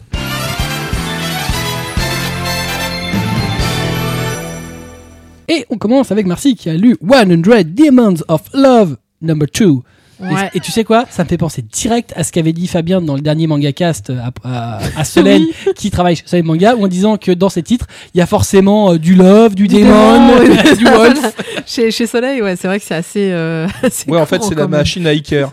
[5.49, 7.27] Et on commence avec Marcy qui a lu 100
[7.65, 9.79] Demons of Love number 2.
[10.23, 10.51] Et- Ouais.
[10.55, 11.07] Et, tu sais quoi?
[11.11, 14.11] Ça me fait penser direct à ce qu'avait dit Fabien dans le dernier manga cast
[14.11, 15.45] à, à, à Solène
[15.77, 18.93] qui travaille chez Solène Manga en disant que dans ces titres il y a forcément
[18.93, 21.35] euh, du love, du, Du démon, démon, du wolf.
[21.67, 23.31] chez, chez Soleil, ouais, c'est vrai que c'est assez.
[23.33, 24.71] euh, assez Ouais, en fait, c'est la même.
[24.71, 25.51] machine à Iker.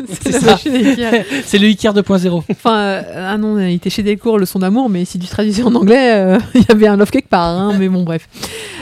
[1.45, 2.43] C'est le Iker 2.0.
[2.51, 3.01] Enfin, euh,
[3.33, 6.13] ah non, il était chez Delcourt, le son d'amour, mais si tu traduisais en anglais,
[6.15, 8.27] euh, il y avait un love quelque part, hein, mais bon, bref.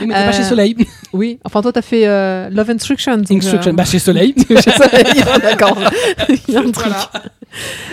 [0.00, 0.76] Mais t'es pas Euh, chez Soleil.
[1.12, 3.22] Oui, enfin, toi, t'as fait euh, Love Instruction.
[3.30, 4.34] euh, Bah chez Soleil.
[4.48, 5.75] chez Soleil, d'accord.
[6.48, 6.92] Il y a un truc.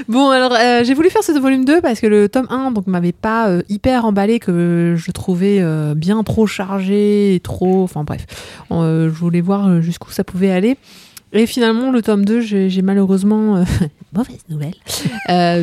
[0.07, 2.87] Bon, alors, euh, j'ai voulu faire ce volume 2 parce que le tome 1 donc
[2.87, 7.83] m'avait pas euh, hyper emballé, que je trouvais euh, bien trop chargé, et trop.
[7.83, 8.25] Enfin, bref.
[8.71, 10.77] Je voulais voir jusqu'où ça pouvait aller.
[11.31, 13.63] Et finalement, le tome 2, j'ai malheureusement.
[14.13, 14.75] mauvaise nouvelle.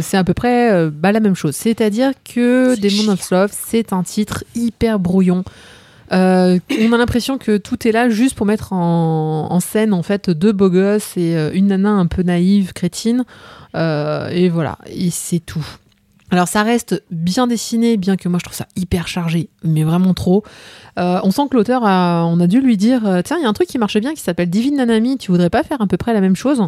[0.02, 1.54] C'est à peu près bah, la même chose.
[1.54, 5.44] C'est-à-dire que Demon of Love, c'est un titre hyper brouillon.
[6.12, 10.30] Euh, on a l'impression que tout est là juste pour mettre en, scène en fait
[10.30, 13.24] deux beaux gosses et euh, une nana un peu naïve, crétine.
[13.76, 15.66] Euh, et voilà, et c'est tout.
[16.30, 20.14] Alors ça reste bien dessiné, bien que moi je trouve ça hyper chargé, mais vraiment
[20.14, 20.44] trop.
[20.98, 23.46] Euh, on sent que l'auteur, a, on a dû lui dire, euh, tiens, il y
[23.46, 25.86] a un truc qui marche bien qui s'appelle Divine Nanami, tu voudrais pas faire à
[25.86, 26.62] peu près la même chose?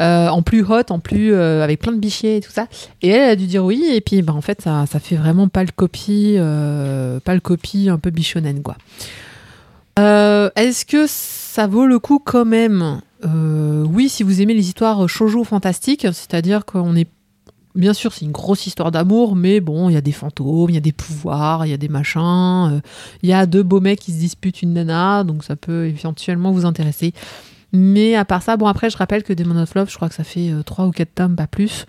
[0.00, 2.66] Euh, En plus hot, en plus avec plein de bichets et tout ça.
[3.02, 5.62] Et elle a dû dire oui, et puis bah, en fait ça, fait vraiment pas
[5.62, 8.76] le copie, pas le copie un peu bichonnen quoi.
[9.96, 13.00] Est-ce que ça vaut le coup quand même?
[13.24, 17.08] Oui, si vous aimez les histoires shoujo fantastiques, c'est-à-dire qu'on est
[17.76, 20.74] Bien sûr, c'est une grosse histoire d'amour, mais bon, il y a des fantômes, il
[20.74, 22.80] y a des pouvoirs, il y a des machins, euh,
[23.22, 26.52] il y a deux beaux mecs qui se disputent une nana, donc ça peut éventuellement
[26.52, 27.12] vous intéresser.
[27.72, 30.14] Mais à part ça, bon, après, je rappelle que Demon of Love, je crois que
[30.14, 31.84] ça fait euh, 3 ou 4 tomes, pas plus.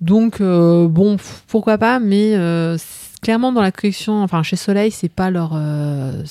[0.00, 1.16] Donc, euh, bon,
[1.46, 2.76] pourquoi pas, mais euh,
[3.22, 6.24] clairement, dans la collection, enfin, chez Soleil, c'est pas leur, euh,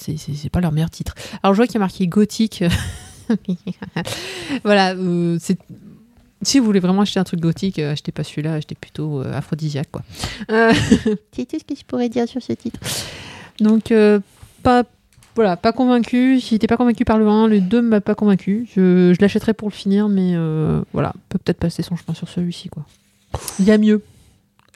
[0.52, 1.16] pas leur meilleur titre.
[1.42, 2.66] Alors, je vois qu'il y a marqué gothique.
[4.64, 5.58] voilà, euh, c'est
[6.42, 9.34] si vous voulez vraiment acheter un truc gothique, euh, achetez pas celui-là, achetez plutôt euh,
[9.34, 10.04] aphrodisiaque, quoi.
[10.52, 10.74] Euh,
[11.32, 12.80] c'est tout ce que je pourrais dire sur ce titre.
[13.60, 14.20] Donc, euh,
[14.64, 14.84] pas,
[15.36, 16.40] voilà, pas convaincu.
[16.40, 18.68] Si t'es pas convaincu par le 1, le 2 m'a pas convaincu.
[18.76, 22.28] Je, je l'achèterai pour le finir, mais euh, voilà, peut peut-être passer son chemin sur
[22.28, 22.86] celui-ci, quoi.
[23.60, 24.02] Il y a mieux.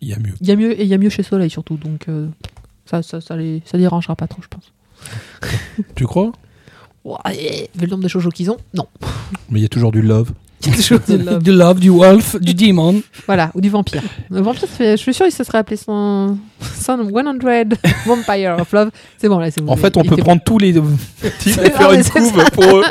[0.02, 0.34] Il y a mieux.
[0.42, 2.28] Il y a mieux et il y a mieux chez Soleil surtout, donc euh,
[2.86, 4.72] ça, ça, ça, les, ça dérangera pas trop, je pense.
[5.96, 6.32] Tu crois?
[7.04, 8.88] Ouais, vu le nombre de shoujo qu'ils ont, non.
[9.50, 10.32] Mais il y a toujours du love.
[10.66, 11.44] Il de love.
[11.44, 13.02] du love, du wolf, du demon.
[13.26, 14.02] Voilà, ou du vampire.
[14.30, 16.38] Le vampire, je suis sûr que ça serait appelé son,
[16.80, 17.10] son 100
[18.06, 18.90] Vampire of Love.
[19.18, 19.72] C'est bon, là, c'est bon.
[19.74, 20.74] En fait, on Il peut prendre tous les
[21.40, 22.84] titres et faire une couve pour eux.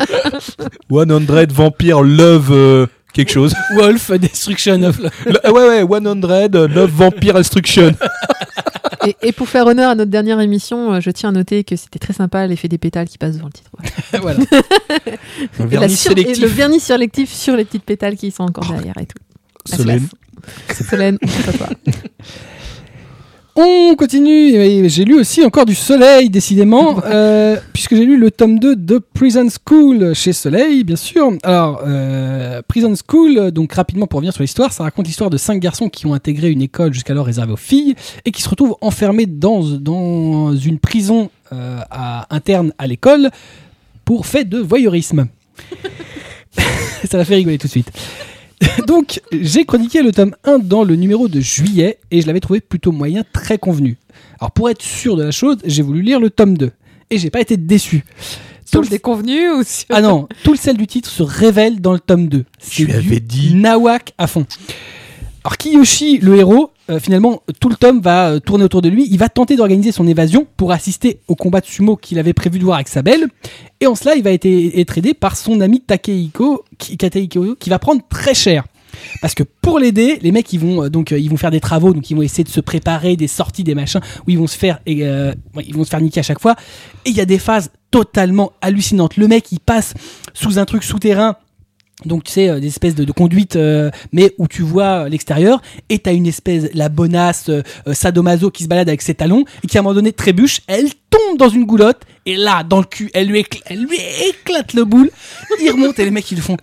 [0.90, 3.54] 100 Vampire Love euh, quelque chose.
[3.76, 5.10] Wolf, destruction of love.
[5.26, 6.06] Le- ouais, ouais, 100
[6.56, 7.94] euh, Love Vampire Instruction.
[9.06, 11.76] Et, et pour faire honneur à notre dernière émission, euh, je tiens à noter que
[11.76, 13.70] c'était très sympa l'effet des pétales qui passent devant le titre.
[14.20, 14.38] Voilà.
[15.58, 16.54] la vernis sur- et le sélectif.
[16.54, 19.18] vernis sélectif sur les petites pétales qui sont encore derrière et tout.
[19.66, 20.08] Solène.
[20.72, 21.68] Solène, on à toi.
[23.56, 28.58] On continue, j'ai lu aussi encore du Soleil, décidément, euh, puisque j'ai lu le tome
[28.58, 31.30] 2 de Prison School chez Soleil, bien sûr.
[31.44, 35.60] Alors, euh, Prison School, donc rapidement pour revenir sur l'histoire, ça raconte l'histoire de cinq
[35.60, 37.94] garçons qui ont intégré une école jusqu'alors réservée aux filles
[38.24, 43.30] et qui se retrouvent enfermés dans, dans une prison euh, à, interne à l'école
[44.04, 45.28] pour fait de voyeurisme.
[47.04, 47.92] ça m'a fait rigoler tout de suite.
[48.86, 52.60] Donc, j'ai chroniqué le tome 1 dans le numéro de juillet et je l'avais trouvé
[52.60, 53.96] plutôt moyen, très convenu.
[54.40, 56.70] Alors, pour être sûr de la chose, j'ai voulu lire le tome 2
[57.10, 58.04] et j'ai pas été déçu.
[58.70, 59.86] Tout le déconvenu ou sur...
[59.90, 62.44] Ah non, tout le sel du titre se révèle dans le tome 2.
[62.70, 63.54] Tu avais dit.
[63.54, 64.46] Nawak à fond.
[65.44, 69.06] Alors Kiyoshi, le héros, euh, finalement, tout le tome va euh, tourner autour de lui.
[69.10, 72.58] Il va tenter d'organiser son évasion pour assister au combat de sumo qu'il avait prévu
[72.58, 73.28] de voir avec sa belle.
[73.80, 77.78] Et en cela, il va être, être aidé par son ami Takehiko, qui, qui va
[77.78, 78.64] prendre très cher.
[79.20, 81.60] Parce que pour l'aider, les mecs ils vont euh, donc euh, ils vont faire des
[81.60, 84.46] travaux, donc ils vont essayer de se préparer des sorties, des machins où ils vont
[84.46, 85.32] se faire et, euh,
[85.64, 86.56] ils vont se faire niquer à chaque fois.
[87.04, 89.16] Et il y a des phases totalement hallucinantes.
[89.16, 89.94] Le mec il passe
[90.32, 91.36] sous un truc souterrain
[92.04, 95.08] donc tu sais euh, des espèces de, de conduites euh, mais où tu vois euh,
[95.08, 97.50] l'extérieur et t'as une espèce la bonasse
[97.92, 100.88] sadomaso qui se balade avec ses talons et qui à un moment donné trébuche elle
[101.08, 103.96] tombe dans une goulotte et là dans le cul elle lui, écl- elle lui
[104.28, 105.10] éclate le boule
[105.62, 106.56] il remonte et les mecs ils le font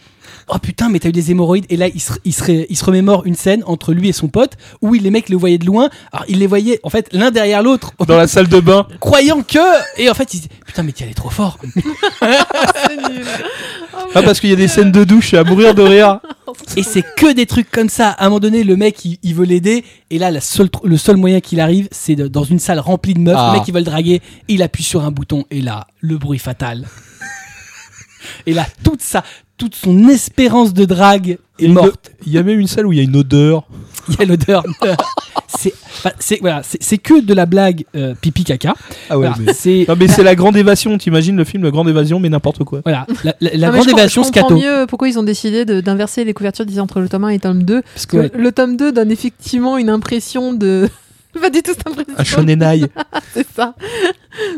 [0.48, 1.66] Oh putain, mais t'as eu des hémorroïdes.
[1.70, 4.28] Et là, il se, il, se, il se remémore une scène entre lui et son
[4.28, 5.90] pote où les mecs le voyaient de loin.
[6.12, 8.88] Alors, ils les voyaient, en fait, l'un derrière l'autre, Dans la salle de bain.
[9.00, 9.60] croyant que.
[9.98, 11.58] Et en fait, ils se disaient Putain, mais t'y allais trop fort.
[14.14, 16.20] Ah, parce qu'il y a des scènes de douche à mourir de rire.
[16.76, 18.10] Et c'est que des trucs comme ça.
[18.10, 19.86] À un moment donné, le mec, il, il veut l'aider.
[20.10, 23.14] Et là, la seule tr- le seul moyen qu'il arrive, c'est dans une salle remplie
[23.14, 23.36] de meufs.
[23.38, 23.52] Ah.
[23.54, 24.22] Le mec, il veut le draguer.
[24.48, 25.46] Il appuie sur un bouton.
[25.50, 26.88] Et là, le bruit fatal.
[28.46, 29.24] et là, toute ça,
[29.62, 32.12] toute son espérance de drague est une- morte.
[32.26, 33.68] Il y a même une salle où il y a une odeur.
[34.10, 34.64] Il y a l'odeur.
[35.48, 38.74] c'est enfin, c'est voilà, c'est c'est que de la blague euh, pipi caca.
[39.10, 39.54] Ah ouais, Voilà, mais...
[39.54, 40.98] c'est Non, mais c'est la grande évasion.
[40.98, 42.82] T'imagines le film, la grande évasion, mais n'importe quoi.
[42.84, 44.60] voilà, la, la- la Ah, grande je évasion je comprends scato.
[44.60, 47.34] mieux pourquoi ils ont décidé de- d'inverser les couvertures disons, entre le tome 1 et
[47.36, 47.82] le tome 2.
[47.84, 50.90] Parce que, Parce que le tome 2 donne effectivement une impression de.
[51.42, 52.14] Pas du tout cette impression.
[52.18, 52.82] Un shonenai.
[53.34, 53.76] C'est ça.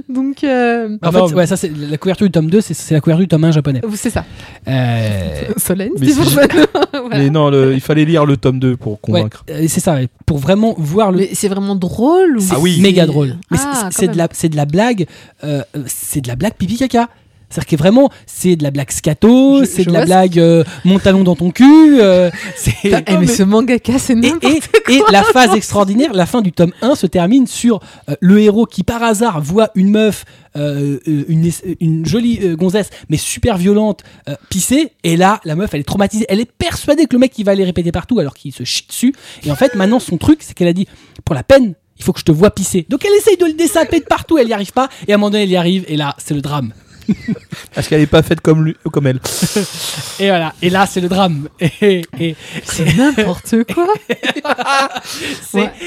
[0.09, 2.93] Donc, euh, en Ah fait, ouais, ça c'est la couverture du tome 2, c'est c'est
[2.93, 3.81] la couverture du tome 1 japonais.
[3.95, 4.23] c'est ça.
[4.67, 6.07] Euh, Solène, Mais.
[6.11, 7.17] Voilà.
[7.17, 9.43] Mais non, le- il fallait lire le tome 2 pour ouais, convaincre.
[9.49, 12.59] euh, c'est ça, ouais, pour vraiment voir le Mais c'est vraiment drôle ou C'est Ah
[12.59, 12.79] oui.
[12.81, 13.35] méga drôle.
[13.51, 15.05] Mais c'est- Ah, c'est- de la, c'est de la blague,
[15.43, 17.09] euh, c'est de la blague pipi caca.
[17.53, 21.23] C'est-à-dire que vraiment, c'est de la blague scato, c'est de la blague euh, mon talon
[21.23, 21.99] dans ton cul.
[22.01, 22.73] euh, c'est
[23.19, 26.71] mais ce mangaka, c'est et, n'importe et, et la phase extraordinaire, la fin du tome
[26.81, 30.25] 1 se termine sur euh, le héros qui par hasard voit une meuf,
[30.55, 34.03] une, une jolie gonzesse, mais super violente,
[34.49, 37.43] pisser, et là la meuf elle est traumatisée, elle est persuadée que le mec il
[37.43, 39.13] va aller répéter partout alors qu'il se chie dessus,
[39.45, 40.87] et en fait maintenant son truc c'est qu'elle a dit,
[41.25, 42.85] pour la peine, il faut que je te vois pisser.
[42.89, 45.17] Donc elle essaye de le dessaper de partout, elle y arrive pas, et à un
[45.17, 46.73] moment donné elle y arrive, et là c'est le drame.
[47.75, 49.19] Parce qu'elle est pas faite comme, lui, comme elle.
[50.19, 51.47] Et voilà, et là c'est le drame.
[51.81, 53.87] Et, et C'est n'importe quoi.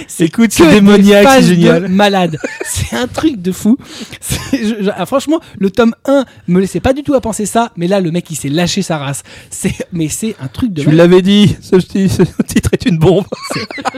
[0.09, 1.89] c'est Écoute, c'est démoniaque, c'est génial.
[1.89, 2.39] Malade.
[2.65, 3.77] C'est un truc de fou.
[4.21, 7.47] C'est- je- je- ah, franchement, le tome 1 me laissait pas du tout à penser
[7.47, 9.23] ça, mais là, le mec, il s'est lâché sa race.
[9.51, 12.99] C'est, mais c'est un truc de Tu l'avais dit, ce, ti- ce titre est une
[12.99, 13.25] bombe.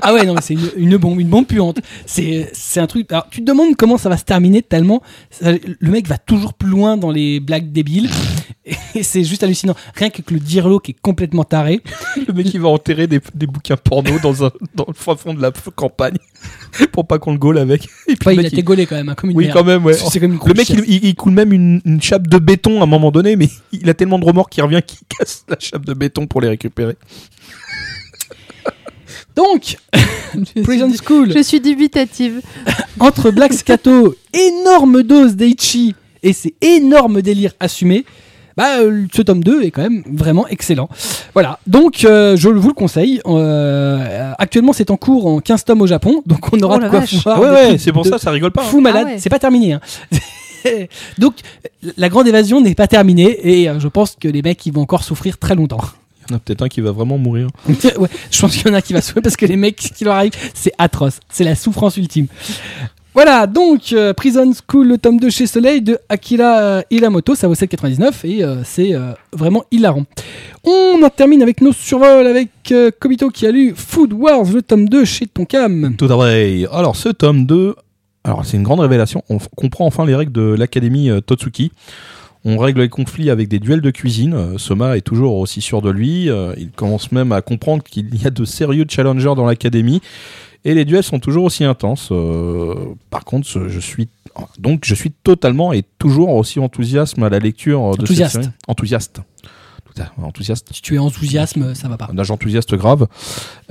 [0.02, 1.78] Ah ouais, non, mais c'est une, une bombe, une bombe puante.
[2.06, 3.10] C'est, c'est un truc.
[3.12, 6.54] Alors, tu te demandes comment ça va se terminer tellement ça- le mec va toujours
[6.54, 8.08] plus loin dans les blagues débiles.
[8.94, 9.74] Et c'est juste hallucinant.
[9.94, 11.80] Rien que le dirlo qui est complètement taré.
[12.26, 15.32] Le mec, il va enterrer des, des bouquins porno dans, un, dans le fin fond
[15.32, 16.18] de la campagne
[16.92, 17.88] pour pas qu'on le gaule avec.
[18.08, 19.56] Et puis Ouais, le il a été gaulé quand même, hein, comme une Oui, merde.
[19.56, 19.94] quand même, ouais.
[19.94, 22.80] C'est comme une Le mec, il, il- il coule même une, une chape de béton
[22.80, 25.56] à un moment donné, mais il a tellement de remords qu'il revient qu'il casse la
[25.58, 26.96] chape de béton pour les récupérer.
[29.34, 29.76] Donc,
[30.56, 31.32] Je Prison suis- School.
[31.34, 32.42] Je suis dubitative.
[33.00, 38.04] entre Black Scato, énorme dose d'Eichi et ses énormes délires assumés,
[38.56, 40.88] bah, euh, ce tome 2 est quand même vraiment excellent.
[41.32, 43.20] Voilà, donc euh, je vous le conseille.
[43.26, 46.88] Euh, actuellement, c'est en cours en 15 tomes au Japon, donc on aura Oh de
[46.88, 47.22] quoi vache.
[47.22, 47.40] voir.
[47.40, 48.62] ouais, ouais, c'est pour ça, ça rigole pas.
[48.62, 48.66] hein.
[48.68, 49.18] Fou malade, Ah ouais.
[49.18, 49.74] c'est pas terminé.
[49.74, 49.80] hein.
[51.18, 51.34] donc,
[51.96, 54.82] la grande évasion n'est pas terminée et euh, je pense que les mecs ils vont
[54.82, 55.78] encore souffrir très longtemps.
[56.28, 57.46] Il y en a peut-être un qui va vraiment mourir.
[57.68, 59.92] ouais, je pense qu'il y en a qui va souffrir parce que les mecs, ce
[59.92, 61.20] qui leur arrive, c'est atroce.
[61.30, 62.26] C'est la souffrance ultime.
[63.20, 67.48] Voilà, donc euh, Prison School, le tome 2 chez Soleil de Akira euh, Ilamoto, ça
[67.48, 70.04] vaut 7,99 et euh, c'est euh, vraiment hilarant.
[70.62, 74.62] On en termine avec nos survols avec euh, Kobito qui a lu Food Wars, le
[74.62, 75.96] tome 2 chez Tonkam.
[75.98, 76.64] Tout à vrai.
[76.70, 77.74] Alors, ce tome 2,
[78.22, 79.24] alors c'est une grande révélation.
[79.28, 81.72] On comprend enfin les règles de l'académie euh, Totsuki.
[82.44, 84.34] On règle les conflits avec des duels de cuisine.
[84.34, 86.30] Euh, Soma est toujours aussi sûr de lui.
[86.30, 90.00] Euh, il commence même à comprendre qu'il y a de sérieux challengers dans l'académie.
[90.64, 92.08] Et les duels sont toujours aussi intenses.
[92.12, 92.74] Euh,
[93.10, 94.08] par contre, je suis
[94.58, 98.34] donc je suis totalement et toujours aussi enthousiaste à la lecture de Enthousiaste.
[98.34, 98.54] cette série.
[100.22, 100.68] Enthousiaste.
[100.72, 102.08] Si tu es enthousiasme, ça va pas.
[102.12, 103.08] Un âge enthousiaste grave.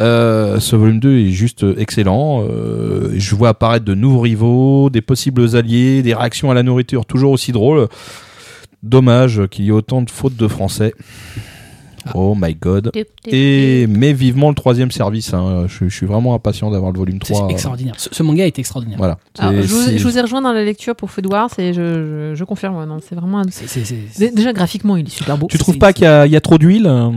[0.02, 2.44] Euh, ce volume 2 est juste excellent.
[2.50, 7.06] Euh, je vois apparaître de nouveaux rivaux, des possibles alliés, des réactions à la nourriture
[7.06, 7.88] toujours aussi drôles.
[8.84, 10.94] Dommage qu'il y ait autant de fautes de français.
[12.16, 12.92] Oh my god.
[13.26, 15.34] Et mais vivement le troisième service.
[15.34, 15.66] hein.
[15.68, 17.48] Je, je suis vraiment impatient d'avoir le volume C'est 3.
[17.50, 17.94] extraordinaire.
[17.98, 18.98] Ce, ce manga est extraordinaire.
[18.98, 19.18] Voilà.
[19.40, 21.50] Alors, C'est- je, vous, c'est- je vous ai rejoint dans la lecture pour Food Wars
[21.58, 21.82] et je,
[22.32, 23.40] je, je confirme, non, c'est vraiment.
[23.40, 25.48] un- C'est- c'est- c'est- Déjà graphiquement, il est super beau.
[25.50, 27.10] Tu trouves c'est- pas qu'il y, a- il y a trop d'huile euh,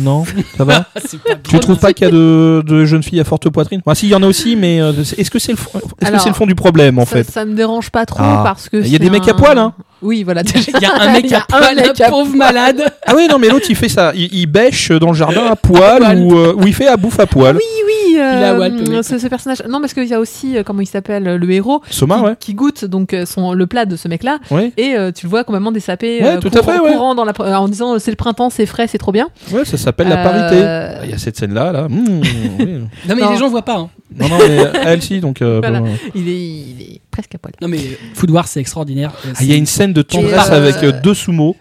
[0.00, 0.24] Non
[0.56, 3.24] Ça va c'est pas Tu trouves pas qu'il y a de, de jeunes filles à
[3.24, 5.52] forte poitrine Moi, si, il y en a aussi, mais euh, c'est- est-ce que c'est
[5.52, 7.54] le, fond- est-ce que Alors, c'est le fond du problème, en ça, fait ça me
[7.54, 8.42] dérange pas trop Ah.
[8.44, 8.76] parce que.
[8.78, 9.74] Il y a c'est des mecs à poil, hein
[10.04, 10.42] Oui, voilà.
[10.54, 12.36] Il y a un mec Il y a à poil, un mec un à pauvre
[12.36, 12.82] malade.
[13.06, 14.12] Ah oui, non, mais l'autre, il fait ça.
[14.14, 16.18] Il, il bêche dans le jardin à poil, poil.
[16.18, 17.56] Ou, euh, ou il fait à bouffe à poil.
[17.56, 17.93] Oui, oui.
[18.18, 19.62] Euh, ce, ce personnage.
[19.68, 21.82] Non, parce qu'il y a aussi, euh, comment il s'appelle, le héros.
[21.90, 22.36] Soma, qui, ouais.
[22.40, 25.30] qui goûte donc euh, son, le plat de ce mec-là Ouais, et euh, tu le
[25.30, 26.92] vois complètement dessapé Ouais, tout à fait, ouais.
[26.92, 29.76] courant dans la, en disant c'est le printemps c'est frais c'est trop bien ouais, ça
[29.76, 30.56] s'appelle la parité.
[31.04, 31.88] Il y a cette scène-là, là.
[31.88, 32.04] Mmh,
[32.60, 32.66] oui.
[33.08, 33.30] Non mais Non.
[33.32, 33.76] les gens voient pas.
[33.78, 33.90] hein.
[34.16, 35.42] Non, non, mais elle, si, donc.
[35.42, 35.80] euh, Voilà.
[35.80, 35.88] bon.
[36.14, 37.78] il est, il est presque à poil Non mais
[38.14, 39.12] Food Wars c'est extraordinaire.
[39.24, 41.56] Ah, Il y a une scène de tendresse euh, avec euh, deux sumo.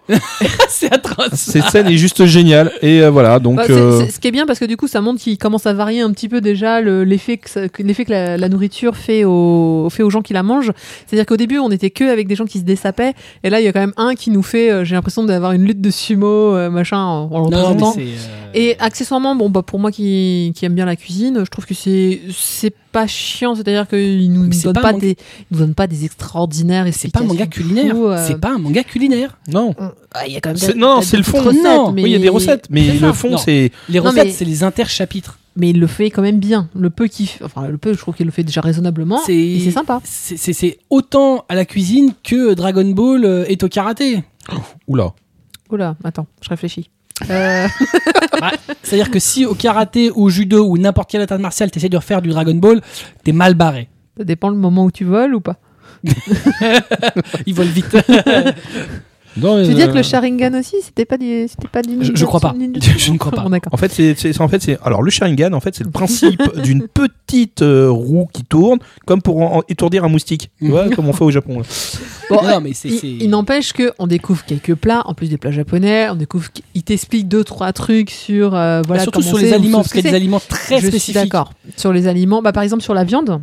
[0.69, 1.33] c'est atroce.
[1.33, 2.71] Cette scène est juste géniale.
[2.81, 3.55] Et euh, voilà, donc.
[3.57, 6.01] Bah, ce qui est bien parce que du coup ça montre qu'il commence à varier
[6.01, 10.03] un petit peu déjà le- l'effet que, l'effet que la, la nourriture fait aux, fait
[10.03, 10.71] aux gens qui la mangent
[11.07, 13.13] c'est à dire qu'au début on était que avec des gens qui se dessapaient
[13.43, 15.53] et là il y a quand même un qui nous fait euh, j'ai l'impression d'avoir
[15.53, 17.93] une lutte de sumo euh, machin en, en le Non, mais représentant.
[17.93, 18.01] c'est.
[18.01, 21.65] euh, Et accessoirement, bon, bah, pour moi qui, qui aime bien la cuisine, je trouve
[21.65, 25.73] que c'est, c'est pas chiant, c'est-à-dire qu'il nous donne pas pas, des, il nous donne
[25.73, 27.95] pas des extraordinaires c'est pas un manga culinaire.
[27.97, 28.23] euh.
[28.27, 29.37] C'est pas un manga culinaire.
[29.51, 29.73] Non.
[30.13, 31.41] Ah, Il y a quand même non, c'est le fond.
[31.41, 33.71] recettes, Non, mais Oui, il y a des recettes, mais le fond, c'est.
[33.89, 35.39] Les recettes mais- c'est les interchapitres.
[35.55, 36.67] Mais il le fait quand même bien.
[36.75, 39.19] Le peu qu'il fait, enfin le peu, je trouve qu'il le fait déjà raisonnablement.
[39.25, 40.01] C'est- Et c'est sympa.
[40.03, 44.23] C'est- autant à la cuisine que Dragon Ball euh, est au karaté.
[44.87, 45.13] Oula.
[45.69, 46.89] Oula, attends, je réfléchis.
[47.29, 47.67] Euh,
[48.81, 52.21] C'est-à-dire que si au karaté, au judo ou n'importe quel art martial t'essayes de refaire
[52.23, 52.81] du Dragon Ball,
[53.23, 53.89] t'es mal barré.
[54.17, 55.57] ça dépend le moment où tu voles ou pas.
[57.45, 57.95] Ils volent vite.
[59.37, 61.97] Non, Tu veux euh, dire que le Sharingan aussi, c'était pas du, c'était pas du
[62.01, 62.53] Je- je crois pas.
[62.97, 63.41] Je ne crois pas.
[63.43, 63.73] Bon, d'accord.
[63.73, 66.41] En fait, c'est, c'est- en fait, c'est, alors le Sharingan, en fait, c'est le principe
[66.63, 70.51] d'une petite euh, roue qui tourne, comme pour en- étourdir un moustique.
[70.59, 71.59] Tu vois, comme on fait au Japon.
[71.59, 71.65] là.
[72.29, 72.89] Bon, non, mais c'est.
[72.89, 76.15] Il, c'est- il n'empêche que on découvre quelques plats, en plus des plats japonais, on
[76.15, 79.89] découvre qu'il t'explique deux trois trucs sur euh, Bah, voilà surtout sur les aliments, ce
[79.89, 81.15] parce que qu'il y a des aliments très Je suis spécifiques.
[81.31, 81.53] d'accord.
[81.75, 83.41] Sur les aliments, bah par exemple sur la viande.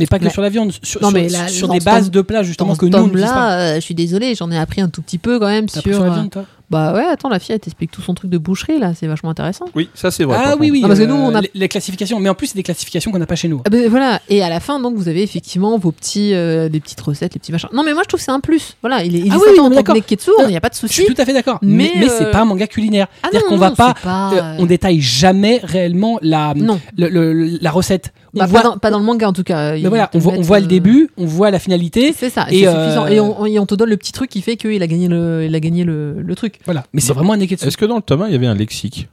[0.00, 2.10] Mais pas que La- sur la viande, sur, Non, sur- mais là, sur des bases
[2.10, 3.30] de plats justement que nous on n'utilise pas.
[3.30, 5.82] tome-là, euh, je suis désolée, j'en ai appris un tout petit peu quand même sur.
[5.82, 8.30] sur la euh, viande, toi Bah ouais, attends, la fille elle t'explique tout son truc
[8.30, 9.66] de boucherie là, c'est vachement intéressant.
[9.74, 10.36] Oui, ça c'est vrai.
[10.40, 10.80] Ah oui, oui.
[10.82, 12.18] Non, parce que euh, nous, on a- les, les classifications.
[12.20, 13.60] Mais en plus, c'est des classifications qu'on n'a pas chez nous.
[13.66, 16.80] Ah ben voilà, et à la fin donc vous avez effectivement vos petits, euh, des
[16.80, 17.68] petites recettes, les petits machins.
[17.72, 18.76] Non mais moi je trouve que c'est un plus.
[18.82, 19.68] Voilà, il est, il Ah est oui, en.
[19.68, 20.94] Neketsu, il n'y a pas de Je souci.
[21.04, 21.58] suis tout à fait d'accord.
[21.62, 23.08] Mais, Mais, mais c'est pas un manga culinaire.
[23.22, 23.94] Ah C'est-à-dire qu'on va pas,
[24.32, 28.12] euh, on détaille jamais réellement la, Non, le- le- la recette.
[28.34, 29.72] On Bah, voit, pas, dans, pas dans le manga en tout cas.
[29.72, 32.12] mais voilà, on voit, on le euh, début, on voit la finalité.
[32.16, 33.06] C'est ça, Et, euh, suffisant.
[33.08, 35.44] Et on, et on te donne le petit truc qui fait qu'il a gagné le,
[35.46, 36.60] il a gagné le, le truc.
[36.64, 36.84] Voilà.
[36.92, 37.66] Mais c'est vraiment un neketsu.
[37.66, 39.08] Est-ce que dans le tome 1, il y avait un lexique?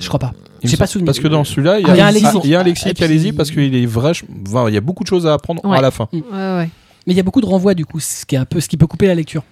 [0.00, 0.32] Je crois pas.
[0.62, 1.06] J'ai pas souvenir.
[1.06, 2.40] Parce que dans celui-là, il y a, il y a un lexique.
[2.44, 4.12] il y a un Et lexique, puis- allez-y, parce qu'il est vrai.
[4.48, 5.76] enfin, il y a beaucoup de choses à apprendre Ouais.
[5.78, 6.08] à la fin.
[6.12, 6.68] Ouais, ouais.
[7.06, 8.68] Mais il y a beaucoup de renvois du coup, ce qui est un peu, ce
[8.68, 9.42] qui peut couper la lecture.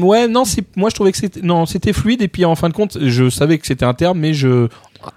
[0.00, 2.68] Ouais, non, c'est moi je trouvais que c'était non, c'était fluide et puis en fin
[2.68, 4.68] de compte, je savais que c'était un terme, mais je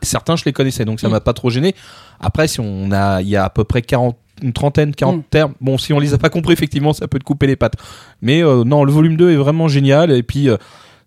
[0.01, 1.11] certains je les connaissais, donc ça Mm.
[1.11, 1.75] m'a pas trop gêné.
[2.19, 5.23] Après, si on a, il y a à peu près 40 une trentaine, 40 Mm.
[5.31, 5.53] termes.
[5.61, 7.73] Bon, si on les a pas compris, effectivement, ça peut te couper les pattes.
[8.21, 10.11] Mais euh, non, le volume 2 est vraiment génial.
[10.11, 10.57] Et puis, euh,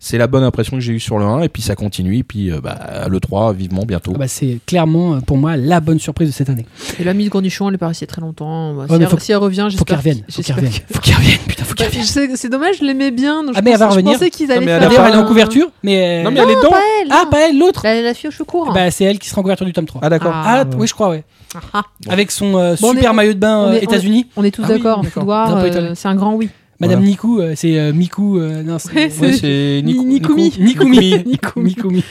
[0.02, 1.42] c'est la bonne impression que j'ai eue sur le 1.
[1.42, 2.16] Et puis, ça continue.
[2.16, 4.12] Et puis, euh, bah, le 3, vivement, bientôt.
[4.14, 6.64] Ah bah, c'est clairement euh, pour moi la bonne surprise de cette année.
[6.98, 8.74] Et la mise Cornichon, elle est pas restée très longtemps.
[8.74, 9.98] Bah, Ouais, si, elle, faut- si elle revient, Faut qu'elle j'espère.
[9.98, 10.16] revienne.
[10.28, 10.72] Faut qu'elle j'espère revienne.
[10.92, 11.38] Faut qu'elle revienne.
[11.46, 12.36] Putain, faut qu'elle Ouais, revienne.
[12.36, 13.44] C'est dommage, je l'aimais bien.
[13.44, 14.18] donc Ah, je mais elle va pensais- je revenir.
[14.18, 16.22] pensais qu'ils Ah, allaient mais elle faire a D'ailleurs, elle est en couverture, mais.
[16.24, 16.70] Non, mais elle est dedans.
[17.10, 18.72] Ah, pas elle, l'autre La, la fille aux cheveux courts.
[18.72, 20.00] Bah, c'est elle qui sera en couverture du tome 3.
[20.02, 20.32] Ah, d'accord.
[20.34, 21.24] Ah, Ah, oui, je crois, ouais.
[21.54, 21.82] Ah, ah.
[22.08, 24.28] Avec son euh, super est- maillot de bain euh, États-Unis.
[24.36, 25.02] On est tous Ah d'accord.
[25.04, 26.48] euh, c'est un grand oui.
[26.80, 27.10] Madame Voilà.
[27.10, 28.38] Nikou, euh, c'est euh, Miku.
[28.38, 30.52] euh, non, c'est- Ouais, ouais, Ouais, c'est Ni- Niku- Nikumi.
[30.58, 31.14] Nikumi.
[31.26, 31.64] Nikumi.
[31.68, 32.04] Nikumi.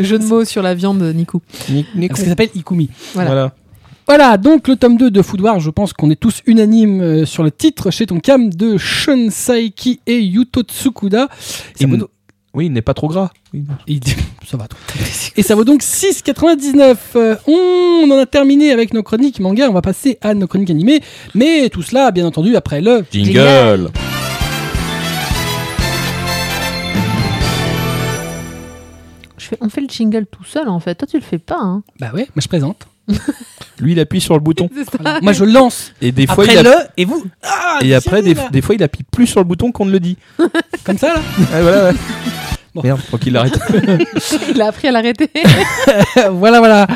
[0.00, 1.38] Jeu de mots sur la viande, Niku.
[1.68, 2.08] Ni- Niku.
[2.08, 2.90] Parce qu'elle s'appelle Ikumi.
[3.14, 3.30] Voilà.
[3.30, 3.54] Voilà.
[4.08, 7.42] Voilà, donc le tome 2 de Foodwar, je pense qu'on est tous unanimes euh, sur
[7.44, 11.28] le titre chez Tonkam de Shun Saiki et Yuto Tsukuda.
[11.38, 11.86] Ça
[12.54, 13.30] Oui, il n'est pas trop gras.
[13.54, 13.64] Oui.
[14.46, 14.68] Ça va.
[14.68, 14.78] toi.
[15.36, 16.96] Et ça vaut donc 6,99.
[17.16, 19.68] Euh, on en a terminé avec nos chroniques manga.
[19.70, 21.00] On va passer à nos chroniques animées.
[21.34, 23.04] Mais tout cela, bien entendu, après le.
[23.10, 23.90] Jingle.
[29.38, 30.94] Je fais- on fait le jingle tout seul en fait.
[30.94, 31.58] Toi, tu le fais pas.
[31.58, 31.82] Hein.
[31.98, 32.86] Bah ouais, mais je présente.
[33.78, 34.68] Lui, il appuie sur le bouton.
[35.00, 35.20] Voilà.
[35.20, 35.92] Moi, je lance.
[36.00, 37.24] Et des fois, Après il a- le et vous.
[37.42, 40.16] Ah, et après, des, fois, il appuie plus sur le bouton qu'on ne le dit.
[40.84, 41.20] comme ça là.
[41.38, 41.96] Ouais, voilà, ouais.
[42.74, 42.80] Bon.
[42.82, 43.58] Merde, faut qu'il l'arrête.
[44.54, 45.28] Il a appris à l'arrêter.
[46.30, 46.86] voilà, voilà.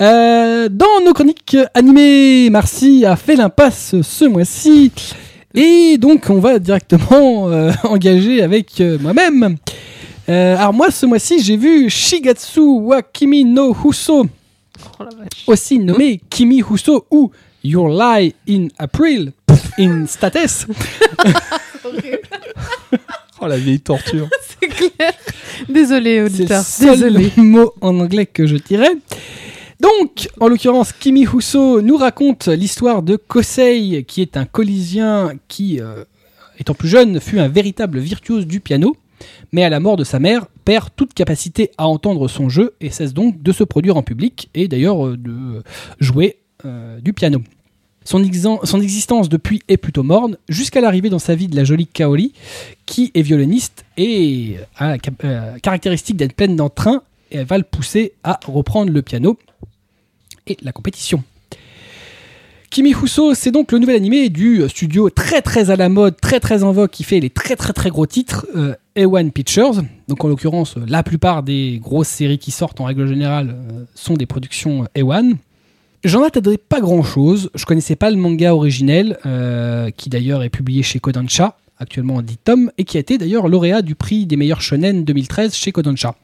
[0.00, 4.92] Euh, dans nos chroniques animées, Marcy a fait l'impasse ce mois-ci.
[5.52, 9.56] Et donc, on va directement euh, engager avec euh, moi-même.
[10.28, 14.26] Euh, alors, moi, ce mois-ci, j'ai vu Shigatsu wa Kimi no Huso,
[14.98, 15.28] Oh la vache.
[15.46, 17.30] aussi nommé Kimi Huso ou
[17.64, 19.32] Your Lie in April
[19.78, 20.66] in Status.
[23.40, 24.28] Oh, la vieille torture.
[24.60, 25.12] C'est clair.
[25.68, 26.62] Désolé, C'est le auditeur.
[26.64, 27.32] seul Désolé.
[27.36, 28.92] mot en anglais que je dirais.
[29.78, 35.80] Donc, en l'occurrence, Kimi Huso nous raconte l'histoire de Kosei, qui est un collisien qui,
[35.80, 36.04] euh,
[36.58, 38.96] étant plus jeune, fut un véritable virtuose du piano,
[39.52, 42.90] mais à la mort de sa mère, perd toute capacité à entendre son jeu et
[42.90, 45.62] cesse donc de se produire en public et d'ailleurs euh, de
[46.00, 47.42] jouer euh, du piano.
[48.06, 52.32] Son, existence depuis est plutôt morne, jusqu'à l'arrivée dans sa vie de la jolie Kaori,
[52.86, 57.02] qui est violoniste et a la euh, caractéristique d'être pleine d'entrain,
[57.32, 59.36] et elle va le pousser à reprendre le piano
[60.46, 61.24] et la compétition.
[62.70, 66.38] Kimi Huso, c'est donc le nouvel animé du studio très très à la mode, très
[66.38, 68.46] très en vogue, qui fait les très très très gros titres,
[68.96, 69.82] A1 Pictures.
[70.08, 74.14] Donc en l'occurrence, la plupart des grosses séries qui sortent en règle générale euh, sont
[74.14, 75.36] des productions euh, A1.
[76.04, 77.50] J'en attendais pas grand chose.
[77.54, 82.22] Je connaissais pas le manga originel, euh, qui d'ailleurs est publié chez Kodansha, actuellement en
[82.22, 85.72] 10 tomes, et qui a été d'ailleurs lauréat du prix des meilleurs shonen 2013 chez
[85.72, 86.14] Kodansha.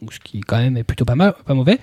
[0.00, 1.78] Donc ce qui quand même est plutôt pas, mal, pas mauvais.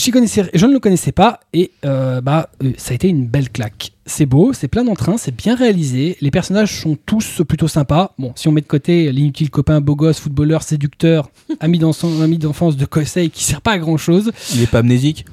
[0.00, 3.26] J'y connaissais, je ne le connaissais pas et euh, bah, euh, ça a été une
[3.26, 3.92] belle claque.
[4.06, 6.16] C'est beau, c'est plein d'entrain, c'est bien réalisé.
[6.22, 8.14] Les personnages sont tous plutôt sympas.
[8.18, 11.28] Bon, si on met de côté l'inutile copain beau gosse, footballeur, séducteur,
[11.60, 15.26] ami d'enfance de Kosei qui sert pas à grand chose, Il est pas amnésique.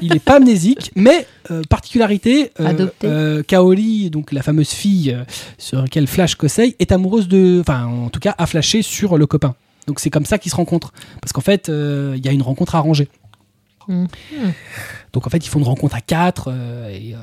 [0.00, 5.24] il est pas amnésique, mais euh, particularité, euh, euh, Kaori, donc la fameuse fille euh,
[5.58, 9.26] sur laquelle Flash Kosei, est amoureuse de, enfin en tout cas a flashé sur le
[9.26, 9.54] copain.
[9.88, 12.42] Donc c'est comme ça qu'ils se rencontrent, parce qu'en fait euh, il y a une
[12.42, 13.08] rencontre arrangée.
[13.88, 14.06] Mhm.
[15.12, 17.18] Donc en fait ils font une rencontre à quatre euh, et euh,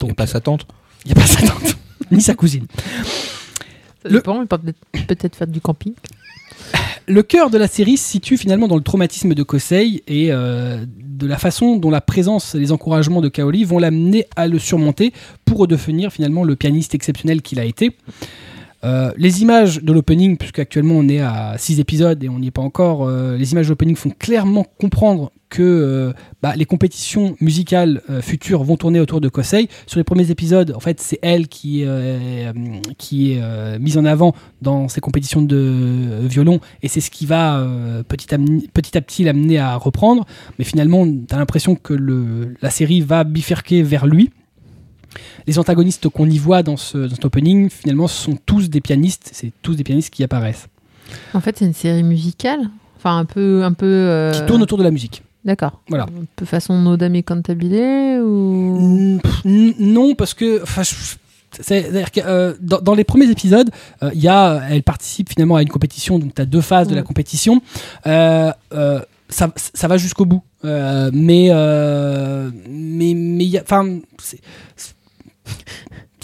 [0.00, 0.66] Il n'y a pas sa tante.
[1.04, 1.76] il n'y a pas sa tante
[2.10, 2.66] ni sa cousine.
[4.02, 5.94] Ça Le- dépend, il peut peut-être peut-être faire du camping.
[7.06, 10.84] Le cœur de la série se situe finalement dans le traumatisme de Kosei et euh,
[10.86, 14.58] de la façon dont la présence et les encouragements de Kaori vont l'amener à le
[14.58, 15.12] surmonter
[15.44, 17.96] pour redevenir finalement le pianiste exceptionnel qu'il a été.
[18.82, 22.48] Euh, les images de l'opening, puisque actuellement on est à 6 épisodes et on n'y
[22.48, 26.12] est pas encore, euh, les images de l'opening font clairement comprendre que euh,
[26.42, 29.68] bah, les compétitions musicales futures vont tourner autour de Kosei.
[29.86, 34.32] Sur les premiers épisodes, en fait, c'est elle qui, est mise en avant
[34.62, 37.66] dans ces compétitions de violon et c'est ce qui va
[38.06, 40.24] petit, à, petit l'amener à reprendre.
[40.58, 41.94] Mais finalement, tu as l'impression que
[42.62, 44.30] la série va bifurquer vers lui.
[45.46, 49.30] Les antagonistes qu'on y voit dans, ce, dans cet opening, finalement, sont tous des pianistes.
[49.32, 50.68] C'est tous des pianistes qui apparaissent,
[51.34, 52.60] En fait, c'est une série musicale.
[52.96, 53.64] Enfin, un peu.
[53.64, 55.22] Un peu euh, qui tournent autour de la musique.
[55.44, 55.80] D'accord.
[55.88, 56.04] Voilà.
[56.04, 59.18] Un peu façon Nodame Cantabile ou?
[59.44, 60.62] Non, parce que.
[60.62, 60.94] enfin, je-
[61.60, 63.70] C'est-à-dire que euh, dans, dans les premiers épisodes,
[64.02, 66.94] euh, y a, elle participe finalement à une compétition, donc tu as deux phases de
[66.94, 67.62] la compétition.
[68.06, 68.52] Euh,
[69.30, 70.42] ça, ça va jusqu'au bout.
[70.62, 71.50] Mais,
[72.68, 73.60] mais, mais.
[73.62, 73.98] Enfin.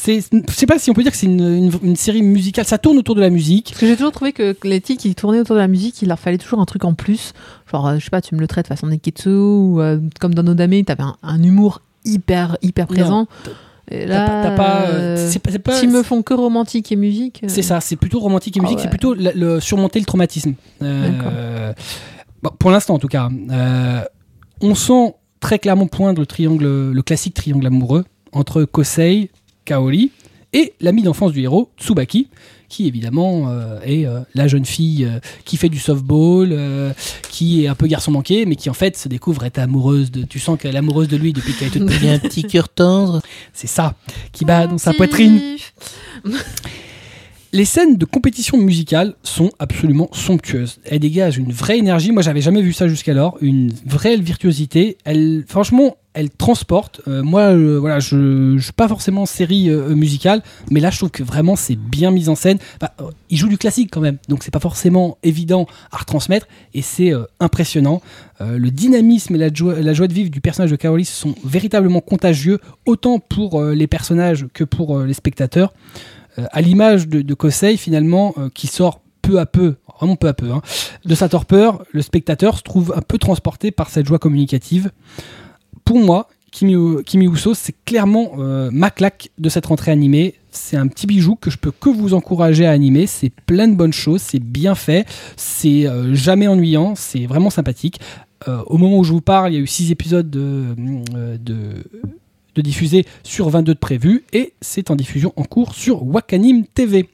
[0.07, 0.21] Je
[0.51, 2.65] sais pas si on peut dire que c'est une, une- une série musicale.
[2.65, 3.71] Ça tourne autour de la musique.
[3.71, 6.01] Parce que j'ai toujours trouvé que que les titres qui tournaient autour de la musique,
[6.03, 7.33] il leur fallait toujours un truc en plus.
[7.73, 10.43] Genre, euh, je sais pas, tu me le traites façon Neketsu ou euh, comme dans
[10.45, 13.27] Nodame, t'avais un, un humour hyper, hyper présent.
[13.91, 16.35] Et T'as là, t'as pas, euh, euh, c'est pas- c'est pas- s'ils me font que
[16.35, 17.43] romantique et musique.
[17.47, 18.83] C'est ça, c'est plutôt romantique et Ah musique, ouais.
[18.85, 20.55] c'est plutôt le, le- surmonter le traumatisme.
[22.43, 23.29] Bon, pour l'instant, en tout cas.
[24.61, 29.31] On sent très clairement poindre le triangle, le classique triangle amoureux entre Kosei,
[29.65, 30.11] Kaori
[30.53, 32.29] et l'ami d'enfance du héros, Tsubaki,
[32.69, 36.93] qui évidemment euh, est euh, la jeune fille euh, qui fait du softball, euh,
[37.31, 40.25] qui est un peu garçon manqué, mais qui en fait se découvre être amoureuse de.
[40.25, 42.09] Tu sens qu'elle est amoureuse de lui depuis qu'elle est toute petite.
[42.09, 43.21] un petit cœur tendre.
[43.53, 43.95] C'est ça
[44.33, 45.41] qui bat dans sa poitrine.
[47.53, 50.79] Les scènes de compétition musicale sont absolument somptueuses.
[50.85, 52.13] Elles dégagent une vraie énergie.
[52.13, 53.39] Moi, j'avais jamais vu ça jusqu'alors.
[53.41, 54.99] Une vraie virtuosité.
[55.05, 57.03] Elle, franchement, elle transporte.
[57.07, 60.97] Euh, moi, euh, voilà, je, je suis pas forcément série euh, musicale, mais là, je
[60.97, 62.59] trouve que vraiment c'est bien mis en scène.
[63.29, 67.13] Il joue du classique quand même, donc c'est pas forcément évident à retransmettre, et c'est
[67.39, 68.01] impressionnant.
[68.41, 73.19] Le dynamisme et la joie, de vivre du personnage de Kaori sont véritablement contagieux, autant
[73.19, 75.73] pour les personnages que pour les spectateurs.
[76.37, 80.51] À l'image de, de Kosei, finalement, qui sort peu à peu, vraiment peu à peu.
[80.53, 80.63] hein.
[81.05, 84.91] De sa torpeur, le spectateur se trouve un peu transporté par cette joie communicative.
[85.85, 90.35] Pour moi, Kimi, Uso, c'est clairement euh, ma claque de cette rentrée animée.
[90.51, 93.07] C'est un petit bijou que je peux que vous encourager à animer.
[93.07, 98.01] C'est plein de bonnes choses, c'est bien fait, c'est euh, jamais ennuyant, c'est vraiment sympathique.
[98.49, 100.75] Euh, au moment où je vous parle, il y a eu 6 épisodes de,
[101.39, 101.85] de,
[102.55, 107.09] de diffusés sur 22 de prévus et c'est en diffusion en cours sur Wakanim TV.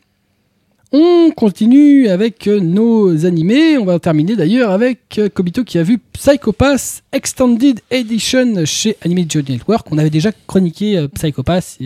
[0.94, 3.78] On continue avec euh, nos animés.
[3.78, 9.24] On va terminer d'ailleurs avec euh, Kobito qui a vu Psychopass Extended Edition chez Anime
[9.26, 9.90] Journey Network.
[9.90, 11.78] On avait déjà chroniqué euh, Psychopass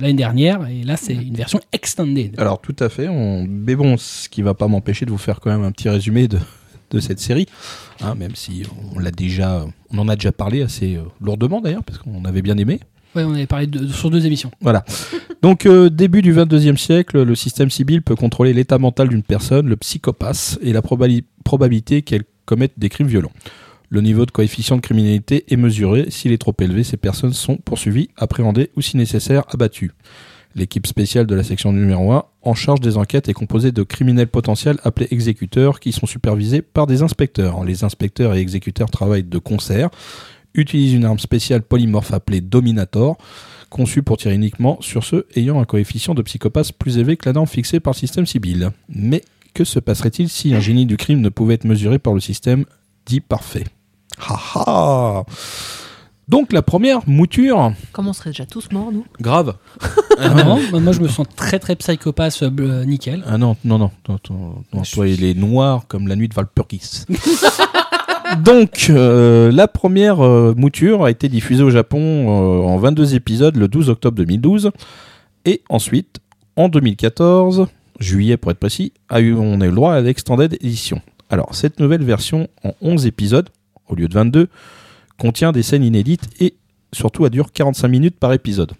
[0.00, 2.34] l'année dernière et là c'est une version extended.
[2.38, 3.46] Alors tout à fait, on...
[3.46, 6.38] mais ce qui va pas m'empêcher de vous faire quand même un petit résumé de,
[6.98, 7.46] cette série,
[8.00, 8.62] hein, même si
[8.94, 12.56] on l'a déjà, on en a déjà parlé assez lourdement d'ailleurs, parce qu'on avait bien
[12.56, 12.80] aimé.
[13.14, 14.50] Ouais, on avait parlé sur deux émissions.
[14.60, 14.84] Voilà.
[15.42, 19.68] Donc euh, début du 22e siècle, le système civil peut contrôler l'état mental d'une personne,
[19.68, 23.32] le psychopathe, et la probabilité qu'elle commette des crimes violents.
[23.88, 26.06] Le niveau de coefficient de criminalité est mesuré.
[26.10, 29.90] S'il est trop élevé, ces personnes sont poursuivies, appréhendées ou si nécessaire abattues.
[30.54, 34.28] L'équipe spéciale de la section numéro 1 en charge des enquêtes est composée de criminels
[34.28, 37.64] potentiels appelés exécuteurs qui sont supervisés par des inspecteurs.
[37.64, 39.90] Les inspecteurs et exécuteurs travaillent de concert,
[40.54, 43.16] utilisent une arme spéciale polymorphe appelée Dominator,
[43.68, 47.32] conçue pour tirer uniquement sur ceux ayant un coefficient de psychopathe plus élevé que la
[47.34, 48.70] norme fixée par le système civil.
[48.88, 49.22] Mais
[49.54, 52.64] que se passerait-il si un génie du crime ne pouvait être mesuré par le système
[53.06, 53.64] dit parfait?
[54.28, 55.24] Ha ha
[56.28, 59.54] Donc la première mouture Comme on serait déjà tous morts, nous grave.
[60.20, 63.24] Non, moi, moi, je me sens très très psychopathe euh, bleu- nickel.
[63.26, 66.34] Ah non, non, non, non, non, non, toi il est noir comme la nuit de
[66.34, 67.04] Valpurgis.
[68.44, 73.56] Donc, euh, la première euh, mouture a été diffusée au Japon euh, en 22 épisodes
[73.56, 74.70] le 12 octobre 2012.
[75.44, 76.18] Et ensuite,
[76.56, 77.66] en 2014,
[77.98, 81.00] juillet pour être précis, a eu, on a eu le droit à l'extended edition.
[81.28, 83.48] Alors, cette nouvelle version en 11 épisodes,
[83.88, 84.48] au lieu de 22,
[85.18, 86.54] contient des scènes inédites et
[86.92, 88.72] surtout elle dure 45 minutes par épisode.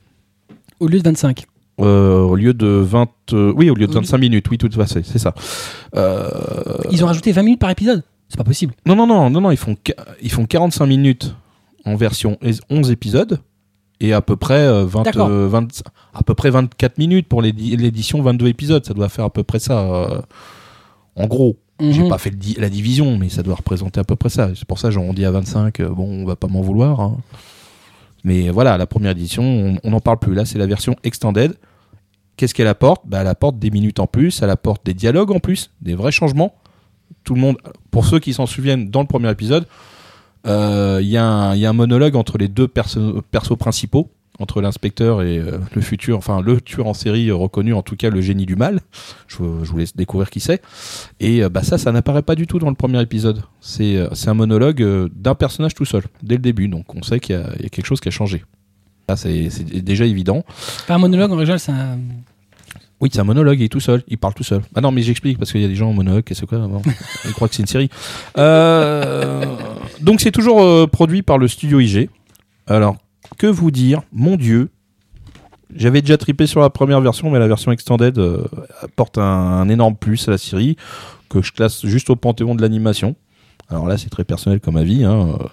[0.81, 1.45] Au lieu de 25.
[1.81, 4.59] Euh, au lieu de 20 euh, oui au lieu de Au lieu- 25 minutes oui
[4.59, 5.35] tout à fait c'est ça
[5.97, 6.29] Euh,
[6.91, 8.03] Ils ont rajouté 20 minutes par épisode.
[8.31, 8.73] C'est pas possible.
[8.87, 9.77] non non non non non ils font
[10.23, 11.35] ils font 45 minutes
[11.85, 13.41] en version es- 11 épisodes
[14.01, 15.29] et à peu près euh, 20, D'accord.
[15.29, 15.83] euh, 20
[16.15, 19.43] à peu près 24 minutes pour l'édi- l'édition 22 épisodes ça doit faire à peu
[19.43, 20.21] près ça euh,
[21.17, 22.09] en gros j'ai Mhm.
[22.09, 24.79] pas fait di- la division mais ça doit représenter à peu près ça c'est pour
[24.79, 27.17] ça j'arrondis à 25 euh, bon on va pas m'en vouloir hein.
[28.23, 31.55] mais voilà la première édition on on n'en parle plus là c'est la version extended
[32.37, 33.03] Qu'est-ce qu'elle apporte?
[33.07, 36.11] Bah, Elle apporte des minutes en plus, elle apporte des dialogues en plus, des vrais
[36.11, 36.55] changements.
[37.31, 37.59] Tout le monde,
[37.93, 39.65] pour ceux qui s'en souviennent, dans le premier épisode,
[40.49, 45.39] euh, il y, a un- monologue entre les deux perso- persos principaux, entre l'inspecteur et
[45.39, 48.57] euh, le futur, enfin le tueur en série reconnu, en tout cas le génie du
[48.57, 48.81] mal.
[49.29, 50.61] Je, je vous laisse découvrir qui c'est.
[51.21, 53.45] Et euh, bah, ça, ça n'apparaît pas du tout dans le premier épisode.
[53.61, 53.97] C'est
[54.27, 54.83] un monologue
[55.15, 56.67] d'un personnage tout seul, dès le début.
[56.67, 58.43] Donc on sait qu'il y, a- quelque chose qui a changé.
[59.09, 59.49] Ça, c'est
[59.85, 60.45] déjà évident.
[60.89, 61.97] Un monologue en règle générale, c'est un.
[63.01, 64.61] Oui, c'est un monologue, il est tout seul, il parle tout seul.
[64.75, 66.69] Ah non, mais j'explique parce qu'il y a des gens en monologue, qu'est-ce que quoi
[67.25, 67.89] Ils croient que c'est une série.
[68.37, 69.45] Euh,
[70.01, 72.11] donc c'est toujours euh, produit par le studio IG.
[72.67, 72.97] Alors,
[73.39, 74.03] que vous dire?
[74.13, 74.69] Mon Dieu,
[75.75, 78.45] j'avais déjà tripé sur la première version, mais la version extended euh,
[78.83, 80.77] apporte un, un énorme plus à la série
[81.29, 83.15] que je classe juste au panthéon de l'animation.
[83.69, 85.05] Alors là, c'est très personnel comme avis.
[85.05, 85.29] hein.
[85.41, 85.47] Euh,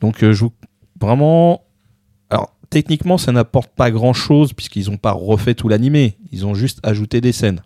[0.00, 0.52] Donc, euh, je vous
[1.00, 1.62] vraiment.
[2.72, 6.16] Techniquement, ça n'apporte pas grand-chose puisqu'ils n'ont pas refait tout l'animé.
[6.32, 7.60] Ils ont juste ajouté des scènes.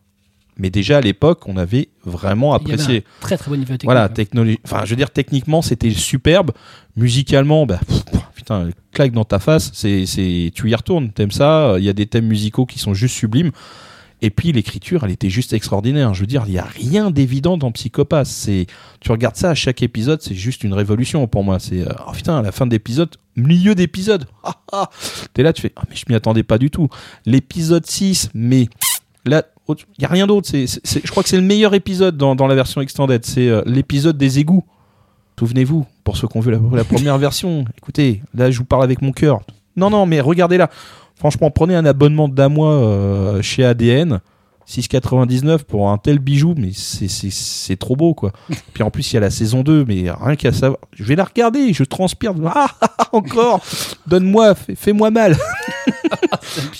[0.59, 2.99] Mais déjà à l'époque, on avait vraiment Il y avait apprécié.
[2.99, 3.85] un très très bon niveau technique.
[3.85, 4.59] Voilà, technologie.
[4.65, 6.51] Enfin, je veux dire, techniquement, c'était superbe.
[6.97, 8.03] Musicalement, bah, pff,
[8.35, 9.71] putain, claque dans ta face.
[9.75, 11.11] C'est, c'est, tu y retournes.
[11.11, 11.75] T'aimes ça.
[11.79, 13.53] Il y a des thèmes musicaux qui sont juste sublimes.
[14.23, 16.15] Et puis l'écriture, elle était juste extraordinaire.
[16.15, 18.27] Je veux dire, il y a rien d'évident dans Psychopath.
[18.27, 18.67] C'est,
[19.01, 21.59] tu regardes ça à chaque épisode, c'est juste une révolution pour moi.
[21.59, 24.27] C'est, euh, oh putain, à la fin d'épisode, milieu d'épisode,
[25.35, 26.89] t'es là, tu fais, ah mais je m'y attendais pas du tout.
[27.27, 28.69] L'épisode 6, mais
[29.27, 30.49] là, il y a rien d'autre.
[30.49, 33.25] C'est, je crois que c'est le meilleur épisode dans, dans la version extended.
[33.25, 34.65] C'est euh, l'épisode des égouts.
[35.39, 38.85] Souvenez-vous, pour ceux qui ont vu la, la première version, écoutez, là je vous parle
[38.85, 39.41] avec mon cœur.
[39.77, 40.71] Non, non, mais regardez là.
[41.17, 44.21] Franchement, prenez un abonnement d'un mois euh, chez ADN,
[44.69, 48.33] 6,99 pour un tel bijou, mais c'est- trop beau quoi.
[48.75, 50.79] Puis en plus, il y a la saison 2, mais rien qu'à savoir.
[50.93, 52.35] Je vais la regarder, je transpire.
[52.55, 52.69] Ah,
[53.13, 53.61] encore
[54.07, 55.37] Donne-moi, fais- fais-moi mal.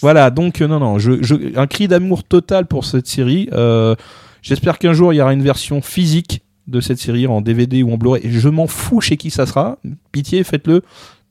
[0.03, 3.49] voilà, donc euh, non, non, je, je- un cri d'amour total pour cette série.
[3.53, 3.95] Euh,
[4.43, 7.93] J'espère qu'un jour il y aura une version physique de cette série en DVD ou
[7.93, 8.23] en Blu-ray.
[8.25, 9.79] Je m'en fous chez qui ça sera.
[10.13, 10.83] Pitié, faites-le.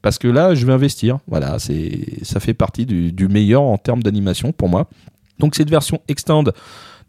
[0.06, 1.18] Parce que là, je vais investir.
[1.27, 4.88] Voilà, c'est, ça fait partie du, du meilleur en termes d'animation pour moi.
[5.40, 6.44] Donc cette version extend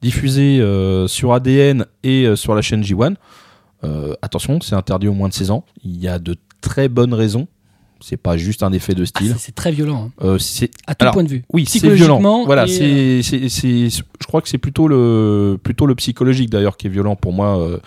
[0.01, 3.17] diffusé euh, sur ADN et euh, sur la chaîne J1.
[3.85, 5.67] Euh, attention, c'est interdit au moins de 16 ans.
[5.85, 7.49] Il y a de très bonnes raisons.
[8.01, 9.33] C'est pas juste un effet de Ah, style.
[9.35, 10.37] c'est- c'est très violent, hein.
[10.39, 11.45] C'est à tout Alors, point de vue.
[11.53, 12.45] oui, c'est violent.
[12.47, 17.15] Voilà, c'est, je crois que c'est plutôt le, plutôt le psychologique d'ailleurs qui est violent
[17.15, 17.79] pour moi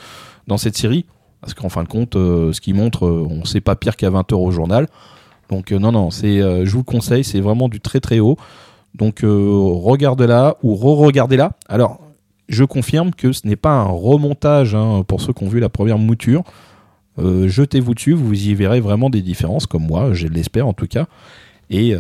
[0.46, 1.06] dans cette série,
[1.42, 4.10] parce qu'en fin de compte, euh, ce qui montre, euh, on sait pas pire qu'à
[4.10, 4.88] 20 heures au journal.
[5.50, 8.38] Donc euh, non, non, c'est, je vous le conseille, c'est vraiment du très très haut.
[8.96, 11.52] Donc regardez-la ou re-regardez-la.
[11.68, 12.02] Alors,
[12.48, 15.70] je confirme que ce n'est pas un remontage hein, pour ceux qui ont vu la
[15.70, 16.44] première mouture.
[17.18, 21.08] Jetez-vous dessus, vous y verrez vraiment des différences, comme moi, je l'espère en tout cas.
[21.72, 22.00] Et euh,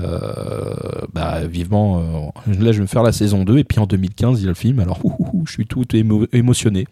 [1.13, 1.99] bah, vivement,
[2.47, 4.45] euh, là je vais me faire la saison 2, et puis en 2015 il y
[4.45, 6.85] a le film, alors ouh, ouh, ouh, je suis tout émo- émotionné.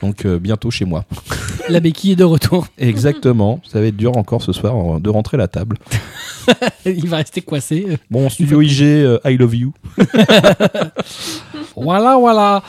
[0.00, 1.04] Donc euh, bientôt chez moi.
[1.68, 2.68] La béquille est de retour.
[2.78, 5.76] Exactement, ça va être dur encore ce soir de rentrer à la table.
[6.86, 7.98] Il va rester coincé.
[8.10, 8.80] Bon, studio IG,
[9.24, 9.74] I love you.
[11.76, 12.62] Voilà, voilà.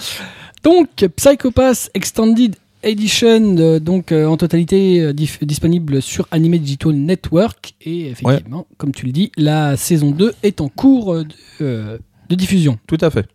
[0.64, 7.74] Donc, Psychopath Extended Edition, euh, donc euh, en totalité euh, disponible sur Anime Digital Network.
[7.82, 11.16] Et effectivement, comme tu le dis, la saison 2 est en cours
[11.60, 12.00] de,
[12.30, 12.78] de diffusion.
[12.88, 13.26] Tout à fait.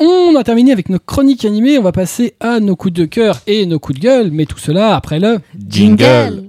[0.00, 1.78] On a terminé avec nos chroniques animées.
[1.78, 4.30] On va passer à nos coups de cœur et nos coups de gueule.
[4.32, 5.38] Mais tout cela après le.
[5.68, 6.44] Jingle.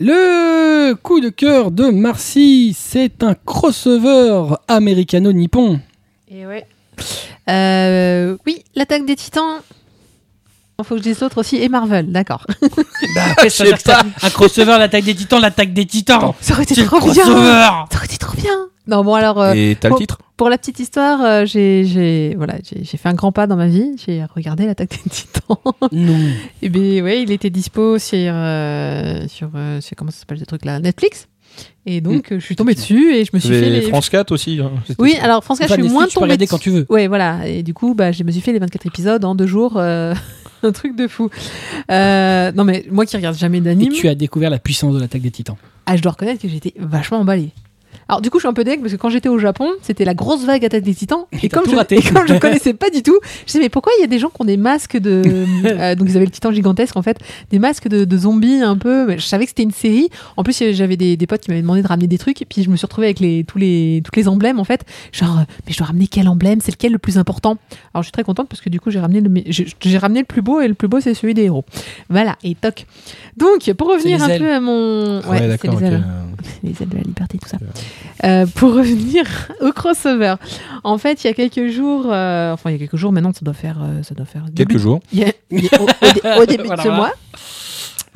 [0.00, 5.80] Le coup de cœur de Marcy, c'est un crossover américano-nippon.
[6.30, 6.66] Et ouais.
[7.48, 9.60] Euh, oui, l'attaque des titans.
[10.80, 11.56] Il faut que je dise l'autre aussi.
[11.56, 12.46] Et Marvel, d'accord.
[13.14, 13.64] Bah, ça
[14.22, 16.34] un crossover, l'attaque des titans, l'attaque des titans.
[16.40, 17.10] Ça aurait été trop bien.
[17.24, 17.50] crossover.
[17.90, 18.66] Ça aurait été trop bien.
[18.86, 22.34] Non, bon, alors, euh, Et t'as le titre pour la petite histoire, euh, j'ai j'ai-
[22.36, 23.96] voilà, j'ai j'ai fait un grand pas dans ma vie.
[24.06, 25.56] J'ai regardé l'attaque des titans.
[25.92, 26.16] Non.
[26.62, 30.64] Et bien, ouais, il était dispo sur, euh, sur, euh, comment ça s'appelle ce truc
[30.64, 31.26] là Netflix?
[31.86, 33.82] Et donc, je suis tombée dessus et je me suis fait Et les.
[33.82, 34.60] France 4 aussi.
[34.62, 34.70] hein.
[34.98, 36.50] Oui, alors, France 4, Enfin, je suis Netflix, moins tu peux tombée regarder dessus.
[36.50, 36.86] quand tu veux.
[36.90, 37.46] Ouais, voilà.
[37.48, 39.74] Et du coup, bah, je me suis fait les 24 épisodes en deux jours.
[39.76, 40.14] euh,
[40.62, 41.30] un truc de fou.
[41.90, 45.00] Euh, non, mais moi qui regarde jamais Et d'anime, tu as découvert la puissance de
[45.00, 45.56] l'attaque des titans.
[45.86, 47.50] ah, je dois reconnaître que j'étais vachement emballée.
[48.08, 50.04] Alors du coup, je suis un peu deg parce que quand j'étais au Japon, c'était
[50.04, 51.26] la grosse vague attaque des titans.
[51.42, 54.04] Et comme, je, comme je connaissais pas du tout, je sais mais pourquoi il y
[54.04, 55.22] a des gens qui ont des masques de...
[55.64, 57.18] euh, donc ils avaient le titan gigantesque en fait,
[57.50, 59.16] des masques de, de zombies un peu.
[59.16, 60.08] Je savais que c'était une série.
[60.36, 62.40] En plus, j'avais des, des potes qui m'avaient demandé de ramener des trucs.
[62.40, 64.84] Et puis je me suis retrouvée avec les, tous les, toutes les emblèmes en fait.
[65.12, 66.60] Genre, euh, mais je dois ramener quel emblème?
[66.62, 67.58] C'est lequel le plus important?
[67.92, 70.20] Alors je suis très contente parce que du coup, j'ai ramené, le, me- j'ai ramené
[70.20, 71.64] le plus beau et le plus beau, c'est celui des héros.
[72.08, 72.86] Voilà, et toc.
[73.36, 75.20] Donc, pour revenir un peu à mon...
[75.28, 75.80] Ouais, c'est d'accord.
[75.80, 75.92] les ok.
[75.92, 76.04] ailes
[76.62, 77.58] les ailes de la liberté, tout ça.
[78.24, 79.24] Euh, pour revenir
[79.60, 80.34] au crossover,
[80.84, 83.32] en fait, il y a quelques jours, euh, enfin il y a quelques jours maintenant,
[83.32, 85.00] ça doit faire, euh, ça doit faire Quelques début- jours.
[85.12, 87.12] y a- il y a- au, au dé- au début Voilà, de ce mois.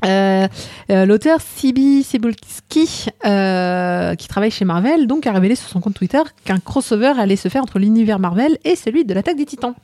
[0.05, 0.49] euh,
[0.91, 5.95] euh, L'auteur Sibi Cebulski, euh, qui travaille chez Marvel, donc a révélé sur son compte
[5.95, 9.75] Twitter qu'un crossover allait se faire entre l'univers Marvel et celui de l'attaque des Titans.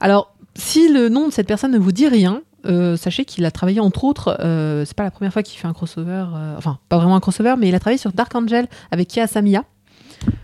[0.00, 3.50] Alors, si le nom de cette personne ne vous dit rien, euh, sachez qu'il a
[3.50, 6.78] travaillé entre autres, euh, c'est pas la première fois qu'il fait un crossover, euh, enfin
[6.88, 9.64] pas vraiment un crossover, mais il a travaillé sur Dark Angel avec Kia Samia.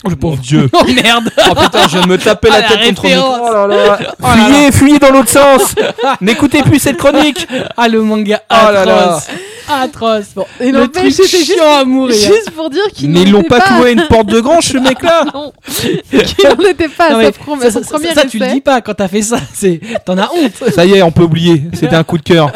[0.06, 0.36] Oh, le pauvre.
[0.38, 0.68] Dieu.
[0.74, 3.34] Oh merde Oh putain, je me Ah, la la tête contre le micro.
[3.40, 3.98] Oh là là.
[4.22, 5.74] Oh là Fuyez, fuyez dans l'autre sens.
[6.20, 7.46] N'écoutez plus cette chronique.
[7.76, 9.02] Ah, le manga Oh là là.
[9.16, 9.28] atroce
[9.68, 13.22] Atroce Bon, Et le truc c'était juste- chiant à mourir Juste pour dire qu'il Mais
[13.22, 15.24] ils l'ont pas cloué à une porte de grange, ce mec-là.
[15.32, 17.80] Non, qu'il n'en était pas Non, à mais sa, prom- ça, ça-
[18.14, 20.70] ça, tu le dis pas quand t'as fait ça, c'est t'en as honte.
[20.74, 21.62] Ça y est, on peut oublier.
[21.72, 22.52] C'était un coup de cœur.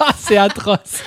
[0.00, 1.02] Ah, c'est atroce.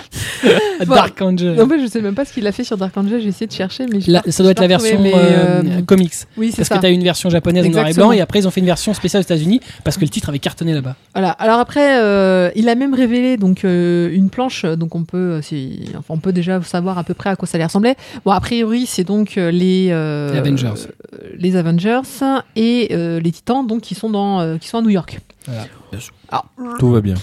[0.86, 1.60] Dark Angel.
[1.60, 3.48] En fait, je sais même pas ce qu'il a fait sur Dark Angel, j'ai essayé
[3.48, 4.00] de chercher, mais
[4.32, 6.14] ça doit être la version mais, euh, euh, comics.
[6.38, 6.76] Oui, c'est Parce ça.
[6.78, 8.66] que t'as une version japonaise en noir et blanc et après ils ont fait une
[8.66, 10.96] version spéciale aux États-Unis parce que le titre avait cartonné là-bas.
[11.14, 11.32] Voilà.
[11.32, 15.40] Alors après, euh, il a même révélé donc euh, une planche, donc on peut,
[15.98, 17.96] enfin, on peut déjà savoir à peu près à quoi ça allait ressembler.
[18.26, 20.68] Bon, a priori, c'est donc les, euh, Les Avengers.
[21.14, 22.02] euh, les Avengers
[22.56, 25.20] et euh, les Titans, donc qui sont dans, euh, qui sont à New York.
[25.46, 25.66] Voilà.
[26.80, 27.16] Tout va bien.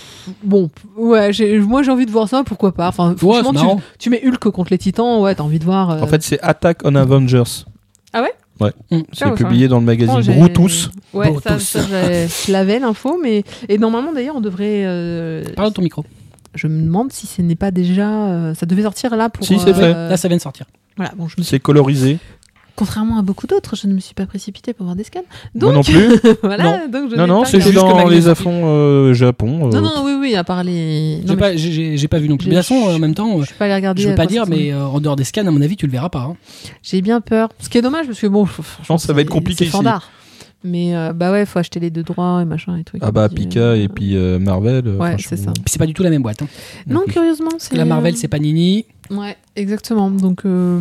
[0.44, 2.88] Bon, ouais, j'ai- moi j'ai envie de voir ça, pourquoi pas.
[2.88, 5.90] Enfin, Ouais, franchement, tu, tu mets Hulk contre les Titans, ouais, t'as envie de voir.
[5.90, 7.64] euh, En fait, c'est Attack on Avengers.
[8.12, 8.72] Ah ouais Ouais.
[8.90, 9.02] Mm.
[9.12, 10.90] C'est Ah publié dans le magazine j'ai- Brutus.
[11.14, 14.84] Ouais, ça, ça, je l'avais l'info, mais et normalement d'ailleurs on devrait.
[14.84, 16.04] euh, Parle de ton micro.
[16.54, 18.10] Je me demande si ce n'est pas déjà.
[18.10, 19.46] euh, ça devait sortir là pour.
[19.46, 19.94] Si, c'est fait.
[19.94, 20.66] euh, Là, ça vient de sortir.
[20.96, 22.18] Voilà, bon, je me suis- C'est colorisé.
[22.80, 25.20] Contrairement à beaucoup d'autres, je ne me suis pas précipitée pour voir des scans.
[25.54, 26.08] Moi Donc, non plus.
[26.42, 26.80] voilà, Non.
[26.90, 29.66] donc je Non, c'est juste que dans les affronts euh, Japon.
[29.66, 31.20] euh, Non, non, oui, oui, à part les.
[31.26, 32.46] J'ai pas, j'ai- pas vu non plus.
[32.48, 34.02] De toute façon, en même temps, je, je suis pas allée regarder.
[34.02, 35.92] je veux pas dire, mais euh, en dehors des scans, à mon avis, tu le
[35.92, 36.20] verras pas.
[36.22, 36.36] hein.
[36.82, 37.50] J'ai bien peur.
[37.58, 39.72] Ce qui est dommage parce que bon, f- franchement, ça va être compliqué C'est ici.
[39.76, 40.10] fandard.
[40.64, 42.96] Mais euh, bah ouais, faut acheter les deux droits et machin et tout.
[43.00, 44.82] Ah bah Pika euh, et puis euh, Marvel.
[44.86, 45.52] euh, Ouais, c'est je- ça.
[45.52, 46.42] Puis c'est pas du tout la même boîte.
[46.42, 46.48] hein.
[46.86, 47.70] Non, curieusement, c'est.
[47.72, 48.86] que la Marvel, c'est Panini.
[49.10, 50.10] Ouais, exactement.
[50.10, 50.80] Donc, euh,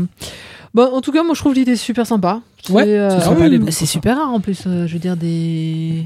[0.73, 2.41] bon, en tout cas, moi, je trouve l'idée super sympa.
[2.69, 4.63] Ouais, C'est, euh, c'est sympa, oui, c'est super rare en plus.
[4.67, 6.05] euh, je veux dire des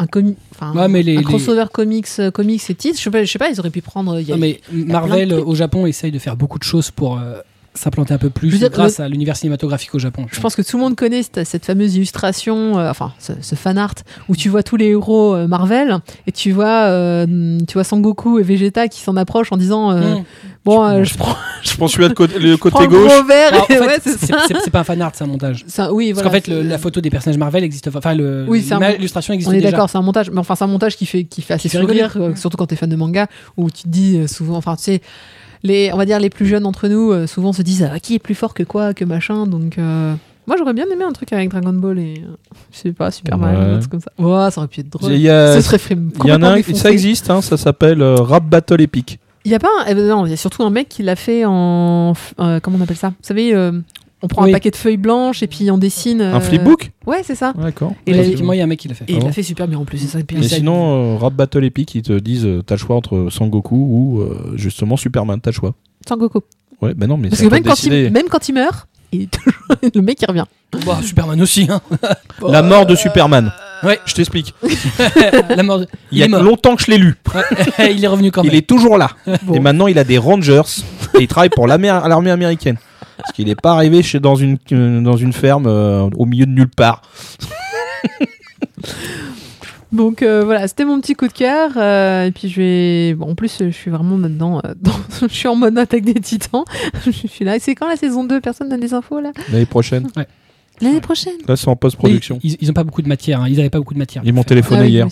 [0.00, 0.36] un comi...
[0.52, 2.98] enfin, Ouais, mais les- un les- crossover comics, euh, comics et titres.
[2.98, 4.20] Je sais pas, je sais pas, ils auraient pu prendre.
[4.20, 7.18] il y a- Non, mais Marvel au Japon essaye de faire beaucoup de choses pour
[7.18, 7.38] euh,
[7.78, 10.26] s'implanter un peu plus Je dire, grâce à l'univers cinématographique au Japon.
[10.30, 13.54] Je pense que tout le monde connaît cette, cette fameuse illustration, euh, enfin ce, ce
[13.54, 13.94] fan art
[14.28, 18.38] où tu vois tous les héros euh, Marvel et tu vois, euh, tu vois Sangoku
[18.38, 20.24] et Vegeta qui s'en approchent en disant euh, Mmh.
[20.64, 23.10] bon, euh, je prends, Je prends celui-là de côté- le je côté gauche.
[23.28, 25.64] ouais, c'est pas un fan art, c'est un montage.
[25.66, 27.88] Ça- oui, Parce qu'en fait, le- la photo des personnages Marvel existe.
[27.94, 28.64] Enfin, le, Oui,
[28.96, 29.70] l'illustration existe On est déjà.
[29.72, 31.78] d'accord, c'est un montage, mais enfin c'est un montage qui fait qui fait assez fait
[31.78, 33.26] sourire, surtout quand t'es fan de manga,
[33.56, 35.00] où tu te dis souvent, enfin tu sais,
[35.62, 38.14] les, on va dire les plus jeunes d'entre nous, euh, souvent se disent ah, qui
[38.14, 40.14] est plus fort que quoi, que machin, donc euh,
[40.46, 42.32] moi j'aurais bien aimé un truc avec Dragon Ball et euh,
[42.72, 43.74] je sais pas Superman, Ouais.
[43.74, 44.10] un truc comme ça.
[44.18, 45.12] Ouais, ça aurait pu être drôle.
[45.12, 45.78] Il y a, Ce serait
[46.24, 49.18] il y en a un, ça existe, hein, ça s'appelle Rap Battle Epic.
[49.44, 51.02] Il y a pas, un- eh ben non, il y a surtout un mec qui
[51.02, 53.08] l'a fait en, euh, comment on appelle ça?
[53.10, 53.72] Vous savez, euh,
[54.22, 54.50] on prend Oui.
[54.50, 56.20] un paquet de feuilles blanches et puis on dessine.
[56.20, 57.52] Un euh, flipbook Ouais, c'est ça.
[57.56, 57.94] D'accord.
[58.06, 59.04] Et Et là, effectivement, il y a un mec qui l'a fait.
[59.08, 60.38] Et il l'a fait super bien en plus, c'est ça le pire.
[60.40, 63.28] Mais ça, sinon, euh, Rap Battle Epic, ils te disent euh, t'as le choix entre
[63.30, 65.74] Sangoku ou euh, justement Superman, t'as le choix.
[66.08, 66.40] Sangoku.
[66.82, 69.22] Ouais, ben non, mais Parce c'est que même quand, il, même quand il meurt, il
[69.22, 69.52] est toujours-
[69.94, 70.44] le mec il revient.
[70.84, 71.66] Bah, Superman aussi.
[71.70, 71.80] Hein.
[72.48, 73.50] La mort de Superman.
[73.84, 74.54] Ouais, Je t'explique.
[75.56, 75.78] la mort.
[75.80, 76.42] de- Il y a mort.
[76.42, 77.14] longtemps que je l'ai lu.
[77.90, 78.52] Il est revenu quand même.
[78.52, 79.10] Il est toujours là.
[79.44, 79.54] Bon.
[79.54, 80.62] Et maintenant, il a des Rangers
[81.18, 82.76] et il travaille pour l'armée américaine.
[83.16, 86.46] Parce qu'il n'est pas arrivé chez, dans, une, euh, dans une ferme euh, au milieu
[86.46, 87.02] de nulle part.
[89.90, 91.70] Donc euh, voilà, c'était mon petit coup de cœur.
[91.76, 93.14] euh, et puis je vais.
[93.14, 94.60] Bon, en plus, je suis vraiment maintenant.
[94.64, 94.92] euh, dans-
[95.22, 96.64] je suis en mode attaque des titans.
[97.06, 97.58] je suis là.
[97.58, 99.32] C'est quand la saison 2 Personne n'a des infos là?
[99.50, 100.08] L'année prochaine.
[100.80, 101.32] L'année prochaine?
[101.48, 102.38] Là, c'est en post-production.
[102.42, 103.40] Ils, ils ont pas beaucoup de matière.
[103.40, 103.46] hein.
[103.48, 104.22] Ils avaient pas beaucoup de matière.
[104.24, 105.06] Ils m'ont téléphoné Ah oui, hier.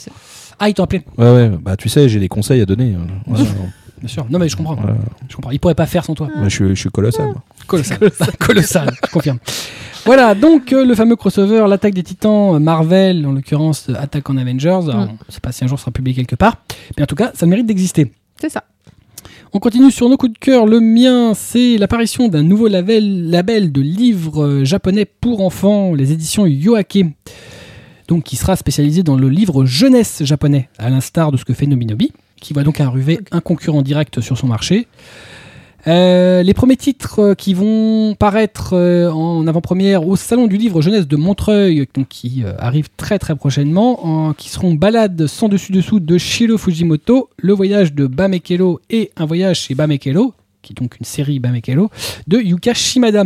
[0.61, 1.03] Ah, ils t'ont appelé.
[1.19, 1.51] Ouais, ouais.
[1.61, 2.97] Bah, tu sais, j'ai des conseils à donner.
[3.99, 4.27] Bien sûr.
[4.31, 4.75] Non, mais je comprends.
[4.75, 4.97] Voilà.
[5.29, 5.51] Je comprends.
[5.53, 6.29] Ils pourraient pas faire sans toi.
[6.35, 7.31] Bah, je, suis- je suis colossal.
[7.67, 7.99] Colossal.
[8.39, 9.39] Colossal, je confirme.
[10.07, 14.31] Voilà, donc euh, le fameux crossover, l'attaque des titans, euh, Marvel, en l'occurrence, euh, attaque
[14.31, 14.69] en Avengers.
[14.89, 15.19] Alors, Mm.
[15.29, 16.63] Je sais pas si un jour sera publié quelque part.
[16.97, 18.13] Mais en tout cas, ça mérite d'exister.
[18.41, 18.63] C'est ça.
[19.53, 20.67] On continue sur nos coups de cœur.
[20.67, 26.47] Le mien, c'est l'apparition d'un nouveau label, label de livres japonais pour enfants, les éditions
[26.47, 26.99] Yoake.
[28.07, 31.67] Donc, qui sera spécialisé dans le livre jeunesse japonais, à l'instar de ce que fait
[31.67, 34.87] Nominobi, qui va donc arriver un concurrent direct sur son marché.
[35.89, 40.83] Euh, les premiers titres euh, qui vont paraître euh, en avant-première au Salon du Livre
[40.83, 46.19] Jeunesse de Montreuil, qui arrive très très prochainement, en- qui seront Balade sans dessus-dessous de
[46.19, 51.07] Shiro Fujimoto, Le voyage de Bamekelo et Un voyage chez Bamekelo, qui est donc une
[51.07, 51.89] série Bamekelo,
[52.27, 53.25] de Yuka Shimada.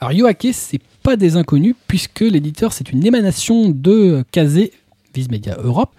[0.00, 4.70] Alors Yoake, c'est pas des inconnus, puisque l'éditeur c'est une émanation de Kazé,
[5.14, 5.90] Viz Media Europe.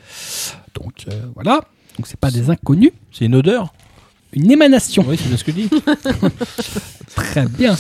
[0.76, 1.62] Donc voilà,
[1.98, 3.74] donc c'est pas des inconnus, C'est une odeur?
[4.34, 5.04] Une émanation.
[5.08, 5.70] Oui, c'est bien ce que je dis.
[7.16, 7.76] Très bien.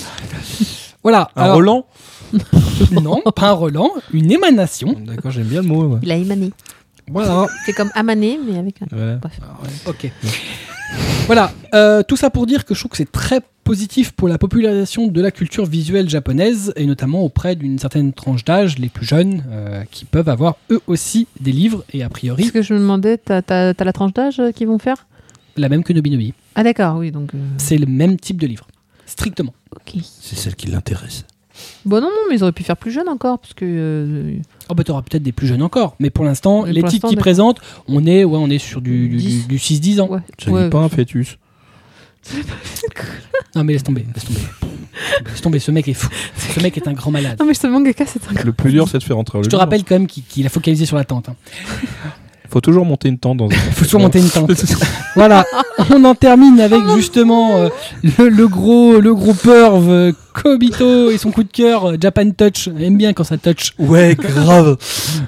[1.03, 1.30] Voilà.
[1.36, 1.86] Un alors- Roland
[2.91, 4.95] Non, pas un Roland, une émanation.
[5.06, 5.84] D'accord, j'aime bien le mot.
[5.88, 5.99] ouais.
[6.03, 6.52] Il a émané.
[7.10, 7.48] Voilà.
[7.65, 8.86] C'est comme amané, mais avec un.
[8.91, 9.19] Voilà.
[9.86, 10.11] Ok.
[11.26, 11.52] Voilà.
[11.74, 15.07] euh, tout ça pour dire que je trouve que c'est très positif pour la popularisation
[15.07, 19.44] de la culture visuelle japonaise et notamment auprès d'une certaine tranche d'âge, les plus jeunes,
[19.49, 22.80] euh, qui peuvent avoir eux aussi des livres et a priori Ce que je me
[22.80, 25.06] demandais, t'as t'as- t'as la tranche d'âge euh, qu'ils vont faire?
[25.58, 26.34] La même que Nobinobi.
[26.56, 27.34] Ah d'accord, oui, donc.
[27.34, 28.68] euh, C'est le même type de livre,
[29.06, 29.54] strictement.
[29.76, 30.02] Ok.
[30.04, 31.26] C'est celle qui l'intéresse.
[31.86, 33.66] Bon non, non, mais ils auraient pu faire plus jeune encore, parce que.
[33.66, 34.38] euh,
[34.70, 37.06] Oh bah t'auras peut-être des plus jeunes encore, mais pour l'instant, Mais les pour titres
[37.08, 39.48] l'instant, qu'ils présentent, on est, ouais, on est sur du, du, Dix.
[39.48, 40.08] du- du 6-10 ans.
[40.10, 40.20] ouais.
[40.44, 40.66] Ça ouais.
[40.66, 41.38] dit pas un fœtus.
[43.56, 44.40] Non mais laisse tomber, laisse tomber.
[45.26, 46.10] laisse tomber, ce mec est fou.
[46.54, 47.38] Ce mec est un grand malade.
[47.40, 48.44] Non mais ce mangaka, c'est un.
[48.44, 49.62] Le plus dur, c'est de faire entrer le Je te livre.
[49.62, 51.30] rappelle quand même qu'il qu'il a focalisé sur la tente.
[51.30, 51.36] hein.
[52.49, 53.53] Faut toujours monter une tente dans un.
[53.53, 54.52] Il faut toujours monter une tente.
[55.15, 55.45] voilà,
[55.90, 57.69] on en termine avec justement euh,
[58.03, 62.30] le, le gros, le gros perv euh, Kobito et son coup de cœur euh, Japan
[62.32, 62.69] Touch.
[62.74, 63.74] On aime bien quand ça touch.
[63.80, 64.78] Ouais, grave.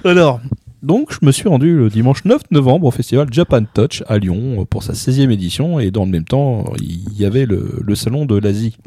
[0.06, 0.40] Alors,
[0.82, 4.66] donc, je me suis rendu le dimanche 9 novembre au festival Japan Touch à Lyon
[4.70, 8.26] pour sa 16e édition et dans le même temps, il y avait le, le salon
[8.26, 8.78] de l'Asie.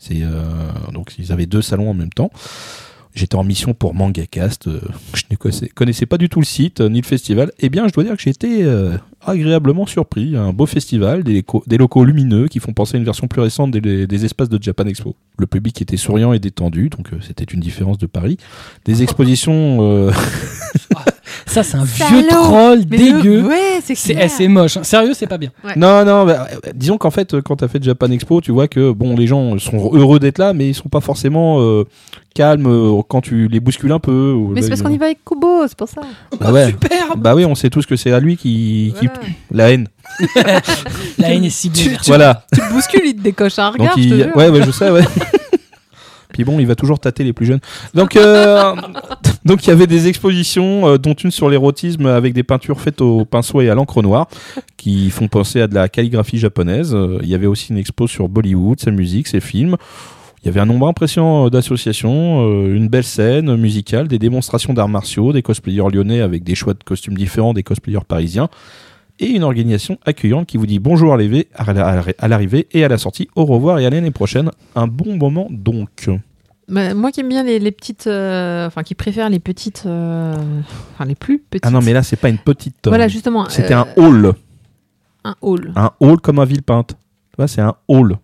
[0.00, 0.42] C'est euh,
[0.92, 2.30] donc ils avaient deux salons en même temps.
[3.14, 4.68] J'étais en mission pour MangaCast.
[4.68, 4.80] euh,
[5.14, 5.36] je ne
[5.74, 7.50] connaissais, pas du tout le site euh, ni le festival.
[7.58, 8.96] Eh bien, je dois dire que j'ai été euh,
[9.26, 10.36] agréablement surpris.
[10.36, 11.42] Un beau festival, des,
[11.78, 15.16] locaux- lumineux qui font penser à une version plus récente des, espaces de Japan Expo.
[15.38, 18.36] Le public était souriant et détendu, donc c'était une différence de Paris.
[18.84, 19.78] Des expositions.
[19.80, 20.12] euh,
[21.46, 23.42] Ça, c'est un vieux Salaud troll Mais le- dégueu.
[23.42, 24.30] Ouais, c'est C'est clair.
[24.30, 24.76] c'est moche.
[24.76, 24.82] hein.
[24.84, 25.50] Sérieux, c'est pas bien.
[25.76, 28.68] Non, non, bah, euh, disons qu'en fait, euh, quand t'as fait Japan Expo, tu vois
[28.68, 31.84] que bon, les gens sont heureux d'être là, mais ils sont pas forcément euh,
[32.34, 34.32] calmes euh, quand tu les bouscules un peu.
[34.32, 36.00] ou- Mais c'est parce qu'on y va avec Kubo, c'est pour ça.
[36.40, 36.66] Bah ouais.
[36.68, 37.16] Super.
[37.16, 38.94] Bah oui, on sait tous que c'est à lui qui,
[39.50, 39.88] la haine.
[41.18, 41.88] La haine est ciblée.
[41.90, 42.44] vers- Voilà.
[42.52, 44.36] Tu le bouscules, il te décoche un regard, Donc je te jure.
[44.36, 45.02] ouais, ouais, je sais, ouais.
[46.32, 47.60] Puis bon, il va toujours tâter les plus jeunes.
[47.94, 48.74] Donc, euh,
[49.44, 53.00] donc il y avait des expositions, euh, dont une sur l'érotisme avec des peintures faites
[53.00, 54.28] au pinceau et à l'encre noire,
[54.76, 56.94] qui font penser à de la calligraphie japonaise.
[56.94, 59.76] Euh, il y avait aussi une expo sur Bollywood, sa musique, ses films.
[60.42, 64.88] Il y avait un nombre impressionnant euh, d'associations, une belle scène musicale, des démonstrations d'arts
[64.88, 68.48] martiaux, des cosplayers lyonnais avec des choix de costumes différents des cosplayers parisiens,
[69.20, 73.28] et une organisation accueillante qui vous dit bonjour à l'arrivée- et à la sortie.
[73.36, 74.50] Au revoir et à l'année prochaine.
[74.74, 76.08] Un bon moment donc.
[76.68, 78.06] Bah, moi qui aime bien les, les petites.
[78.06, 79.82] euh, Enfin, qui préfère les petites.
[79.86, 80.34] euh,
[80.94, 81.66] Enfin, les plus petites.
[81.66, 82.86] Ah non, mais là, c'est pas une petite.
[82.86, 83.48] euh, Voilà, justement.
[83.48, 84.32] C'était euh, un hall.
[85.24, 85.72] Un hall.
[85.76, 86.90] Un hall comme un Villepinte.
[87.30, 88.16] Tu vois, c'est un hall.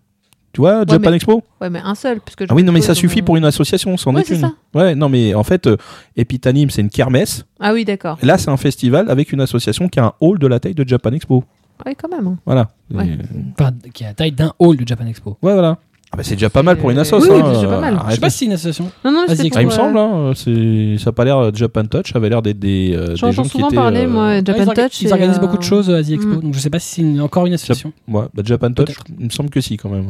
[0.57, 2.19] Tu vois, Japan mais- Expo Ouais, mais un seul.
[2.19, 4.41] Puisque Ah oui, non, mais ça suffit pour une association, c'en Ouais, est c'est une.
[4.41, 4.53] ça.
[4.73, 5.77] Ouais, non, mais en fait, euh,
[6.15, 7.45] Epitanim, c'est une kermesse.
[7.59, 8.17] Ah oui, d'accord.
[8.23, 10.73] Et Là, c'est un festival avec une association qui a un hall de la taille
[10.73, 11.43] de Japan Expo.
[11.85, 12.25] Oui, quand même.
[12.25, 12.37] hein.
[12.43, 12.69] Voilà.
[12.91, 13.05] Ouais.
[13.05, 13.17] Et-
[13.59, 15.37] Enfin, qui est la taille d'un hall de Japan Expo.
[15.43, 15.77] Ouais, voilà.
[16.09, 17.23] Ah bah, c'est déjà pas mal pour une Euh, assoce.
[17.25, 17.93] oui, oui, hein, c'est déjà pas mal.
[17.95, 18.89] euh, Je sais pas si c'est une association.
[19.03, 21.37] Non, non, c'était Ah, il me pour, semble, euh, hein, c'est- ça a pas l'air
[21.37, 23.75] euh, Japan Touch, ça avait l'air d'être des, euh, des gens qui souvent étaient.
[23.75, 25.01] parler, euh, moi, Japan ils, Touch.
[25.01, 26.39] ils organisent euh, beaucoup de choses à The Expo, mm.
[26.43, 27.91] donc je sais pas si c'est encore une association.
[28.07, 30.05] Ouais, bah, Japan Touch, il me semble que si quand même.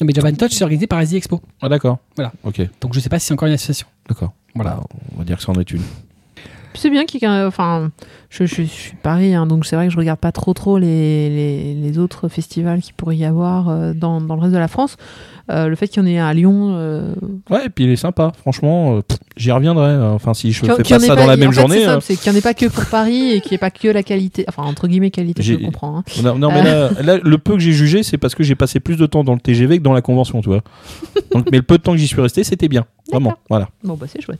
[0.00, 1.40] Non, mais Japan Touch, c'est organisé par Asie Expo.
[1.60, 1.98] Ah d'accord.
[2.16, 2.32] Voilà.
[2.44, 3.86] Ok, Donc je sais pas si c'est encore une association.
[4.08, 4.32] d'accord.
[4.54, 4.76] Voilà.
[4.76, 5.82] Bah, on va dire que c'en est une.
[6.74, 7.90] C'est bien qu'il Enfin,
[8.30, 10.78] je, je, je suis Paris, hein, donc c'est vrai que je regarde pas trop trop
[10.78, 14.58] les, les, les autres festivals qu'il pourrait y avoir euh, dans, dans le reste de
[14.58, 14.96] la France.
[15.50, 16.74] Euh, le fait qu'il y en ait un à Lyon.
[16.76, 17.12] euh,
[17.50, 19.00] Ouais, et puis il est sympa, franchement,
[19.36, 19.88] j'y reviendrai.
[19.88, 21.80] euh, Enfin, si je fais pas ça dans la même journée.
[21.84, 23.72] C'est c'est qu'il n'y en ait pas que pour Paris et qu'il n'y ait pas
[23.72, 24.44] que la qualité.
[24.48, 25.98] Enfin, entre guillemets, qualité, je comprends.
[25.98, 26.04] hein.
[26.22, 28.78] Non, non, mais là, là, le peu que j'ai jugé, c'est parce que j'ai passé
[28.78, 30.62] plus de temps dans le TGV que dans la convention, tu vois.
[31.34, 32.86] Donc, mais le peu de temps que j'y suis resté, c'était bien.
[33.10, 33.68] Vraiment, voilà.
[33.82, 34.38] Bon, bah c'est chouette.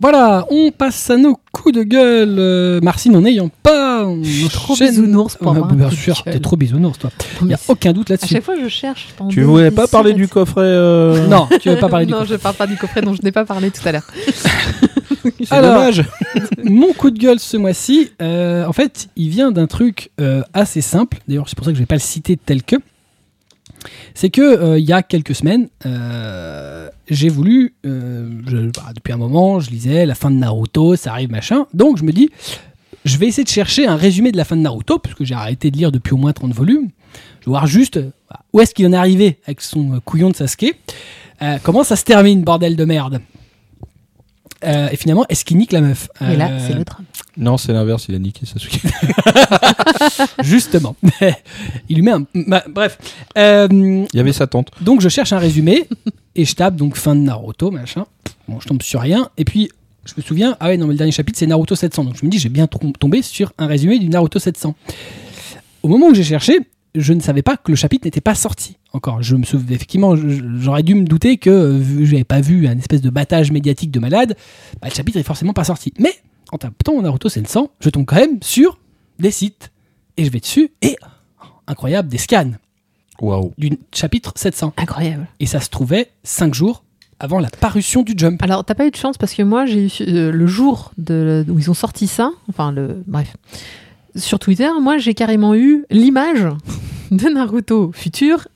[0.00, 2.36] Voilà, on passe à nos coups de gueule.
[2.38, 4.04] Euh, Marcy n'en ayant pas.
[4.06, 7.10] on trop bisounours pour Ouais, avoir un Bien sûr, t'es trop bisounours, toi.
[7.40, 8.34] Il n'y a aucun doute à là-dessus.
[8.34, 9.08] chaque fois, je cherche.
[9.28, 12.20] Tu des- voulais pas parler du coffret euh, Non, tu veux pas parler du Non,
[12.20, 12.26] coup.
[12.26, 14.06] je parle pas du coffret dont je n'ai pas parlé tout à l'heure.
[15.44, 16.04] C'est Alors, dommage.
[16.62, 20.80] Mon coup de gueule ce mois-ci, euh, en fait, il vient d'un truc euh, assez
[20.80, 21.18] simple.
[21.26, 22.76] D'ailleurs, c'est pour ça que je vais pas le citer tel que.
[24.14, 29.16] C'est que euh, il y a quelques semaines, euh, j'ai voulu, euh, bah, depuis un
[29.16, 31.66] moment, je lisais la fin de Naruto, ça arrive machin.
[31.74, 32.30] Donc je me dis,
[33.04, 35.70] je vais essayer de chercher un résumé de la fin de Naruto, puisque j'ai arrêté
[35.70, 36.88] de lire depuis au moins 30 volumes.
[37.40, 38.10] Je vais voir juste euh,
[38.52, 40.74] où est-ce qu'il en est arrivé avec son couillon de Sasuke.
[41.62, 43.20] Comment ça se termine, bordel de merde?
[44.64, 47.04] Euh, et finalement, est-ce qu'il nique la meuf Et là, Euh, c'est le drame.
[47.36, 48.80] Non, c'est l'inverse, il a niqué Sasuke.
[50.42, 50.96] Justement.
[51.88, 52.24] il lui met un.
[52.34, 52.98] bah, bref.
[53.36, 54.70] Euh, Il y avait sa tante.
[54.80, 55.88] donc je cherche un résumé
[56.34, 58.06] et je tape donc fin de Naruto, machin.
[58.48, 59.30] Bon, je tombe sur rien.
[59.36, 59.70] Et puis
[60.04, 62.04] je me souviens, ah ouais, non, mais le dernier chapitre c'est Naruto 700.
[62.04, 64.74] Donc je me dis, j'ai bien tombé sur un résumé du Naruto 700.
[65.82, 66.58] Au moment où j'ai cherché,
[66.94, 69.22] je ne savais pas que le chapitre n'était pas sorti encore.
[69.22, 72.78] Je me souviens, effectivement, j'aurais dû me douter que, vu que j'avais pas vu un
[72.78, 74.36] espèce de battage médiatique de malade,
[74.80, 75.92] bah, le chapitre est forcément pas sorti.
[75.98, 76.14] Mais
[76.52, 78.78] en tapant Naruto 700, je tombe quand même sur
[79.18, 79.70] des sites.
[80.16, 80.96] Et je vais dessus et,
[81.42, 82.52] oh, incroyable, des scans
[83.20, 83.52] Waouh.
[83.58, 84.74] du chapitre 700.
[84.76, 85.26] Incroyable.
[85.38, 86.84] Et ça se trouvait 5 jours
[87.20, 88.42] avant la parution du Jump.
[88.42, 91.44] Alors, t'as pas eu de chance parce que moi, j'ai eu euh, le jour de,
[91.48, 93.36] où ils ont sorti ça, enfin, le, bref,
[94.16, 96.46] sur Twitter, moi, j'ai carrément eu l'image
[97.10, 98.48] de Naruto futur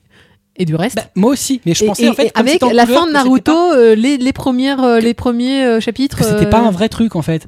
[0.57, 0.97] et du reste.
[0.97, 3.07] Bah, moi aussi, mais je pensais et- en fait comme avec en la couleur, fin
[3.07, 6.19] de Naruto, pas- euh, les, les premières, euh, les premiers euh, chapitres.
[6.19, 7.47] que c'était pas un vrai truc en fait.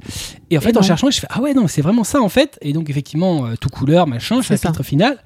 [0.49, 0.87] Et en fait, Et en non.
[0.87, 2.57] cherchant, je fais ah ouais non, c'est vraiment ça en fait.
[2.61, 5.21] Et donc effectivement, tout couleur, machin, chapitre final.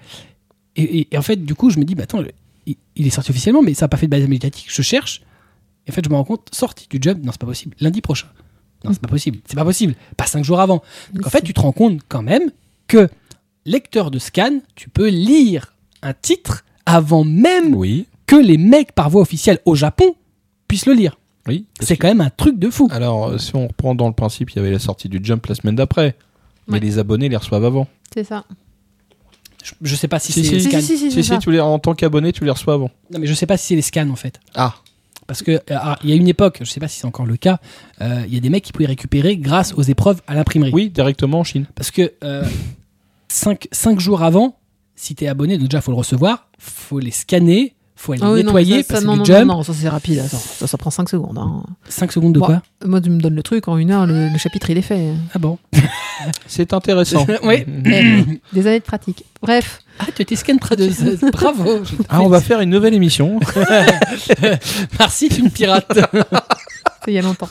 [0.76, 2.22] Et, et- en fait, du coup, je me dis bah attends,
[2.66, 4.66] il, il est sorti officiellement, mais ça n'a pas fait de base médiatique.
[4.70, 5.22] Je cherche.
[5.88, 7.76] Et en fait, je me rends compte, sortie du Jump, non c'est pas possible.
[7.80, 8.28] Lundi prochain.
[8.84, 9.40] Non, c'est pas possible.
[9.46, 9.96] C'est pas possible.
[10.18, 10.84] Pas cinq jours avant.
[11.14, 12.52] Donc en fait, tu te rends compte quand même
[12.90, 13.08] que
[13.66, 18.06] lecteur de scan, tu peux lire un titre avant même Oui.
[18.26, 20.16] que les mecs par voie officielle au Japon
[20.68, 21.18] puissent le lire.
[21.48, 21.66] Oui.
[21.80, 22.88] C'est quand même un truc de fou.
[22.92, 25.46] Alors, euh, si on reprend dans le principe, il y avait la sortie du Jump
[25.48, 26.16] la semaine d'après.
[26.68, 27.88] Mais les abonnés les reçoivent avant.
[28.14, 28.44] C'est ça.
[29.64, 30.54] Je, je sais pas si Si, c'est si.
[30.56, 30.80] les Si, scans.
[30.82, 31.38] si, si, si, Si, c'est si, ça.
[31.40, 32.92] tu les, en tant qu'abonné, tu les reçois avant.
[33.12, 34.40] Non, mais je sais pas si c'est les scans en fait.
[34.56, 34.76] Ah.
[35.26, 37.26] Parce que euh, ah, il y a une époque, je sais pas si c'est encore
[37.26, 37.60] le cas,
[38.02, 40.72] euh, il y a des mecs qui pouvaient récupérer grâce aux épreuves à l'imprimerie.
[40.74, 41.66] Oui, directement en Chine.
[41.76, 42.14] Parce que
[43.30, 44.58] 5 jours avant,
[44.96, 48.44] si t'es abonné, donc déjà faut le recevoir, faut les scanner, faut aller Ah oui,
[48.44, 49.48] nettoyer, ça, passer non, du non, jump.
[49.48, 50.20] non, non, ça c'est rapide.
[50.20, 51.38] Attends, ça, ça prend 5 secondes.
[51.38, 51.64] hein.
[51.88, 52.46] 5 secondes de Bon.
[52.48, 54.82] quoi Moi, tu me donnes le truc, en une heure, le, le chapitre il est
[54.82, 55.10] fait.
[55.34, 55.58] Ah bon?
[56.48, 57.26] C'est intéressant.
[57.44, 57.66] Oui.
[57.86, 58.24] Eh,
[58.54, 59.24] des années de pratique.
[59.42, 60.90] Bref, Ah, tu étais scan près de
[61.32, 61.64] Bravo.
[62.10, 63.40] Ah, on va faire une nouvelle émission.
[65.00, 65.86] Merci, tu me pirates.
[65.94, 67.50] c'est il y a longtemps.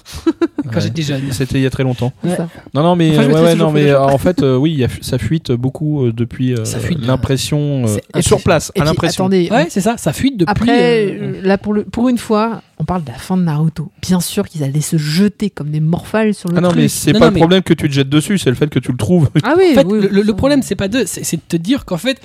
[0.72, 1.32] Quand j'étais jeune.
[1.32, 2.12] C'était il y a très longtemps.
[2.22, 2.36] Ouais.
[2.74, 4.88] Non, non, mais, Enfin, ouais, non, mais euh, en fait, euh, oui, il y a-
[5.00, 6.64] ça fuite beaucoup euh, depuis euh,
[7.00, 9.24] l'impression euh, sur place, Et à puis, l'impression.
[9.24, 10.50] attendez, Ouais, c'est ça, ça fuite depuis.
[10.50, 13.42] Après, euh, euh, là, pour, le, pour une fois, on parle de la fin de
[13.42, 13.90] Naruto.
[14.02, 16.80] Bien sûr qu'ils allaient se jeter comme des morphales sur le Ah non, truc.
[16.82, 18.56] mais c'est Non, pas non, le mais- problème que tu te jettes dessus, c'est le
[18.56, 19.30] fait que tu le trouves.
[19.42, 21.36] Ah oui, En fait, oui, le, le- le ça- problème, c'est pas de, c'est c'est
[21.36, 22.20] de te dire qu'en fait,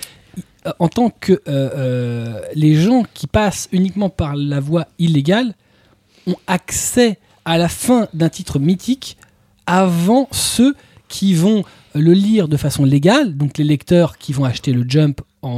[0.67, 5.53] euh, en tant que euh, euh, les gens qui passent uniquement par la voie illégale
[6.27, 9.17] ont accès à la fin d'un titre mythique
[9.65, 10.75] avant ceux
[11.09, 11.63] qui vont
[11.95, 15.49] le lire de façon légale, donc les lecteurs qui vont acheter le Jump en,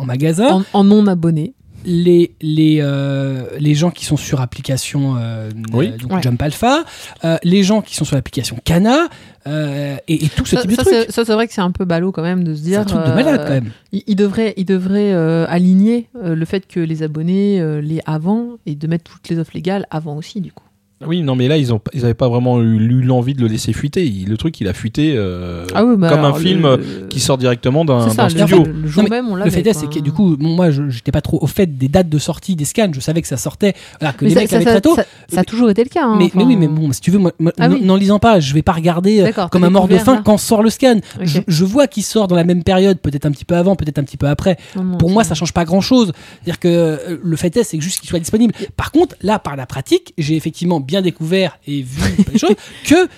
[0.00, 1.54] en magasin, en, en non abonné.
[1.84, 5.88] Les, les, euh, les gens qui sont sur application euh, Oui.
[5.92, 6.22] euh, donc Ouais.
[6.22, 6.84] Jump Alpha,
[7.24, 9.08] euh, les gens qui sont sur l'application Kana,
[9.46, 10.94] euh, et, et tout ce Ça, type de ça, trucs.
[10.94, 12.80] c'est ça, c'est vrai que c'est un peu ballot quand même de se C'est dire.
[12.80, 13.70] un truc de euh, malade quand même.
[13.92, 18.00] Il, il devrait, il devrait euh, aligner euh, le fait que les abonnés euh, les
[18.06, 20.64] avant et de mettre toutes les offres légales avant aussi du coup.
[21.06, 24.04] Oui, non, mais là, ils ont, ils pas vraiment eu, l'envie de le laisser fuiter.
[24.06, 26.68] Il- le truc, il a fuité euh, Ah oui, bah comme un alors, film le-
[26.68, 28.64] euh, qui sort directement d'un studio.
[28.64, 29.50] le- le jour Non, mais même on Le l'avait.
[29.50, 31.88] fait est, c'est que du coup, bon, moi, je n'étais pas trop au fait des
[31.88, 32.90] dates de sortie des scans.
[32.92, 34.80] Je savais que ça sortait, voilà, que Mais les ça, mecs ça- avaient ça- très
[34.80, 34.94] tôt.
[34.96, 36.04] ça- ça a toujours été le cas.
[36.04, 37.84] hein, mais, oui, mais bon, si tu veux, moi, moi, Ah n'en- oui.
[37.84, 40.62] n'en lisant pas, je vais pas regarder euh, comme un mort de faim quand sort
[40.62, 40.98] le scan.
[41.20, 43.98] Je, je vois qu'il sort dans la même période, peut-être un petit peu avant, peut-être
[43.98, 44.56] un petit peu après.
[44.76, 46.12] Non, Pour moi, ça change pas grand-chose.
[46.44, 48.52] C'est-à-dire que le fait est, c'est que juste qu'il soit disponible.
[48.76, 52.02] Par contre, là, par la pratique, j'ai effectivement bien découvert et vu
[52.38, 53.08] choses que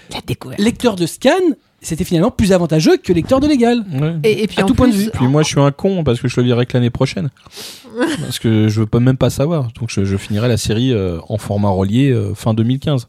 [0.58, 1.30] lecteur de scan,
[1.80, 3.84] c'était finalement plus avantageux que lecteur de légal.
[3.92, 4.14] Ouais.
[4.22, 5.10] Et, et puis À en tout point de vue.
[5.12, 7.30] Puis moi, je suis un con parce que je le lirai que l'année prochaine.
[8.20, 9.68] parce que je veux pas même pas savoir.
[9.78, 13.08] Donc je, je finirai la série euh, en format relié euh, fin 2015.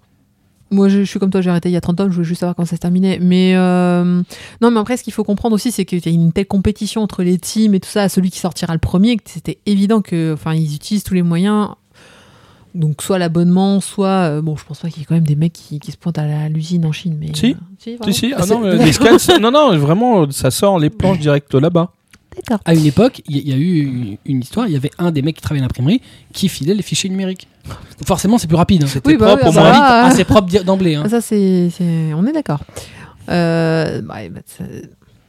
[0.72, 2.26] Moi, je, je suis comme toi, j'ai arrêté il y a 30 ans, je voulais
[2.26, 3.20] juste savoir quand ça se terminait.
[3.22, 4.22] Mais euh,
[4.62, 7.02] non, mais après, ce qu'il faut comprendre aussi, c'est qu'il y a une telle compétition
[7.02, 10.34] entre les teams et tout ça, celui qui sortira le premier, que c'était évident que,
[10.34, 11.70] enfin, ils utilisent tous les moyens.
[12.76, 14.08] Donc, soit l'abonnement, soit.
[14.30, 15.98] euh, bon, je pense pas qu'il y ait quand même des mecs qui, qui se
[15.98, 17.18] pointent à la- l'usine en Chine.
[17.20, 17.54] Mais, Si.
[17.54, 20.78] euh, si, Si, ah c'est- non, mais les scans, c'est- non, non, vraiment, ça sort
[20.78, 21.92] les planches direct là-bas.
[22.36, 22.60] D'accord.
[22.66, 25.22] À une époque, il y, a eu une, une histoire, il y avait un des
[25.22, 26.02] mecs qui travaillait à l'imprimerie
[26.34, 27.48] qui filait les fichiers numériques.
[28.06, 28.84] Forcément, c'est plus rapide.
[28.84, 28.88] hein.
[28.88, 29.72] C'était Oui, bah propre oui, au bah moins.
[29.72, 30.96] là, Ah, c'est propre d'emblée.
[30.96, 31.04] hein.
[31.06, 32.60] Ah, Ça, c'est, c'est- On est d'accord.
[33.30, 34.64] Euh, bah, bah, ça-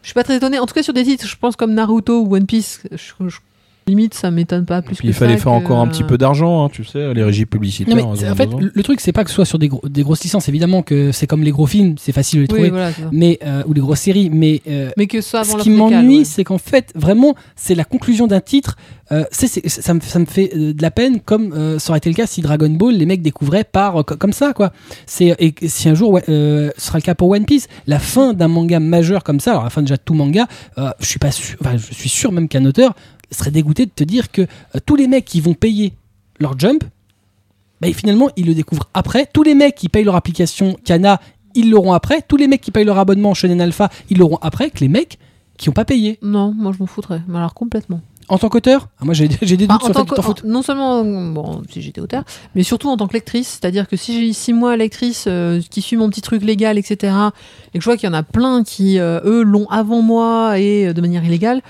[0.02, 0.58] Je suis pas très étonné.
[0.58, 3.38] En tout cas, sur des titres, je pense comme Naruto ou One Piece, je- je-
[3.88, 6.18] limite, ça m'étonne pas plus que il fallait ça faire que- encore un petit peu
[6.18, 7.94] d'argent, hein, tu sais, les régies publicitaires.
[7.96, 10.02] Non, mais en fait, le, truc, c'est pas que ce soit sur des, gros- des
[10.02, 10.48] grosses licences.
[10.48, 12.70] Évidemment que c'est comme les gros films, c'est facile de les trouver.
[12.70, 14.28] Voilà, mais, euh, ou les grosses séries.
[14.30, 16.24] Mais, euh, Mais que ce soit avant ce qui m'ennuie, ouais.
[16.24, 18.76] c'est qu'en fait, vraiment, c'est la conclusion d'un titre.
[19.12, 22.16] Euh, ça, me, ça me fait de la peine, comme euh, ça aurait été le
[22.16, 24.72] cas si Dragon Ball, les mecs découvraient par euh, co- comme ça, quoi.
[25.06, 28.00] C'est et si un jour, ouais, euh, ce sera le cas pour One Piece, la
[28.00, 30.48] fin d'un manga majeur comme ça, alors la fin déjà de tout manga,
[30.78, 32.96] euh, je suis pas sûr, enfin, je suis sûr même qu'un auteur
[33.30, 35.92] serait dégoûté de te dire que euh, tous les mecs qui vont payer
[36.38, 36.84] leur jump,
[37.80, 39.26] bah, finalement, ils le découvrent après.
[39.32, 41.20] Tous les mecs qui payent leur application Kana,
[41.54, 42.22] ils l'auront après.
[42.26, 44.70] Tous les mecs qui payent leur abonnement Shonen Alpha, ils l'auront après.
[44.70, 45.18] Que les mecs
[45.58, 46.18] qui n'ont pas payé.
[46.22, 47.22] Non, moi je m'en foutrais.
[47.28, 48.00] Mais alors complètement.
[48.28, 49.36] En tant qu'auteur, ah, moi j'ai des
[49.68, 50.44] doutes Enfin, sur le fait tant que t'en que- foutes.
[50.44, 52.24] non seulement bon, si j'étais auteur,
[52.56, 53.46] mais surtout en tant que lectrice.
[53.60, 57.14] C'est-à-dire que si j'ai six mois lectrice euh, qui suit mon petit truc légal, etc.,
[57.72, 60.58] et que je vois qu'il y en a plein qui, euh, eux, l'ont avant moi
[60.58, 61.62] et euh, de manière illégale,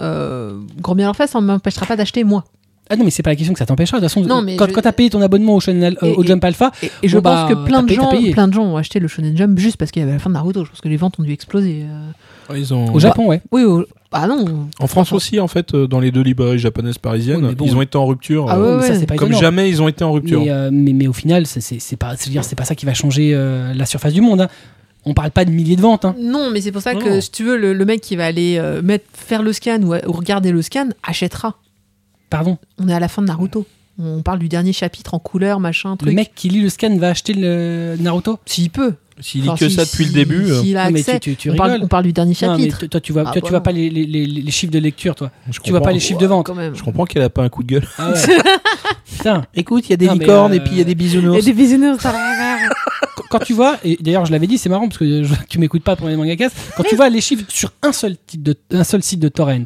[0.00, 2.44] euh, grand bien leur fait, ça ne m'empêchera pas d'acheter moi.
[2.90, 3.98] Ah non, mais c'est pas la question que ça t'empêchera.
[3.98, 6.06] De toute façon, Non, mais quand, je- quand t'as payé ton abonnement au, Shonen euh,
[6.06, 8.32] Et- au Jump Alpha, Et, et je Bon, bah, pense que plein de, payé, gens,
[8.32, 10.30] plein de gens ont acheté le Shonen Jump juste parce qu'il y avait la fin
[10.30, 10.64] de Naruto.
[10.64, 11.84] Je pense que les ventes ont dû exploser.
[11.84, 12.56] euh.
[12.56, 12.90] Ils ont...
[12.94, 13.42] au Japon, ouais.
[13.52, 14.68] Oui, au- ah non.
[14.80, 17.66] En France aussi, en fait, euh, dans les deux librairies japonaises parisiennes, bon.
[17.66, 18.46] ils ont été en rupture.
[18.48, 19.38] Ah euh, ouais, ça, pas Comme étonnant.
[19.38, 20.40] jamais, ils ont été en rupture.
[20.40, 22.14] Mais, euh, mais, mais au final, c'est- c'est c'est pas,
[22.56, 24.40] pas ça qui va changer euh, la surface du monde.
[24.40, 24.48] hein.
[25.08, 26.04] On parle pas de milliers de ventes.
[26.04, 26.14] hein.
[26.20, 27.00] Non, mais c'est pour ça Non.
[27.00, 29.80] que si tu veux, le, le mec qui va aller euh, mettre, faire le scan
[29.82, 31.56] ou, ou regarder le scan achètera.
[32.30, 32.58] Pardon.
[32.78, 33.66] On est à la fin de Naruto.
[33.98, 36.10] On parle du dernier chapitre en couleur, machin, truc.
[36.10, 38.38] Le mec qui lit le scan va acheter le Naruto?
[38.46, 38.94] S'il peut.
[39.20, 40.44] S'il lit Enfin, que si- ça depuis si- le début.
[40.44, 41.18] euh, S'il a Non, mais accès.
[41.18, 41.84] tu, tu, tu on, parle, rigoles.
[41.86, 42.78] on parle du dernier Non, mais chapitre.
[42.78, 43.50] toi, toi, tu vois, Ah, toi, tu voilà.
[43.58, 45.32] vois pas les, les, les, les chiffres de lecture, toi.
[45.50, 46.46] je Tu vois pas les chiffres de vente.
[46.46, 46.76] quand même.
[46.76, 47.88] Je comprends qu'elle a pas un coup de gueule.
[47.98, 48.20] Ah ouais.
[49.10, 49.44] Putain.
[49.56, 51.44] Écoute, il y a des Non, licornes euh, et puis il y a des bisounours.
[51.44, 52.06] des bisounours.
[53.30, 55.82] Quand- tu vois, et d'ailleurs je l'avais dit, c'est marrant parce que je- tu m'écoutes
[55.84, 58.84] pas pour les mangakas, quand tu vois les chiffres sur un seul, titre de, un
[58.84, 59.64] seul site de torrent,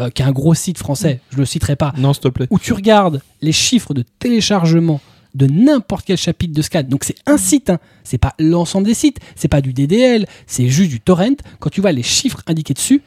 [0.00, 2.46] euh, qui est un gros site français, je le citerai pas, Non, s'il te plaît.
[2.50, 5.00] où tu regardes les chiffres de téléchargement
[5.34, 8.92] de n'importe quel chapitre de scan, donc c'est un site, hein, c'est pas l'ensemble des
[8.94, 12.74] sites, c'est pas du DDL, c'est juste du torrent, quand tu vois les chiffres indiqués
[12.74, 13.00] dessus,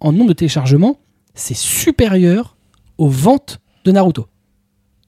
[0.00, 0.98] en nombre de téléchargements,
[1.34, 2.56] c'est supérieur
[2.98, 4.28] aux ventes de Naruto.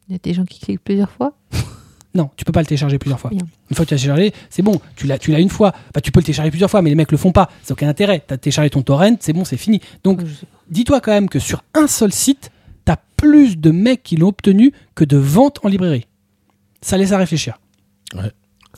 [0.09, 1.35] Il y a des gens qui cliquent plusieurs fois.
[2.17, 3.31] Non, tu peux pas le télécharger plusieurs fois.
[3.31, 3.41] Bien.
[3.71, 4.81] Une fois que tu l'as téléchargé, c'est bon.
[4.97, 5.73] Tu l'as, tu l'as une fois.
[5.95, 7.51] Bah, tu peux le télécharger plusieurs fois, mais les mecs le font pas.
[7.63, 8.23] C'est aucun intérêt.
[8.27, 9.81] T'as téléchargé ton torrent, c'est bon, c'est fini.
[10.03, 10.21] Donc,
[10.71, 12.51] dis-toi quand même que sur un seul site,
[12.85, 16.07] t'as plus de mecs qui l'ont obtenu que de ventes en librairie.
[16.81, 17.59] Ça laisse à réfléchir.
[18.15, 18.21] Ça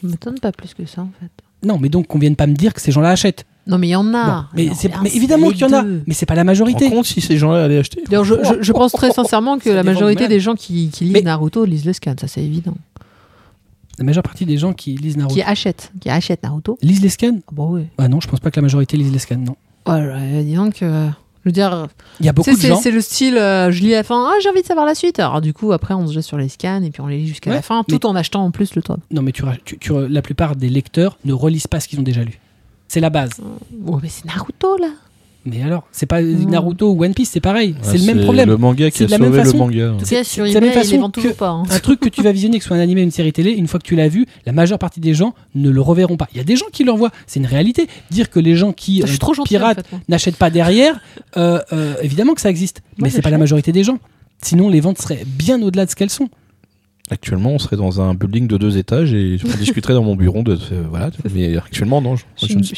[0.02, 1.30] m'étonne pas plus que ça en fait.
[1.66, 3.44] Non, mais donc qu'on vienne pas me dire que ces gens-là achètent.
[3.66, 4.48] Non, mais il y en a.
[4.54, 4.70] Bon,
[5.02, 6.88] mais, évidemment les qu'il y en a, mais c'est pas la Tu majorité.
[6.88, 9.74] compte si ces gens-là allaient acheter D'ailleurs, je, je- je pense très sincèrement que Ça
[9.74, 12.42] la majorité de des gens qui, qui lisent Mais- Naruto lisent le scan, ça c'est
[12.42, 12.76] évident.
[13.98, 16.78] La majeure partie des gens qui lisent Naruto Qui achètent, qui achètent Naruto.
[16.82, 17.38] lisent les scans?
[17.48, 17.86] Ah bah oui.
[17.98, 19.36] Ah non, je pense pas que la majorité lise les scans.
[19.36, 19.56] Non.
[19.86, 21.08] Voilà, dis donc, euh,
[21.44, 21.88] je veux dire,
[22.20, 22.76] Il y a beaucoup de gens.
[22.80, 24.94] c'est le style, euh, je lis à la fin, ah j'ai envie de savoir la
[24.94, 25.18] suite.
[25.18, 27.26] Alors du coup, après on se jette sur les scans et puis on les lit
[27.26, 28.98] jusqu'à Ouais, la fin, tout en achetant en plus le tome.
[29.10, 32.02] Non, mais tu, tu- tu- la plupart des lecteurs ne relisent pas ce qu'ils ont
[32.04, 32.38] déjà lu.
[32.86, 33.30] C'est la base.
[33.86, 34.88] Oh mais c'est Naruto là.
[35.48, 36.20] Mais alors, c'est pas.
[36.22, 37.70] Naruto ou One Piece, c'est pareil.
[37.70, 38.48] Ouais, c'est le même problème.
[38.48, 39.58] Le manga qui C'est a de la même sauvé le façon.
[39.58, 39.92] manga.
[40.24, 41.48] Sur c'est la même façon que- pas.
[41.48, 41.62] hein.
[41.70, 43.52] Un truc que tu vas visionner, que ce soit un animé ou une série télé,
[43.52, 46.28] une fois que tu l'as vu, la majeure partie des gens ne le reverront pas.
[46.32, 47.10] Il y a des gens qui le revoient.
[47.26, 47.86] C'est une réalité.
[48.10, 49.92] Dire que les gens qui euh, trop gentil en piratent fait.
[49.92, 50.00] moi.
[50.08, 51.00] n'achètent pas derrière,
[51.36, 52.82] euh, euh, évidemment que ça existe.
[52.98, 53.98] mais je c'est pas la majorité des gens.
[54.42, 56.28] Sinon, les ventes seraient bien au-delà de ce qu'elles sont.
[57.10, 60.42] Actuellement, on serait dans un building de deux étages et on discuterait dans mon bureau
[60.42, 61.10] de euh, voilà.
[61.34, 62.16] Mais actuellement, non.
[62.16, 62.74] Je, Je je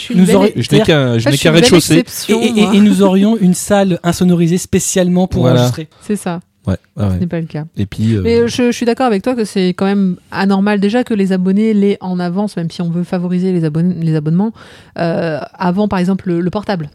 [0.56, 2.04] je n'ai qu'un, je Ah, rez-de-chaussée.
[2.28, 5.60] Et, et- nous aurions une salle insonorisée spécialement pour Voilà.
[5.60, 5.88] enregistrer.
[6.00, 7.64] C'est ça, Ouais, ce n'est pas le cas.
[7.76, 10.78] Et puis, euh, Mais je, je suis d'accord avec toi que c'est quand même anormal
[10.78, 14.14] déjà que les abonnés l'aient en avance, même si on veut favoriser les, abonn- les
[14.14, 14.52] abonnements,
[14.98, 16.90] euh, avant par exemple le, le portable.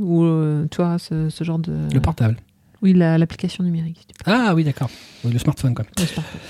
[0.00, 1.72] Ou euh, tu vois, ce, ce genre de.
[1.92, 2.36] Le portable.
[2.82, 3.98] Oui, la- l'application numérique.
[4.08, 4.88] si Ah oui, d'accord.
[5.22, 5.84] Oui, le smartphone, quoi.
[5.84, 6.00] peux.
[6.02, 6.40] Le smartphone.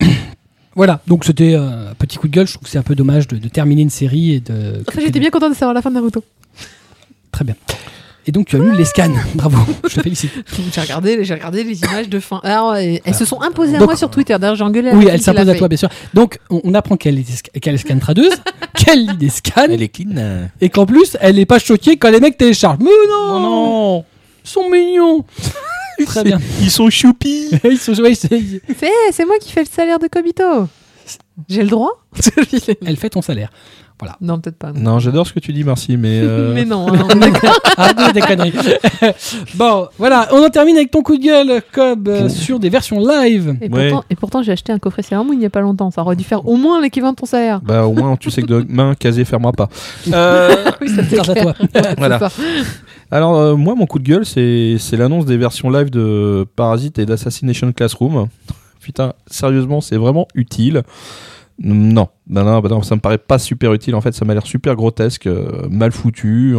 [0.76, 2.48] Voilà, donc c'était euh, un petit coup de gueule.
[2.48, 4.82] Je trouve que c'est un peu dommage de, de terminer une série et de.
[4.88, 6.24] Enfin, j'étais bien content de savoir la fin de Naruto.
[7.30, 7.54] Très bien.
[8.26, 9.12] Et donc tu as lu les scans.
[9.34, 9.56] Bravo,
[9.88, 10.32] je te félicite.
[10.74, 12.40] J'ai regardé, j'ai regardé les images de fin.
[12.42, 14.36] Alors, elles, elles se sont imposées à Donc- moi sur Twitter.
[14.36, 14.90] D'ailleurs, j'ai engueulé.
[14.92, 15.88] Oui, personne elle qui s'impose l'a à toi, bien sûr.
[16.12, 18.32] Donc on, on apprend qu'elle est, qu'elle est scan tradeuse,
[18.74, 20.48] qu'elle lit des scans, elle est clean.
[20.60, 22.78] et qu'en plus elle n'est pas choquée quand les mecs téléchargent.
[22.80, 24.04] Mais non, Oh non
[24.44, 25.24] Ils sont mignons.
[26.06, 26.38] Très bien.
[26.60, 27.48] Ils sont choupis.
[27.64, 30.68] Ils sont ouais, c'est- moi qui fais le salaire de Kobito.
[31.48, 31.90] J'ai le droit
[32.86, 33.50] Elle fait ton salaire.
[34.20, 34.70] Non, peut-être pas.
[34.70, 34.80] non.
[34.92, 36.20] Non, j'adore ce que tu dis, merci, mais.
[36.22, 37.58] euh, Mais non, hein, on est d'accord.
[37.78, 38.52] Ah, des conneries.
[39.54, 43.00] bon, voilà, on en termine avec ton coup de gueule, Cobb, euh, sur des versions
[43.00, 43.56] live.
[43.62, 43.92] Et, Ouais.
[44.20, 45.90] pourtant, j'ai acheté un coffret Sailor Moon il n'y a pas longtemps.
[45.90, 47.60] Ça aurait dû faire au moins l'équivalent de ton salaire.
[47.62, 49.70] Bah, au moins, tu sais que demain, Kazé fermera pas.
[50.12, 51.54] Euh, Oui, ça c'est Grâce à clair.
[51.54, 51.66] toi.
[51.74, 52.18] Ouais, Voilà.
[52.18, 52.28] ça.
[53.14, 57.06] Alors, euh, moi, mon coup de gueule, c'est l'annonce des versions live de Parasite et
[57.06, 58.26] d'Assassination Classroom.
[58.80, 60.82] Putain, sérieusement, c'est vraiment utile.
[61.60, 63.94] Non, non, bah non, ça me paraît pas super utile.
[63.94, 66.56] En fait, ça m'a l'air super grotesque, euh, mal foutu.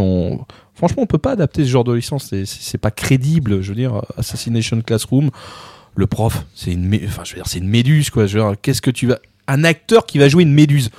[0.75, 2.33] Franchement, on peut pas adapter ce genre de licence.
[2.45, 3.61] C'est- pas crédible.
[3.61, 5.31] Je veux dire, Assassination Classroom,
[5.97, 8.27] le prof, c'est une, enfin, je veux dire, c'est une méduse, quoi.
[8.61, 9.19] Qu'est-ce que tu vas,
[9.49, 10.89] un acteur qui va jouer une méduse?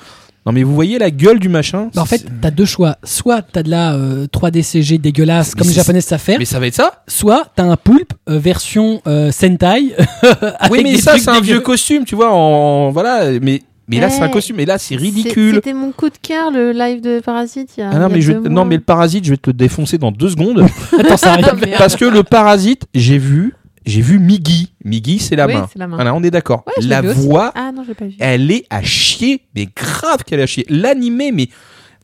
[0.46, 1.90] Non, mais vous voyez la gueule du machin.
[1.92, 2.96] Bah, en fait, t'as deux choix.
[3.02, 6.38] Soit t'as de la euh, 3D CG dégueulasse, Mais comme les japonais savent faire.
[6.38, 7.02] mais ça va être ça.
[7.08, 9.94] Soit t'as un poulpe euh, version euh, Sentai.
[10.22, 12.32] avec Oui, mais des ça, c'est un vieux costume, tu vois.
[12.32, 14.60] En, voilà, mais mais là, c'est un costume.
[14.60, 15.56] Et là, c'est ridicule.
[15.56, 17.70] C'était mon coup de cœur, le live de Parasite.
[17.76, 19.30] Il y a, Ah non, il y a mais je, non, mais le parasite, je
[19.30, 20.64] vais te le défoncer dans deux secondes.
[20.98, 21.46] Attends, ça arrive.
[21.78, 23.54] Parce que le parasite, j'ai vu,
[23.86, 24.72] j'ai vu Miggy.
[24.84, 25.68] Miggy, c'est la Oui, main.
[25.72, 25.96] c'est la main.
[25.96, 26.64] Voilà, on est d'accord.
[26.66, 28.14] Ouais, la voix, Ah non, j'ai pas vu.
[28.18, 30.66] elle est à chier, mais grave qu'elle est à chier.
[30.68, 31.48] L'animé, mais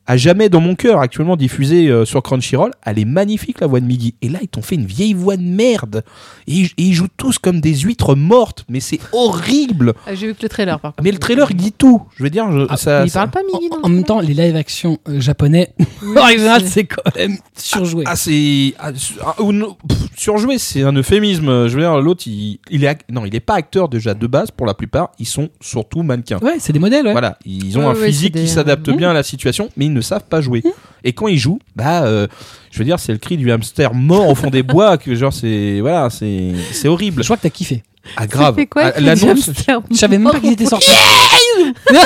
[0.05, 3.79] à jamais dans mon cœur, actuellement diffusé euh, sur Crunchyroll, elle est magnifique la voix
[3.79, 4.15] de Miggy.
[4.21, 6.03] Et là, ils t'ont fait une vieille voix de merde.
[6.47, 9.93] Et ils, et ils jouent tous comme des huîtres mortes, mais c'est horrible.
[10.05, 11.03] Ah, J'ai vu que le trailer, par contre.
[11.03, 12.01] Mais le trailer, il dit tout.
[12.17, 13.89] Je veux dire, je- Ah, ça, Il ça- parle pas Miggy dans En, le en
[13.89, 15.73] même trailer temps, les live action euh, japonais,
[16.17, 18.03] en général, c'est- quand même surjoué.
[18.05, 18.73] Ah, c'est.
[18.79, 21.67] ah, su- ah, ou non, pff, surjoué, c'est un euphémisme.
[21.67, 22.87] Je veux dire, l'autre, il, il est.
[22.87, 25.11] ac- Non, il est pas acteur déjà de base pour la plupare.
[25.19, 26.39] Ils sont surtout mannequins.
[26.41, 27.11] Ouais, c'est des modèles, ouais.
[27.13, 29.69] Voilà, ils ont Ouais, un ouais, physique c'est qui s'adapte euh, bien à la situation,
[29.77, 30.63] mais ils ne savent pas jouer.
[31.03, 32.27] Et quand ils jouent, bah, euh,
[32.71, 34.97] je veux dire, c'est le cri du hamster mort au fond des bois.
[34.97, 37.21] Que genre, c'est voilà, c'est c'est horrible.
[37.23, 37.83] Je crois que t'as kiffé.
[38.17, 38.55] Ah grave.
[38.55, 39.47] Fait quoi Ah, L'annonce.
[39.49, 40.89] hamster Je savais même pas qu'ils étaient sortis.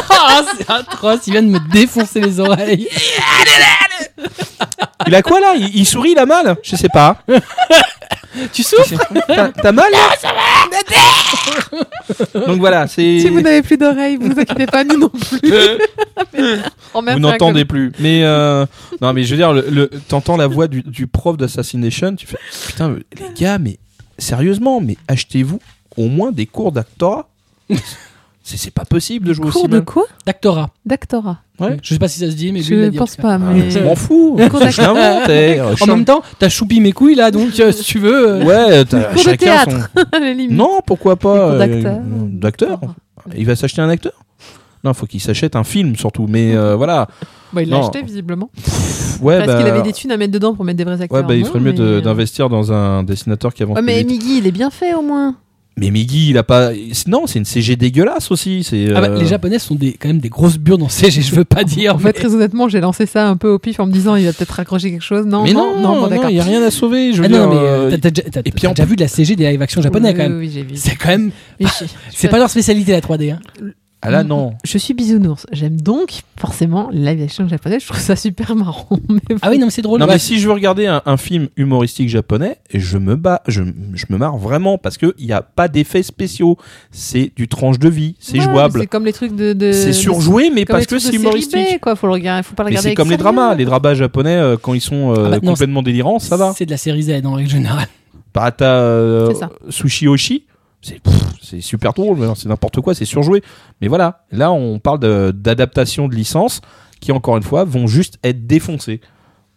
[0.09, 2.87] Ah, c'est atroce, il vient de me défoncer les oreilles.
[5.07, 5.53] Il a quoi là?
[5.55, 6.57] Il, il sourit, il a mal?
[6.63, 7.21] Je sais pas.
[8.53, 9.01] Tu souffres?
[9.27, 9.91] T'as mal
[12.47, 13.19] Donc voilà, c'est.
[13.19, 15.39] Si vous n'avez plus d'oreilles, vous inquiétez pas, nous non plus.
[16.33, 16.61] Merde,
[16.93, 17.91] vous ça n'entendez plus.
[17.99, 18.65] Mais euh,
[19.01, 22.27] non, mais je veux dire, le, le- t'entends la voix du, du prof d'Assassination, tu
[22.27, 22.37] fais
[22.67, 23.79] putain, les gars, mais
[24.19, 25.59] sérieusement, mais achetez-vous
[25.95, 27.29] au moins des cours d'actorat?
[28.43, 29.85] C'est pas possible de jouer aussi Cours de mal.
[29.85, 30.03] quoi?
[30.25, 30.69] D'actora.
[30.85, 31.39] D'actora.
[31.59, 31.77] Ouais.
[31.81, 33.21] Je sais pas si ça se dit, mais lui, il Je dit, en pense cas.
[33.23, 33.71] pas, mais.
[33.71, 34.37] Je m'en fous.
[34.37, 35.29] Je l'invente.
[35.29, 37.97] eh, je En suis même temps, t'as choupi mes couilles là, donc euh, si tu
[37.99, 38.29] veux.
[38.41, 39.89] euh, Ouais, t'as Cours de chacun théâtre.
[39.95, 40.51] son- à la limite.
[40.51, 41.99] Non, pourquoi Des pas cours euh, d'acteur.
[42.03, 42.79] D'acteur.
[43.35, 44.13] Il va s'acheter un acteur
[44.83, 46.27] Non, faut qu'il s'achète un film surtout.
[46.29, 47.07] Mais euh, voilà.
[47.53, 47.83] Bah, il l'a Non.
[47.87, 48.49] acheté visiblement.
[48.55, 51.01] Pff, ouais, Parce bah, qu'il avait des thunes à mettre dedans pour mettre des vrais
[51.01, 51.17] acteurs.
[51.21, 53.81] ouais, bah, il Non, ferait mieux de- mais- d'investir dans un dessinateur qui avance Ouais,
[53.81, 54.09] plus mais vite.
[54.09, 55.35] Miggy, il est bien fait au moins.
[55.79, 56.71] Mais Miggy, il a pas.
[57.07, 58.63] Non, c'est une CG dégueulasse aussi.
[58.63, 58.87] C'est.
[58.95, 61.35] Ah bah, euh, les Japonais sont des, quand même des grosses bures dans CG, je
[61.35, 61.95] veux pas dire.
[61.95, 64.15] En fait, mais- très honnêtement, j'ai lancé ça un peu au pif en me disant
[64.15, 65.25] il va peut-être raccrocher quelque chose.
[65.27, 66.29] Non, mais non, non, non, bon, non, d'accord.
[66.31, 67.13] il y a rien à sauver.
[67.13, 68.71] Je veux Ah non, mais euh, euh, t'as- t'as déjà- t'as- et puis t'as en
[68.73, 70.37] déjà vu de la CG des live action japonais Oui, quand même.
[70.39, 70.69] Oui, oui, j'ai vu.
[70.75, 71.31] C'est quand même.
[72.11, 73.31] C'est pas leur spécialité la 3D.
[73.31, 73.39] Hein.
[74.03, 74.53] Ah là, non.
[74.63, 75.47] Je suis bisounours.
[75.51, 77.79] J'aime donc forcément les live action japonais.
[77.79, 78.87] Je trouve ça super marrant.
[79.09, 79.99] Mais Ah oui, non, mais c'est drôle.
[79.99, 83.63] Non, mais si je veux regarder un, un film humoristique japonais, je me bats, je,
[83.95, 86.57] je me marre vraiment parce que il y a pas d'effets spéciaux.
[86.91, 88.79] C'est du tranche de vie, c'est Ouais, jouable.
[88.81, 89.53] C'est comme les trucs de.
[89.53, 91.77] de- C'est surjoué, mais comme parce que trucs c'est de série humoristique.
[91.77, 91.95] B, quoi.
[91.95, 92.43] Faut le regarder.
[92.43, 92.83] Faut pas le Mais regarder.
[92.83, 93.23] c'est avec comme les sérieux.
[93.35, 93.55] dramas.
[93.55, 96.53] Les dramas japonais, euh, quand ils sont euh, Ah bah non, complètement délirants, ça va.
[96.55, 97.87] C'est de la série Z en règle générale.
[98.31, 99.49] Parata euh, C'est ça.
[99.69, 100.45] Sushi Oshi,
[101.41, 103.41] c'est super drôle, c'est n'importe quoi, c'est surjoué.
[103.81, 106.61] Mais voilà, là on parle de- d'adaptation de, licences
[106.99, 109.01] qui encore une fois vont juste être défoncées.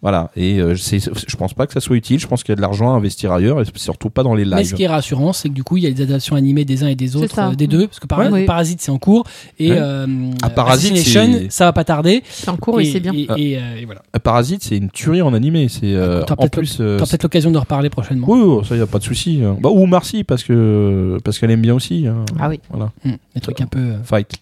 [0.02, 2.18] Voilà, et euh, je pense pas que ça soit utile.
[2.18, 4.46] Je pense qu'il y a de l'argent à investir ailleurs, et surtout pas dans les
[4.46, 4.74] Mais ce lives.
[4.76, 6.86] qui est rassurant, c'est que du coup, il y a des adaptations animées des uns
[6.88, 8.44] et des autres, euh, des deux, parce que Para- Ouais, oui.
[8.46, 9.24] Parasite c'est en cours
[9.58, 9.76] et Ouais.
[9.78, 10.06] euh,
[10.42, 10.96] Ah, Parasite,
[11.50, 12.22] ça va pas tarder.
[12.30, 13.12] C'est en cours, et, oui, c'est bien.
[13.12, 13.34] Et, Ah.
[13.36, 14.00] et, euh, et voilà.
[14.22, 15.68] Parasite, c'est une tuerie en animé.
[15.68, 16.78] C'est euh, T'auras en peut-être plus.
[16.80, 18.26] euh, peut-être l'occasion de reparler prochainement.
[18.30, 19.42] oui, oui, ça y a pas de souci.
[19.44, 19.56] hein.
[19.60, 22.06] Bah, ou Marcy parce que parce qu'elle aime bien aussi.
[22.06, 22.24] hein.
[22.38, 22.58] Ah oui.
[22.70, 23.78] Voilà, Hmm, des trucs un peu.
[23.78, 24.32] euh, fight.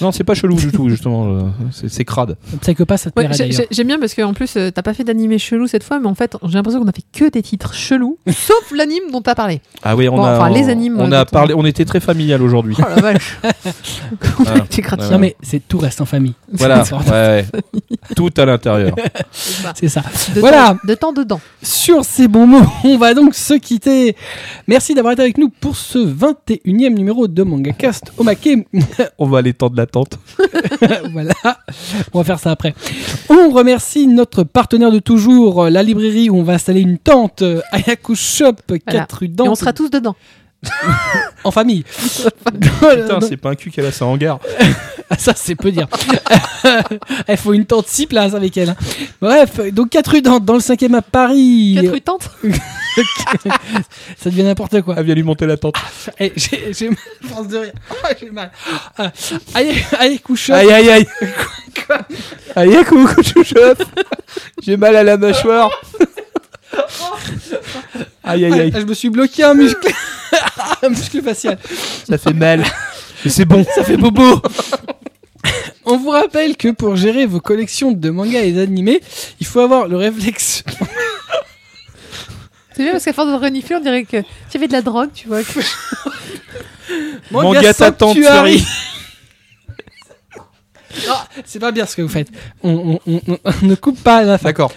[0.00, 1.50] Non, c'est pas chelou du tout justement.
[1.70, 2.36] c'est- crade.
[2.60, 3.28] Psychopath, ça te Ouais,
[3.70, 6.14] J'aime bien parce qu'en plus, euh, t'as pas fait d'animé chelou cette fois, mais en
[6.14, 9.60] fait, j'ai l'impression qu'on a fait que des titres chelous, sauf l'anime dont t'as parlé.
[9.82, 10.36] Ah oui, on Bon, a.
[10.36, 11.54] enfin, les animes, On a parlé.
[11.56, 12.76] On était très familial aujourd'hui.
[12.78, 13.38] Oh la vache.
[14.70, 15.10] J'ai gratiné.
[15.10, 16.34] Non mais c'est tout reste en famille.
[16.52, 17.46] Voilà, ouais, ouais.
[18.16, 18.94] tout à l'intérieur.
[19.74, 20.02] C'est ça.
[20.34, 20.68] De Voilà.
[20.74, 21.40] temps- de temps dedans.
[21.62, 24.14] Sur ces bons mots, on va donc se quitter.
[24.68, 28.48] Merci d'avoir été avec nous pour ce 21e numéro de MangaCast Omake.
[29.18, 30.18] On va aller tendre l'attente.
[31.12, 31.34] voilà,
[32.12, 32.74] on va faire ça après.
[33.28, 37.60] On remercie notre partenaire de toujours, la librairie où on va installer une tente, euh,
[37.72, 38.54] Ayaku Shop,
[38.86, 40.16] 4 rue Et on sera tous dedans.
[41.44, 41.84] en famille.
[42.80, 44.40] Putain, c'est pas un cul qu'elle a ça en gare.
[45.10, 45.88] Ah, ça, c'est peu dire.
[47.28, 48.70] Il faut une tente 6 places avec elle.
[48.70, 48.76] hein.
[49.20, 51.78] Bref, donc 4 rue Dante, dans le 5e à Paris.
[51.82, 52.30] 4 rue Tente.
[54.18, 54.94] Ça devient n'importe quoi.
[54.98, 55.76] Elle vient lui monter la tente.
[56.18, 56.98] Eh, j'ai mal,
[57.28, 57.72] force de rire.
[58.02, 58.50] Ah, j'ai mal.
[58.98, 59.12] Ah,
[59.54, 60.50] Aïe, aïe, couche.
[60.50, 61.06] Aïe aïe aïe.
[62.56, 62.76] aïe
[63.44, 63.78] chef.
[64.62, 65.70] J'ai mal à la mâchoire.
[68.22, 68.72] Aïe aïe aïe.
[68.74, 69.88] Je me suis bloqué un muscle.
[70.82, 71.58] un muscle facial.
[72.08, 72.64] Ça fait mal.
[73.24, 73.64] Mais c'est bon.
[73.74, 74.40] Ça fait bobo.
[75.86, 79.00] On vous rappelle que pour gérer vos collections de mangas et d'animés,
[79.40, 80.64] il faut avoir le réflexe.
[82.76, 84.20] C'est bien parce qu'à force de renifler, on dirait que
[84.50, 85.42] tu avais de la drogue, tu vois.
[85.44, 85.60] que-
[87.30, 88.58] Manga Sanctuary.
[88.58, 88.64] Fury.
[91.10, 92.28] Ah, c'est pas bien ce que vous faites.
[92.62, 94.50] On, on- on- on ne coupe pas à la fin.
[94.50, 94.70] D'accord.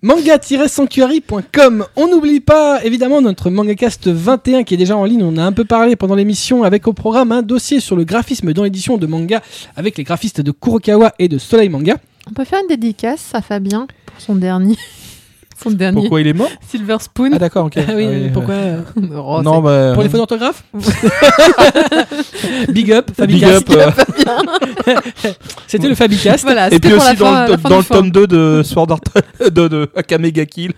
[0.00, 1.84] manga-sanctuary.com.
[1.96, 5.24] On n'oublie pas évidemment notre MangaCast 21 qui est déjà en ligne.
[5.24, 8.52] On a un peu parlé pendant l'émission avec au programme un dossier sur le graphisme
[8.52, 9.42] dans l'édition de manga
[9.74, 11.96] avec les graphistes de Kurokawa et de Soleil Manga.
[12.30, 14.76] On peut faire une dédicace à Fabien pour son dernier.
[15.62, 17.30] Son dernier Pourquoi il est mort Silver Spoon.
[17.34, 17.74] Ah d'accord, ok.
[17.78, 18.80] Ah oui, Ah oui, pourquoi euh,
[19.16, 19.92] Oh, Non, bah.
[19.94, 20.62] Pour les fautes d'orthographe
[22.68, 23.70] Big up, Big Fabicast.
[23.70, 23.96] up.
[24.88, 24.94] euh,
[25.66, 26.44] C'était le Fabicast.
[26.44, 29.00] Voilà, Et puis aussi fin- dans, le, dans tome 2 de Sword Art
[29.50, 30.72] de, de Akame ga Kill.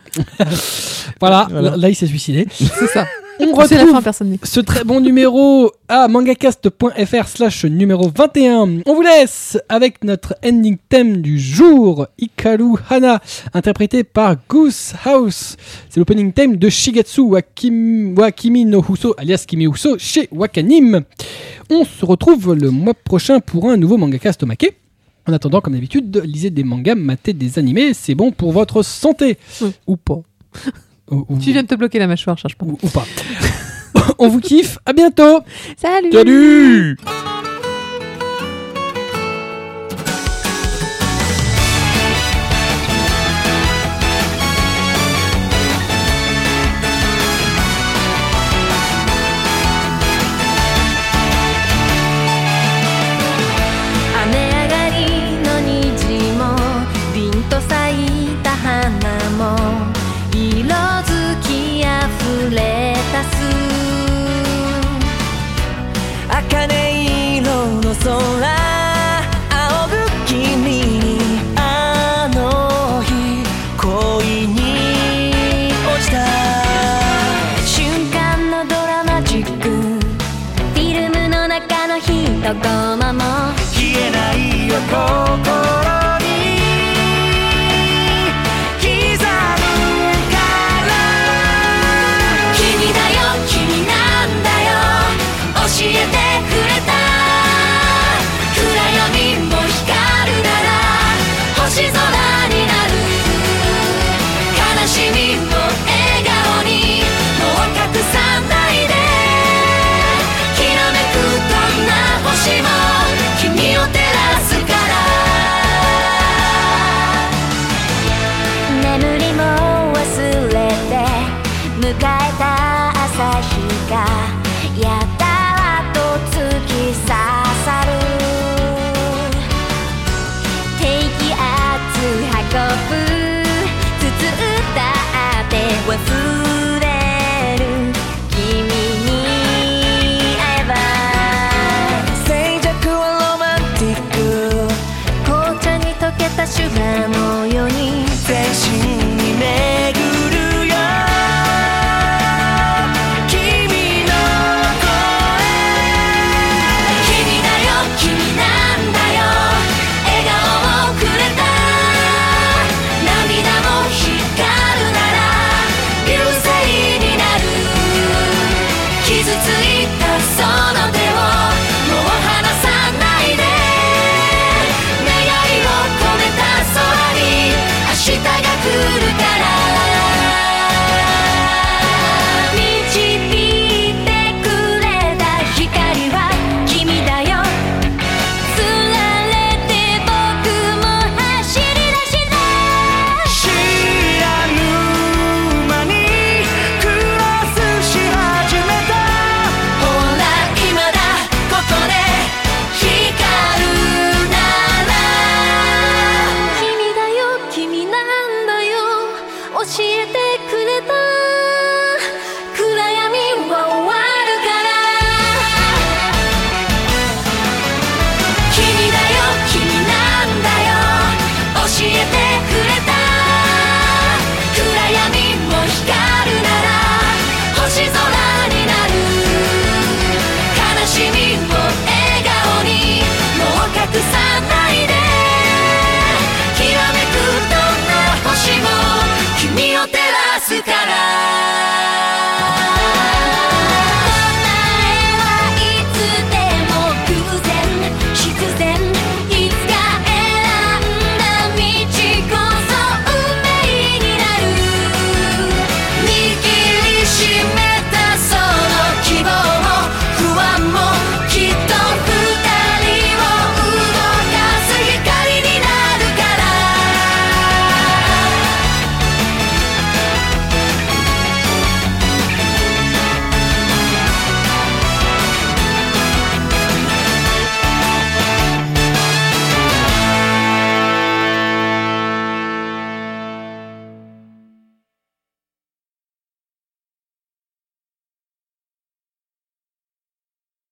[1.20, 1.76] Voilà, Voilà.
[1.76, 2.46] là il s'est suicidé.
[2.52, 3.06] C'est ça.
[3.40, 4.48] On la retrouve fin, personne n'écoute.
[4.48, 8.80] ce très bon numéro à mangacast.fr slash numéro 21.
[8.84, 13.20] On vous laisse avec notre ending theme du jour, Ikaru Hana,
[13.54, 15.56] interprété par Goose House.
[15.88, 21.02] C'est l'opening theme de Shigetsu Wakim- Wakimi no Huso, alias Kimi Uso, chez Wakanim.
[21.70, 24.74] On se retrouve le mois prochain pour un nouveau mangacast Omake.
[25.28, 29.36] En attendant, comme d'habitude, lisez des mangas, matez des animés, c'est bon pour votre santé.
[29.60, 29.70] Oui.
[29.86, 30.20] Ou pas.
[31.10, 32.66] Ou- ou- Tu viens de te bloquer la mâchoire, cherche pas.
[32.66, 33.06] ou, ou pas.
[34.18, 35.40] On vous kiffe, à bientôt
[35.76, 36.96] Salut Salut